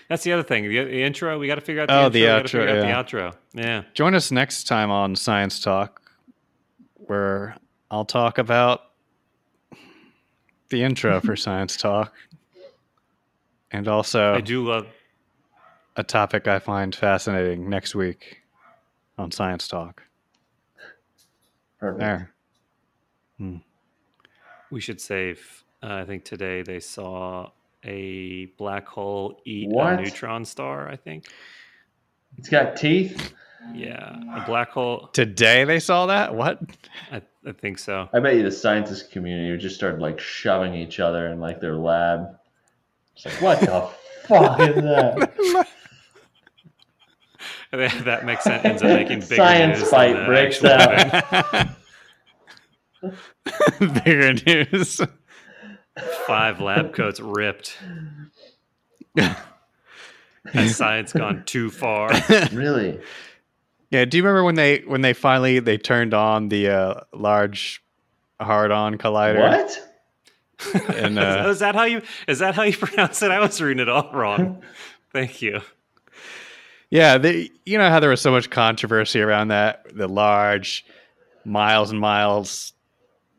That's 0.08 0.24
the 0.24 0.32
other 0.32 0.42
thing. 0.42 0.64
The, 0.68 0.84
the 0.84 1.02
intro. 1.02 1.38
We 1.38 1.46
got 1.46 1.54
to 1.56 1.60
figure 1.60 1.82
out 1.82 1.88
the 1.88 1.94
Oh, 1.94 2.06
intro. 2.06 2.10
the 2.12 2.20
we 2.22 2.26
outro, 2.26 2.50
figure 2.50 2.66
yeah. 2.84 2.96
out 2.98 3.10
the 3.10 3.16
outro. 3.16 3.34
Yeah. 3.54 3.82
Join 3.94 4.14
us 4.14 4.30
next 4.32 4.64
time 4.66 4.90
on 4.90 5.14
Science 5.14 5.60
Talk, 5.60 6.00
where 6.94 7.56
I'll 7.90 8.04
talk 8.04 8.38
about 8.38 8.80
the 10.70 10.82
intro 10.82 11.20
for 11.20 11.36
Science 11.46 11.76
Talk 11.76 12.12
and 13.70 13.86
also 13.88 14.34
I 14.34 14.40
do 14.40 14.66
love. 14.66 14.86
a 15.96 16.02
topic 16.02 16.48
I 16.48 16.58
find 16.58 16.94
fascinating 16.94 17.68
next 17.68 17.94
week 17.94 18.38
on 19.18 19.30
Science 19.30 19.68
Talk. 19.68 20.02
Perfect. 21.78 22.00
There. 22.00 22.30
We 24.70 24.80
should 24.80 25.00
save. 25.00 25.64
Uh, 25.82 25.94
I 25.94 26.04
think 26.04 26.24
today 26.24 26.62
they 26.62 26.78
saw 26.80 27.50
a 27.84 28.46
black 28.58 28.86
hole 28.86 29.40
eat 29.44 29.68
What? 29.70 29.94
a 29.98 30.02
neutron 30.02 30.44
star. 30.44 30.88
I 30.88 30.96
think. 30.96 31.26
It's 32.36 32.48
got 32.48 32.76
teeth. 32.76 33.32
Yeah, 33.74 34.16
a 34.36 34.44
black 34.46 34.70
hole. 34.70 35.08
Today 35.12 35.64
they 35.64 35.80
saw 35.80 36.06
that? 36.06 36.34
What? 36.34 36.60
I, 37.10 37.22
I 37.46 37.52
think 37.52 37.78
so. 37.78 38.08
I 38.12 38.20
bet 38.20 38.36
you 38.36 38.42
the 38.42 38.50
scientist 38.50 39.10
community 39.10 39.50
would 39.50 39.60
just 39.60 39.74
start 39.76 39.98
like 39.98 40.20
shoving 40.20 40.74
each 40.74 41.00
other 41.00 41.28
in 41.28 41.40
like 41.40 41.60
their 41.60 41.74
lab. 41.76 42.36
It's 43.16 43.24
like, 43.24 43.40
what 43.40 43.60
the 43.60 43.88
fuck 44.28 44.60
is 44.60 44.74
that? 47.70 48.04
That 48.04 48.24
makes 48.24 48.44
sense. 48.44 48.64
Ends 48.64 48.82
up 48.82 48.88
making 48.88 49.20
bigger 49.20 49.36
Science 49.36 49.82
fight 49.88 50.26
breaks 50.26 50.58
event. 50.62 51.70
Bigger 54.04 54.34
news. 54.34 55.00
Five 56.26 56.60
lab 56.60 56.92
coats 56.92 57.20
ripped. 57.20 57.78
Has 60.52 60.76
science 60.76 61.12
gone 61.12 61.44
too 61.46 61.70
far? 61.70 62.10
really? 62.52 63.00
Yeah, 63.90 64.04
do 64.04 64.16
you 64.16 64.22
remember 64.22 64.44
when 64.44 64.54
they 64.54 64.80
when 64.80 65.00
they 65.00 65.12
finally 65.12 65.58
they 65.58 65.76
turned 65.76 66.14
on 66.14 66.48
the 66.48 66.68
uh, 66.68 67.00
large 67.12 67.82
hard-on 68.40 68.98
collider? 68.98 69.40
What? 69.40 69.86
And, 70.94 71.18
uh, 71.18 71.46
is 71.48 71.60
that 71.60 71.74
how 71.74 71.84
you 71.84 72.02
is 72.28 72.40
that 72.40 72.54
how 72.54 72.64
you 72.64 72.76
pronounce 72.76 73.22
it? 73.22 73.30
I 73.30 73.40
was 73.40 73.62
reading 73.62 73.80
it 73.80 73.88
all 73.88 74.10
wrong. 74.12 74.62
Thank 75.10 75.40
you. 75.40 75.62
Yeah, 76.90 77.16
they, 77.16 77.50
you 77.64 77.78
know 77.78 77.88
how 77.88 77.98
there 77.98 78.10
was 78.10 78.20
so 78.20 78.30
much 78.30 78.50
controversy 78.50 79.22
around 79.22 79.48
that 79.48 79.86
the 79.96 80.06
large, 80.06 80.84
miles 81.46 81.90
and 81.90 81.98
miles 81.98 82.74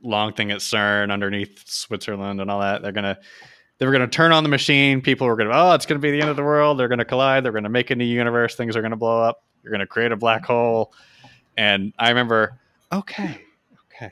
long 0.02 0.34
thing 0.34 0.50
at 0.50 0.62
CERN 0.62 1.12
underneath 1.12 1.64
Switzerland 1.70 2.42
and 2.42 2.50
all 2.50 2.62
that. 2.62 2.82
They're 2.82 2.92
gonna 2.92 3.20
they 3.78 3.86
were 3.86 3.92
gonna 3.92 4.08
turn 4.08 4.32
on 4.32 4.42
the 4.42 4.50
machine. 4.50 5.02
People 5.02 5.28
were 5.28 5.36
gonna 5.36 5.52
oh, 5.54 5.74
it's 5.74 5.86
gonna 5.86 6.00
be 6.00 6.10
the 6.10 6.22
end 6.22 6.32
of 6.32 6.38
the 6.38 6.44
world. 6.44 6.80
They're 6.80 6.88
gonna 6.88 7.06
collide. 7.06 7.46
They're 7.46 7.52
gonna 7.52 7.70
make 7.70 7.92
a 7.92 7.96
new 7.96 8.04
universe. 8.06 8.56
Things 8.56 8.76
are 8.76 8.82
gonna 8.82 8.98
blow 8.98 9.22
up. 9.22 9.44
You're 9.64 9.72
gonna 9.72 9.88
create 9.88 10.12
a 10.12 10.18
black 10.18 10.46
hole. 10.46 10.94
And 11.58 11.94
I 12.00 12.10
remember, 12.10 12.60
okay, 12.92 13.42
okay. 13.88 14.12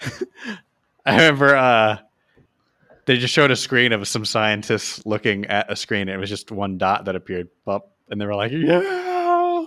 I 1.04 1.12
remember 1.12 1.54
uh, 1.54 1.98
they 3.06 3.16
just 3.18 3.32
showed 3.32 3.50
a 3.50 3.56
screen 3.56 3.92
of 3.92 4.06
some 4.06 4.24
scientists 4.24 5.04
looking 5.06 5.46
at 5.46 5.70
a 5.70 5.76
screen. 5.76 6.08
It 6.08 6.16
was 6.16 6.28
just 6.28 6.50
one 6.50 6.78
dot 6.78 7.04
that 7.06 7.16
appeared, 7.16 7.48
Bop, 7.64 7.90
and 8.10 8.20
they 8.20 8.26
were 8.26 8.34
like, 8.34 8.52
"Yeah!" 8.52 8.80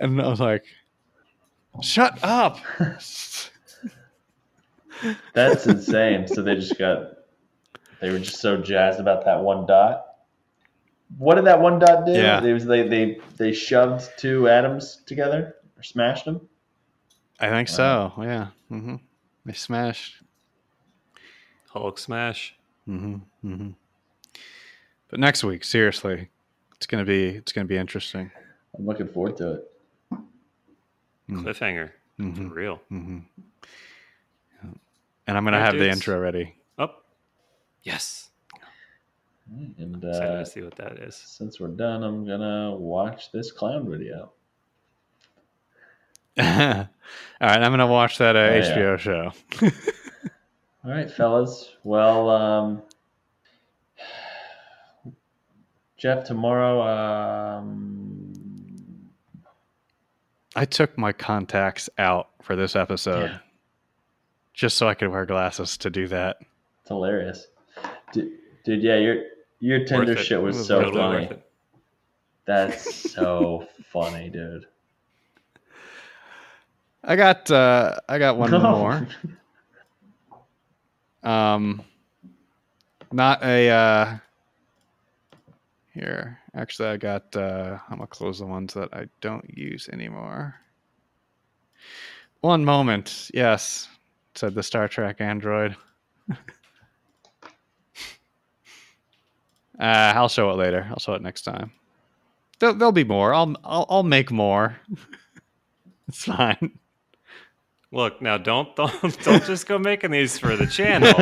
and 0.00 0.20
I 0.20 0.28
was 0.28 0.40
like, 0.40 0.64
"Shut 1.82 2.18
up!" 2.22 2.58
That's 5.32 5.66
insane. 5.66 6.28
So 6.28 6.42
they 6.42 6.54
just 6.54 6.78
got, 6.78 7.14
they 8.00 8.10
were 8.10 8.18
just 8.18 8.40
so 8.40 8.56
jazzed 8.56 9.00
about 9.00 9.24
that 9.24 9.40
one 9.40 9.66
dot. 9.66 10.13
What 11.18 11.36
did 11.36 11.44
that 11.46 11.60
one 11.60 11.78
dot 11.78 12.06
do? 12.06 12.12
Yeah. 12.12 12.42
It 12.42 12.52
was 12.52 12.64
they 12.64 12.86
they 12.88 13.18
they 13.36 13.52
shoved 13.52 14.10
two 14.18 14.48
atoms 14.48 15.02
together 15.06 15.56
or 15.76 15.82
smashed 15.82 16.24
them. 16.24 16.48
I 17.40 17.48
think 17.50 17.68
so. 17.68 18.12
Yeah, 18.18 18.48
hmm 18.68 18.96
they 19.44 19.52
smashed. 19.52 20.22
Hulk 21.70 21.98
smash. 21.98 22.54
hmm 22.86 23.16
hmm 23.42 23.70
But 25.08 25.20
next 25.20 25.44
week, 25.44 25.64
seriously, 25.64 26.28
it's 26.76 26.86
gonna 26.86 27.04
be 27.04 27.26
it's 27.28 27.52
gonna 27.52 27.66
be 27.66 27.76
interesting. 27.76 28.30
I'm 28.76 28.86
looking 28.86 29.08
forward 29.08 29.36
to 29.38 29.52
it. 29.52 29.70
Hmm. 31.28 31.46
Cliffhanger. 31.46 31.90
Mhm. 32.18 32.48
For 32.48 32.54
real. 32.54 32.80
hmm 32.88 33.18
and 35.26 35.36
I'm 35.38 35.44
gonna 35.44 35.56
Alright, 35.56 35.72
have 35.74 35.80
the 35.80 35.88
intro 35.90 36.18
ready. 36.18 36.54
Oh, 36.78 36.90
yes. 37.82 38.28
And 39.50 39.96
Excited 40.02 40.22
uh, 40.22 40.38
to 40.38 40.46
see 40.46 40.62
what 40.62 40.74
that 40.76 40.98
is. 40.98 41.14
since 41.14 41.60
we're 41.60 41.68
done, 41.68 42.02
I'm 42.02 42.26
gonna 42.26 42.74
watch 42.74 43.30
this 43.30 43.52
clown 43.52 43.90
video. 43.90 44.32
All 46.38 46.44
right, 46.44 46.88
I'm 47.40 47.70
gonna 47.72 47.86
watch 47.86 48.18
that 48.18 48.36
uh, 48.36 48.38
Oh, 48.40 48.54
yeah. 48.56 48.76
HBO 48.76 48.98
show. 48.98 49.32
All 50.84 50.90
right, 50.90 51.10
fellas. 51.10 51.70
Well, 51.84 52.30
um, 52.30 52.82
Jeff, 55.96 56.24
tomorrow. 56.24 56.82
Um, 56.82 58.32
I 60.56 60.64
took 60.64 60.96
my 60.98 61.12
contacts 61.12 61.88
out 61.98 62.28
for 62.42 62.56
this 62.56 62.76
episode 62.76 63.30
Yeah. 63.30 63.38
just 64.52 64.76
so 64.78 64.88
I 64.88 64.94
could 64.94 65.08
wear 65.08 65.26
glasses 65.26 65.76
to 65.78 65.90
do 65.90 66.06
that. 66.08 66.38
it's 66.80 66.88
hilarious, 66.88 67.48
dude. 68.12 68.32
dude 68.64 68.82
yeah, 68.82 68.96
your 68.96 69.22
your 69.64 69.84
Tinder 69.86 70.14
shit 70.16 70.40
was 70.42 70.58
was 70.58 70.66
so 70.66 70.82
totally 70.82 71.26
funny. 71.26 71.42
That's 72.44 72.94
so 73.14 73.66
funny, 73.86 74.28
dude. 74.28 74.66
I 77.02 77.16
got 77.16 77.50
uh, 77.50 77.96
I 78.08 78.18
got 78.18 78.36
one 78.36 78.50
No. 78.50 78.60
more. 78.60 79.08
Um, 81.22 81.82
not 83.10 83.42
a 83.42 83.70
uh, 83.70 84.16
here. 85.94 86.38
Actually, 86.54 86.90
I 86.90 86.96
got. 86.98 87.34
Uh, 87.34 87.78
I'm 87.88 87.96
gonna 87.96 88.06
close 88.06 88.40
the 88.40 88.46
ones 88.46 88.74
that 88.74 88.90
I 88.92 89.06
don't 89.22 89.48
use 89.56 89.88
anymore. 89.90 90.56
One 92.42 92.66
moment. 92.66 93.30
Yes, 93.32 93.88
said 94.34 94.54
the 94.54 94.62
Star 94.62 94.88
Trek 94.88 95.22
android. 95.22 95.74
uh, 99.78 100.12
I'll 100.14 100.28
show 100.28 100.50
it 100.50 100.56
later. 100.56 100.86
I'll 100.90 100.98
show 100.98 101.14
it 101.14 101.22
next 101.22 101.42
time. 101.42 101.72
There'll, 102.58 102.74
there'll 102.74 102.92
be 102.92 103.04
more. 103.04 103.34
I'll 103.34 103.54
I'll, 103.64 103.86
I'll 103.88 104.02
make 104.02 104.30
more. 104.30 104.76
it's 106.08 106.24
fine. 106.24 106.78
Look 107.92 108.20
now, 108.20 108.38
don't 108.38 108.74
don't 108.76 109.22
don't 109.24 109.44
just 109.44 109.66
go 109.66 109.78
making 109.78 110.10
these 110.10 110.38
for 110.38 110.56
the 110.56 110.66
channel, 110.66 111.12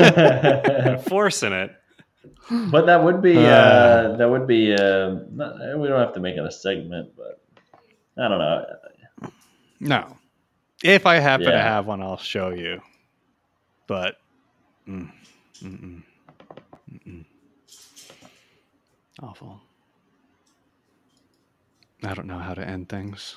forcing 1.08 1.52
it. 1.52 1.70
but 2.70 2.86
that 2.86 3.02
would 3.02 3.20
be 3.22 3.36
uh, 3.36 3.40
Uh. 3.40 4.16
that 4.16 4.28
would 4.30 4.46
be 4.46 4.74
uh, 4.74 5.16
not, 5.30 5.54
we 5.78 5.88
don't 5.88 6.00
have 6.00 6.14
to 6.14 6.20
make 6.20 6.36
it 6.36 6.44
a 6.44 6.50
segment, 6.50 7.10
but 7.16 7.40
I 8.22 8.28
don't 8.28 8.38
know. 8.38 8.64
No. 9.80 10.16
If 10.84 11.06
I 11.06 11.16
happen 11.18 11.46
to 11.46 11.58
have 11.60 11.86
one, 11.86 12.02
I'll 12.02 12.16
show 12.16 12.50
you. 12.50 12.80
But 13.86 14.16
mm, 14.88 15.10
mm-mm, 15.62 16.02
mm-mm. 16.90 17.24
Awful. 19.22 19.60
I 22.04 22.14
don't 22.14 22.26
know 22.26 22.38
how 22.38 22.54
to 22.54 22.66
end 22.66 22.88
things. 22.88 23.36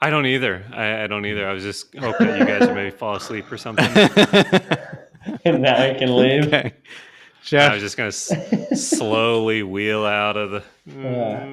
I 0.00 0.10
don't 0.10 0.26
either. 0.26 0.64
I, 0.72 1.04
I 1.04 1.06
don't 1.06 1.26
either. 1.26 1.48
I 1.48 1.52
was 1.52 1.62
just 1.64 1.94
hoping 1.96 2.28
you 2.28 2.44
guys 2.44 2.60
would 2.66 2.74
maybe 2.74 2.90
fall 2.90 3.16
asleep 3.16 3.50
or 3.50 3.56
something. 3.58 3.86
And 5.44 5.62
now 5.62 5.76
I 5.82 5.94
can 5.94 6.16
leave. 6.16 6.46
okay. 6.46 6.72
I 6.74 7.42
Jeff, 7.42 7.72
was 7.74 7.82
just 7.82 7.96
gonna 7.96 8.08
s- 8.08 8.32
slowly 8.74 9.62
wheel 9.64 10.04
out 10.06 10.36
of 10.36 10.50
the. 10.52 10.62
Yeah. 10.86 11.44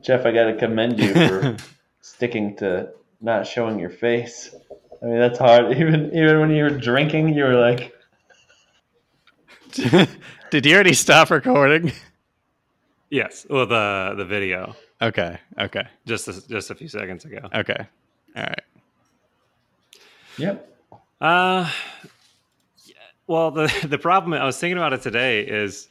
Jeff, 0.00 0.24
I 0.24 0.30
got 0.32 0.44
to 0.44 0.54
commend 0.56 1.00
you 1.00 1.12
for 1.14 1.56
sticking 2.00 2.54
to 2.58 2.90
not 3.20 3.46
showing 3.46 3.78
your 3.80 3.90
face. 3.90 4.54
I 5.02 5.06
mean, 5.06 5.18
that's 5.18 5.38
hard. 5.38 5.72
Even 5.76 6.12
even 6.14 6.40
when 6.40 6.50
you 6.50 6.62
were 6.64 6.70
drinking, 6.70 7.34
you 7.34 7.42
were 7.44 7.56
like, 7.60 7.92
did 10.50 10.64
you 10.66 10.74
already 10.74 10.94
stop 10.94 11.30
recording? 11.30 11.92
Yes. 13.10 13.46
Well, 13.48 13.66
the 13.66 14.14
the 14.16 14.24
video 14.24 14.74
Okay. 15.00 15.38
Okay. 15.58 15.86
just 16.06 16.28
a, 16.28 16.48
just 16.48 16.70
a 16.70 16.74
few 16.74 16.88
seconds 16.88 17.24
ago. 17.24 17.48
Okay. 17.54 17.86
All 18.36 18.42
right. 18.42 18.62
"Yep, 20.38 20.68
Uh, 21.20 21.70
well, 23.26 23.50
the 23.50 23.86
the 23.88 23.98
problem 23.98 24.32
I 24.34 24.44
was 24.44 24.58
thinking 24.58 24.78
about 24.78 24.92
it 24.92 25.02
today 25.02 25.42
is 25.42 25.88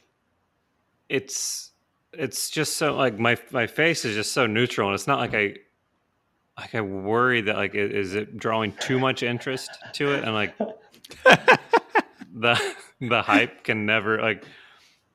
it's 1.08 1.72
it's 2.12 2.50
just 2.50 2.76
so 2.76 2.94
like 2.94 3.18
my 3.18 3.36
my 3.50 3.66
face 3.66 4.04
is 4.04 4.14
just 4.14 4.32
so 4.32 4.46
neutral, 4.46 4.88
and 4.88 4.94
it's 4.94 5.06
not 5.06 5.18
like 5.18 5.34
I 5.34 5.54
like 6.58 6.74
I 6.74 6.80
worry 6.80 7.40
that 7.42 7.56
like 7.56 7.74
is 7.74 8.14
it 8.14 8.38
drawing 8.38 8.72
too 8.72 8.98
much 8.98 9.22
interest 9.22 9.70
to 9.94 10.12
it, 10.12 10.24
and 10.24 10.34
like 10.34 10.56
the 12.34 12.74
the 13.00 13.22
hype 13.22 13.64
can 13.64 13.86
never 13.86 14.20
like 14.20 14.44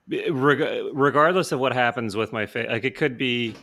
reg- 0.09 0.85
regardless 0.93 1.51
of 1.51 1.59
what 1.59 1.73
happens 1.73 2.15
with 2.15 2.33
my 2.33 2.45
face 2.45 2.67
like 2.69 2.83
it 2.83 2.95
could 2.95 3.17
be 3.17 3.55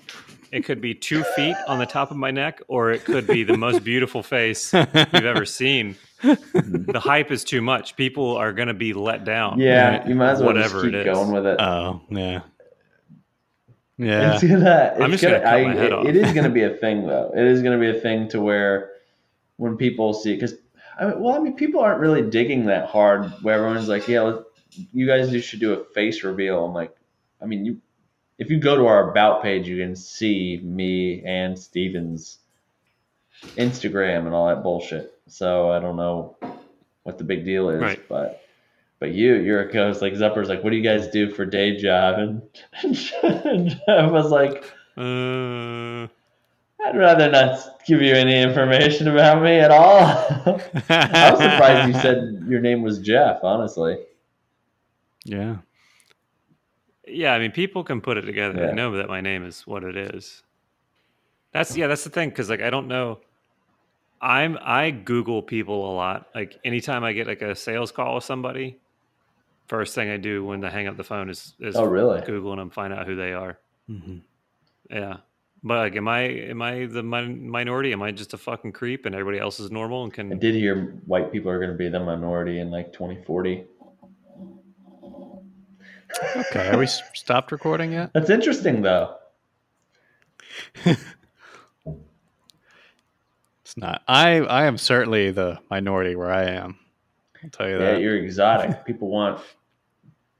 it 0.53 0.65
could 0.65 0.81
be 0.81 0.95
two 0.95 1.23
feet 1.37 1.55
on 1.69 1.79
the 1.79 1.87
top 1.87 2.11
of 2.11 2.17
my 2.17 2.31
neck 2.31 2.61
or 2.69 2.91
it 2.91 3.05
could 3.05 3.27
be 3.27 3.45
the 3.45 3.57
most 3.57 3.85
beautiful 3.85 4.23
face 4.23 4.73
you've 4.73 5.15
ever 5.15 5.45
seen 5.45 5.95
the 6.23 7.01
hype 7.03 7.31
is 7.31 7.45
too 7.45 7.61
much 7.61 7.95
people 7.97 8.37
are 8.37 8.53
going 8.53 8.69
to 8.69 8.75
be 8.75 8.93
let 8.93 9.25
down 9.25 9.59
yeah, 9.61 10.07
you 10.09 10.15
might 10.15 10.31
as 10.33 10.39
well 10.41 10.49
Whatever 10.49 10.83
just 10.83 10.85
keep 10.93 10.95
is. 11.07 11.15
going 11.15 11.33
with 11.33 11.47
it." 11.47 11.61
Oh, 11.61 12.01
yeah. 12.11 12.41
Yeah. 13.97 14.35
It's 14.35 14.43
gonna. 14.43 14.93
It's 14.95 15.03
I'm 15.03 15.11
just 15.11 15.23
gonna. 15.23 15.41
gonna 15.41 15.45
cut 15.45 15.55
I, 15.61 15.62
my 15.65 15.75
head 15.75 15.85
it- 15.87 15.93
off. 15.93 16.07
it 16.07 16.17
is 16.17 16.33
gonna 16.33 16.49
be 16.51 16.62
a 16.62 16.71
thing, 16.77 17.07
though. 17.07 17.31
It 17.37 17.45
is 17.47 17.62
gonna 17.62 17.79
be 17.79 17.91
a 17.91 18.01
thing 18.01 18.29
to 18.29 18.41
where 18.41 18.91
when 19.57 19.77
people 19.77 20.15
see, 20.15 20.35
because 20.35 20.55
I 20.99 21.07
mean, 21.07 21.21
well, 21.21 21.35
I 21.35 21.39
mean, 21.39 21.55
people 21.55 21.81
aren't 21.81 22.01
really 22.01 22.23
digging 22.23 22.65
that 22.67 22.87
hard. 22.89 23.27
Where 23.43 23.55
everyone's 23.57 23.89
like, 23.89 24.09
"Yeah, 24.09 24.23
let, 24.23 24.43
you 24.72 25.06
guys 25.06 25.44
should 25.44 25.60
do 25.60 25.72
a 25.74 25.84
face 25.84 26.22
reveal." 26.24 26.64
I'm 26.64 26.74
like, 26.74 26.94
I 27.42 27.47
mean, 27.47 27.64
you 27.64 27.80
if 28.38 28.51
you 28.51 28.59
go 28.59 28.76
to 28.76 28.86
our 28.86 29.10
about 29.10 29.42
page, 29.42 29.68
you 29.68 29.76
can 29.82 29.94
see 29.97 30.60
me 30.62 31.22
and 31.24 31.59
Steven's 31.59 32.38
Instagram 33.56 34.26
and 34.26 34.34
all 34.34 34.48
that 34.48 34.62
bullshit. 34.62 35.12
So 35.28 35.70
I 35.70 35.78
don't 35.78 35.97
know 35.97 36.36
what 37.02 37.18
the 37.18 37.24
big 37.24 37.44
deal 37.44 37.70
is, 37.70 37.80
Right. 37.80 38.09
but 38.09 38.42
but 38.98 39.12
you, 39.12 39.36
you're 39.36 39.62
a 39.68 39.72
ghost. 39.72 40.02
Like 40.02 40.12
Zupper's 40.14 40.48
like, 40.48 40.62
what 40.62 40.70
do 40.70 40.76
you 40.76 40.82
guys 40.82 41.09
do 41.09 41.30
for 41.30 41.47
day 41.47 41.76
job? 41.76 42.18
And, 42.18 42.42
and 43.24 43.68
Jeff 43.68 44.10
was 44.10 44.30
like, 44.30 44.64
uh, 44.97 46.06
I'd 46.86 46.97
rather 46.97 47.30
not 47.30 47.80
give 47.86 48.02
you 48.02 48.14
any 48.14 48.40
information 48.42 49.09
about 49.09 49.42
me 49.42 49.59
at 49.59 49.70
all. 49.70 49.97
I 50.88 51.30
was 51.30 51.40
surprised 51.40 51.94
you 51.94 52.01
said 52.02 52.44
your 52.48 52.60
name 52.60 52.82
was 52.82 52.98
Jeff. 52.98 53.40
Honestly, 53.42 53.98
Yeah. 55.24 55.56
yeah 57.06 57.34
i 57.34 57.38
mean 57.38 57.51
people 57.51 57.84
can 57.84 58.01
put 58.01 58.16
it 58.16 58.22
together 58.22 58.59
Yeah. 58.59 58.66
they 58.68 58.74
know 58.74 58.92
that 58.97 59.09
my 59.09 59.20
name 59.20 59.44
is 59.44 59.66
what 59.66 59.84
it 59.84 59.97
is 59.97 60.42
that's 61.52 61.76
yeah 61.76 61.86
that's 61.88 62.05
the 62.05 62.10
thing 62.10 62.28
because 62.30 62.48
like 62.48 62.62
i 62.62 62.70
don't 62.70 62.88
know 62.88 63.20
i'm 64.20 64.59
i 64.62 64.90
google 64.90 65.42
people 65.42 65.90
a 65.90 65.94
lot 65.94 66.28
like 66.34 66.59
anytime 66.64 67.05
i 67.05 67.12
get 67.12 67.26
like 67.26 67.42
a 67.42 67.55
sales 67.55 67.90
call 67.92 68.14
with 68.14 68.24
somebody 68.24 68.78
first 69.68 69.94
thing 69.94 70.10
i 70.10 70.16
do 70.16 70.44
when 70.44 70.64
I 70.64 70.70
hang 70.70 70.86
up 70.86 70.97
the 70.97 71.05
phone 71.05 71.28
is 71.30 71.55
is 71.60 71.76
Oh, 71.76 71.84
really? 71.84 72.20
google 72.22 72.56
them 72.56 72.70
find 72.70 72.92
out 72.92 73.06
who 73.06 73.16
they 73.16 73.32
are 73.32 73.59
hmm 73.86 74.18
yeah 74.90 75.18
but 75.62 75.76
like 75.78 75.97
am 75.97 76.09
i 76.09 76.20
am 76.20 76.62
i 76.62 76.86
the 76.86 77.02
min- 77.02 77.48
minority 77.48 77.92
am 77.92 78.02
i 78.02 78.10
just 78.10 78.32
a 78.34 78.38
fucking 78.38 78.72
creep 78.72 79.06
and 79.06 79.14
everybody 79.14 79.38
else 79.38 79.60
is 79.60 79.70
normal 79.70 80.05
and 80.05 80.12
can? 80.12 80.32
I 80.32 80.36
did 80.36 80.55
hear 80.55 80.92
white 81.06 81.30
people 81.30 81.51
are 81.51 81.59
going 81.59 81.70
to 81.70 81.76
be 81.76 81.88
the 81.88 82.01
minority 82.01 82.60
in 82.60 82.70
like 82.70 82.92
2040. 82.92 83.64
Okay. 86.37 86.69
Are 86.69 86.78
we 86.78 86.87
stopped 86.87 87.53
recording 87.53 87.93
yet? 87.93 88.12
That's 88.12 88.31
interesting, 88.31 88.82
though. 88.82 89.16
It's 93.62 93.77
not. 93.77 94.03
I 94.09 94.39
I 94.41 94.65
am 94.65 94.77
certainly 94.77 95.31
the 95.31 95.59
minority 95.70 96.16
where 96.16 96.32
I 96.32 96.43
am. 96.47 96.77
I'll 97.45 97.51
tell 97.51 97.69
you 97.69 97.78
Yeah, 97.78 97.93
that. 97.93 98.01
you're 98.01 98.16
exotic. 98.16 98.85
People 98.85 99.09
want 99.09 99.41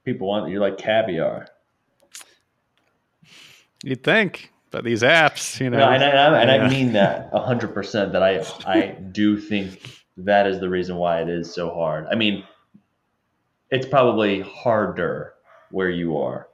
people 0.03 0.27
want 0.27 0.49
you're 0.51 0.59
like 0.59 0.77
caviar. 0.77 1.47
You'd 3.83 4.03
think, 4.03 4.51
but 4.69 4.83
these 4.83 5.01
apps, 5.01 5.61
you 5.61 5.69
know. 5.69 5.77
No, 5.79 5.89
and, 5.89 6.03
I, 6.03 6.07
and 6.09 6.35
I- 6.35 6.41
and 6.41 6.51
I 6.63 6.69
mean 6.69 6.91
that 6.93 7.29
hundred 7.33 7.73
percent. 7.73 8.11
That 8.11 8.21
I 8.21 8.43
I 8.65 8.87
do 9.13 9.39
think 9.39 10.03
that 10.17 10.45
is 10.45 10.59
the 10.59 10.67
reason 10.69 10.97
why 10.97 11.21
it 11.21 11.29
is 11.29 11.53
so 11.53 11.69
hard. 11.73 12.07
I 12.11 12.15
mean, 12.15 12.43
it's 13.69 13.85
probably 13.87 14.41
harder 14.41 15.30
where 15.71 15.89
you 15.89 16.17
are 16.17 16.47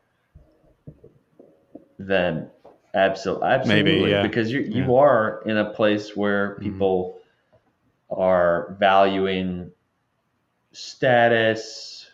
then 1.99 2.49
absolutely 2.94 3.48
absolutely 3.48 4.11
yeah. 4.11 4.22
because 4.22 4.52
you 4.52 4.61
you 4.61 4.95
are 4.95 5.41
in 5.45 5.57
a 5.57 5.72
place 5.72 6.15
where 6.15 6.56
Mhm. 6.56 6.61
people 6.61 7.19
are 8.10 8.76
valuing 8.80 9.72
status, 10.72 12.10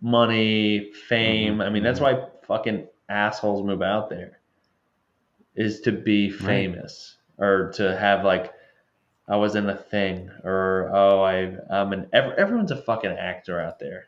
money, 0.00 0.92
fame. 0.92 1.60
I 1.60 1.70
mean, 1.70 1.82
that's 1.82 2.00
why 2.00 2.26
fucking 2.46 2.86
assholes 3.08 3.64
move 3.64 3.82
out 3.82 4.10
there 4.10 4.38
is 5.54 5.80
to 5.80 5.92
be 5.92 6.30
famous 6.30 7.16
or 7.38 7.72
to 7.72 7.96
have 7.96 8.24
like 8.24 8.52
I 9.26 9.36
was 9.36 9.56
in 9.56 9.68
a 9.68 9.76
thing, 9.76 10.30
or 10.44 10.90
oh, 10.92 11.22
I 11.22 11.56
I'm 11.70 11.92
an. 11.92 12.08
Ev- 12.12 12.32
everyone's 12.38 12.70
a 12.70 12.76
fucking 12.76 13.10
actor 13.10 13.60
out 13.60 13.78
there. 13.78 14.07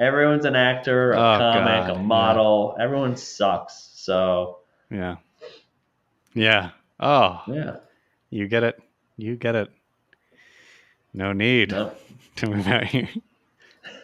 Everyone's 0.00 0.46
an 0.46 0.56
actor, 0.56 1.12
a 1.12 1.16
Oh, 1.16 1.38
comic, 1.38 1.86
God, 1.86 1.90
a 1.90 1.92
yeah. 1.94 2.02
model. 2.02 2.76
Everyone 2.80 3.16
sucks. 3.16 3.90
So 3.94 4.58
Yeah. 4.90 5.16
Yeah. 6.34 6.70
Oh, 6.98 7.42
yeah, 7.46 7.76
you 8.30 8.48
get 8.48 8.62
it. 8.62 8.78
You 9.16 9.36
get 9.36 9.54
it. 9.54 9.68
No 11.14 11.32
need 11.32 11.70
no. 11.70 11.92
to 12.36 12.46
move 12.48 12.66
out 12.66 12.84
here. 12.84 13.08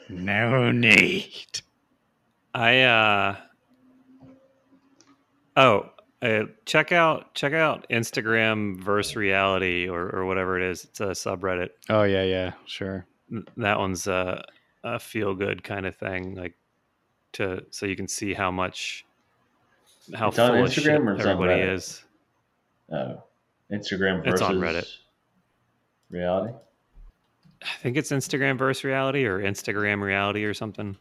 No 0.09 0.71
need. 0.73 1.61
I 2.55 2.81
uh 2.83 3.37
oh, 5.57 5.91
uh, 6.23 6.43
check 6.65 6.93
out 6.93 7.35
check 7.35 7.53
out 7.53 7.87
Instagram 7.91 8.81
verse 8.83 9.15
reality 9.17 9.89
or 9.89 10.09
or 10.11 10.25
whatever 10.27 10.59
it 10.61 10.71
is. 10.71 10.85
It's 10.85 11.01
a 11.01 11.09
subreddit. 11.09 11.71
Oh 11.89 12.03
yeah, 12.05 12.23
yeah, 12.25 12.53
sure. 12.67 13.07
That 13.57 13.79
one's 13.79 14.07
a, 14.07 14.45
a 14.87 14.99
feel 14.99 15.35
good 15.35 15.63
kind 15.65 15.85
of 15.87 15.97
thing, 15.97 16.35
like 16.35 16.55
to 17.33 17.65
so 17.71 17.87
you 17.87 17.97
can 17.97 18.09
see 18.09 18.33
how 18.33 18.51
much 18.51 19.05
how 20.15 20.29
It's 20.29 20.39
on 20.39 20.53
full 20.53 20.65
of 20.65 20.73
shit 20.73 20.85
Instagram 20.85 21.07
or 21.07 21.15
it's 21.15 21.25
on 21.25 21.31
everybody 21.33 21.61
is. 21.61 22.05
Oh, 22.93 23.23
Instagram 23.73 24.19
versus 24.25 24.41
It's 24.41 24.43
on 24.43 24.57
Reddit. 24.61 24.89
reality. 26.11 26.55
I 27.63 27.77
think 27.83 27.97
it's 27.97 28.13
Instagram 28.13 28.57
versus 28.59 28.85
reality 28.85 29.25
or 29.27 29.41
Instagram 29.41 30.01
reality 30.03 30.45
or 30.45 30.55
something. 30.55 30.97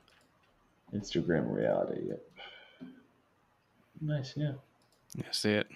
Instagram 0.94 1.54
reality. 1.54 2.02
Yep. 2.08 2.22
Nice, 4.02 4.34
yeah. 4.36 4.54
Yeah, 5.16 5.24
see 5.32 5.52
it. 5.52 5.68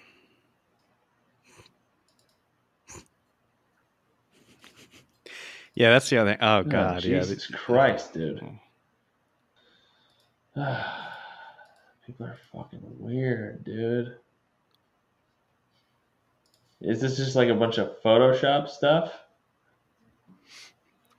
Yeah, 5.80 5.88
that's 5.92 6.10
the 6.10 6.18
other 6.18 6.32
thing. 6.32 6.38
Oh 6.42 6.58
Oh, 6.58 6.62
god, 6.62 7.02
yeah. 7.06 7.20
Jesus 7.20 7.46
the- 7.46 7.56
Christ, 7.56 8.12
dude. 8.12 8.38
People 12.06 12.26
are 12.26 12.36
fucking 12.52 12.82
weird, 12.98 13.64
dude. 13.64 14.14
Is 16.82 17.00
this 17.00 17.16
just 17.16 17.34
like 17.34 17.48
a 17.48 17.54
bunch 17.54 17.78
of 17.78 17.98
Photoshop 18.02 18.68
stuff? 18.68 19.10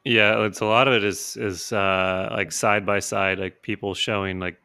Yeah, 0.05 0.45
it's 0.45 0.59
a 0.59 0.65
lot 0.65 0.87
of 0.87 0.93
it 0.93 1.03
is 1.03 1.37
is 1.37 1.73
uh 1.73 2.29
like 2.31 2.51
side 2.51 2.85
by 2.85 2.99
side, 2.99 3.39
like 3.39 3.63
people 3.63 3.95
showing 3.95 4.39
like 4.39 4.60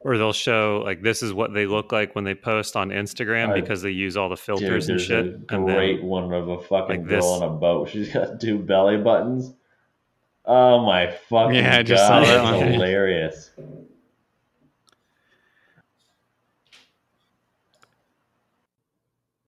or 0.00 0.16
they'll 0.16 0.32
show 0.32 0.82
like 0.84 1.02
this 1.02 1.22
is 1.22 1.32
what 1.32 1.52
they 1.52 1.66
look 1.66 1.90
like 1.92 2.14
when 2.14 2.24
they 2.24 2.34
post 2.34 2.76
on 2.76 2.90
Instagram 2.90 3.50
I- 3.50 3.60
because 3.60 3.82
they 3.82 3.90
use 3.90 4.16
all 4.16 4.28
the 4.28 4.36
Dude, 4.36 4.44
filters 4.44 4.88
and 4.88 5.00
shit. 5.00 5.26
a 5.26 5.54
And 5.54 5.64
great 5.66 5.96
then 5.98 6.06
one 6.06 6.32
of 6.32 6.48
a 6.48 6.60
fucking 6.60 7.00
like 7.00 7.06
girl 7.08 7.16
this. 7.16 7.24
on 7.26 7.42
a 7.42 7.50
boat. 7.52 7.88
She's 7.92 8.12
got 8.12 8.40
two 8.40 8.58
belly 8.58 8.96
buttons. 8.98 9.52
Oh 10.44 10.84
my 10.86 11.10
fucking 11.28 11.56
Yeah, 11.56 11.74
I 11.74 11.76
god, 11.78 11.86
just 11.86 12.06
saw 12.06 12.20
that 12.20 12.44
it's 12.44 12.58
one. 12.62 12.68
hilarious. 12.72 13.50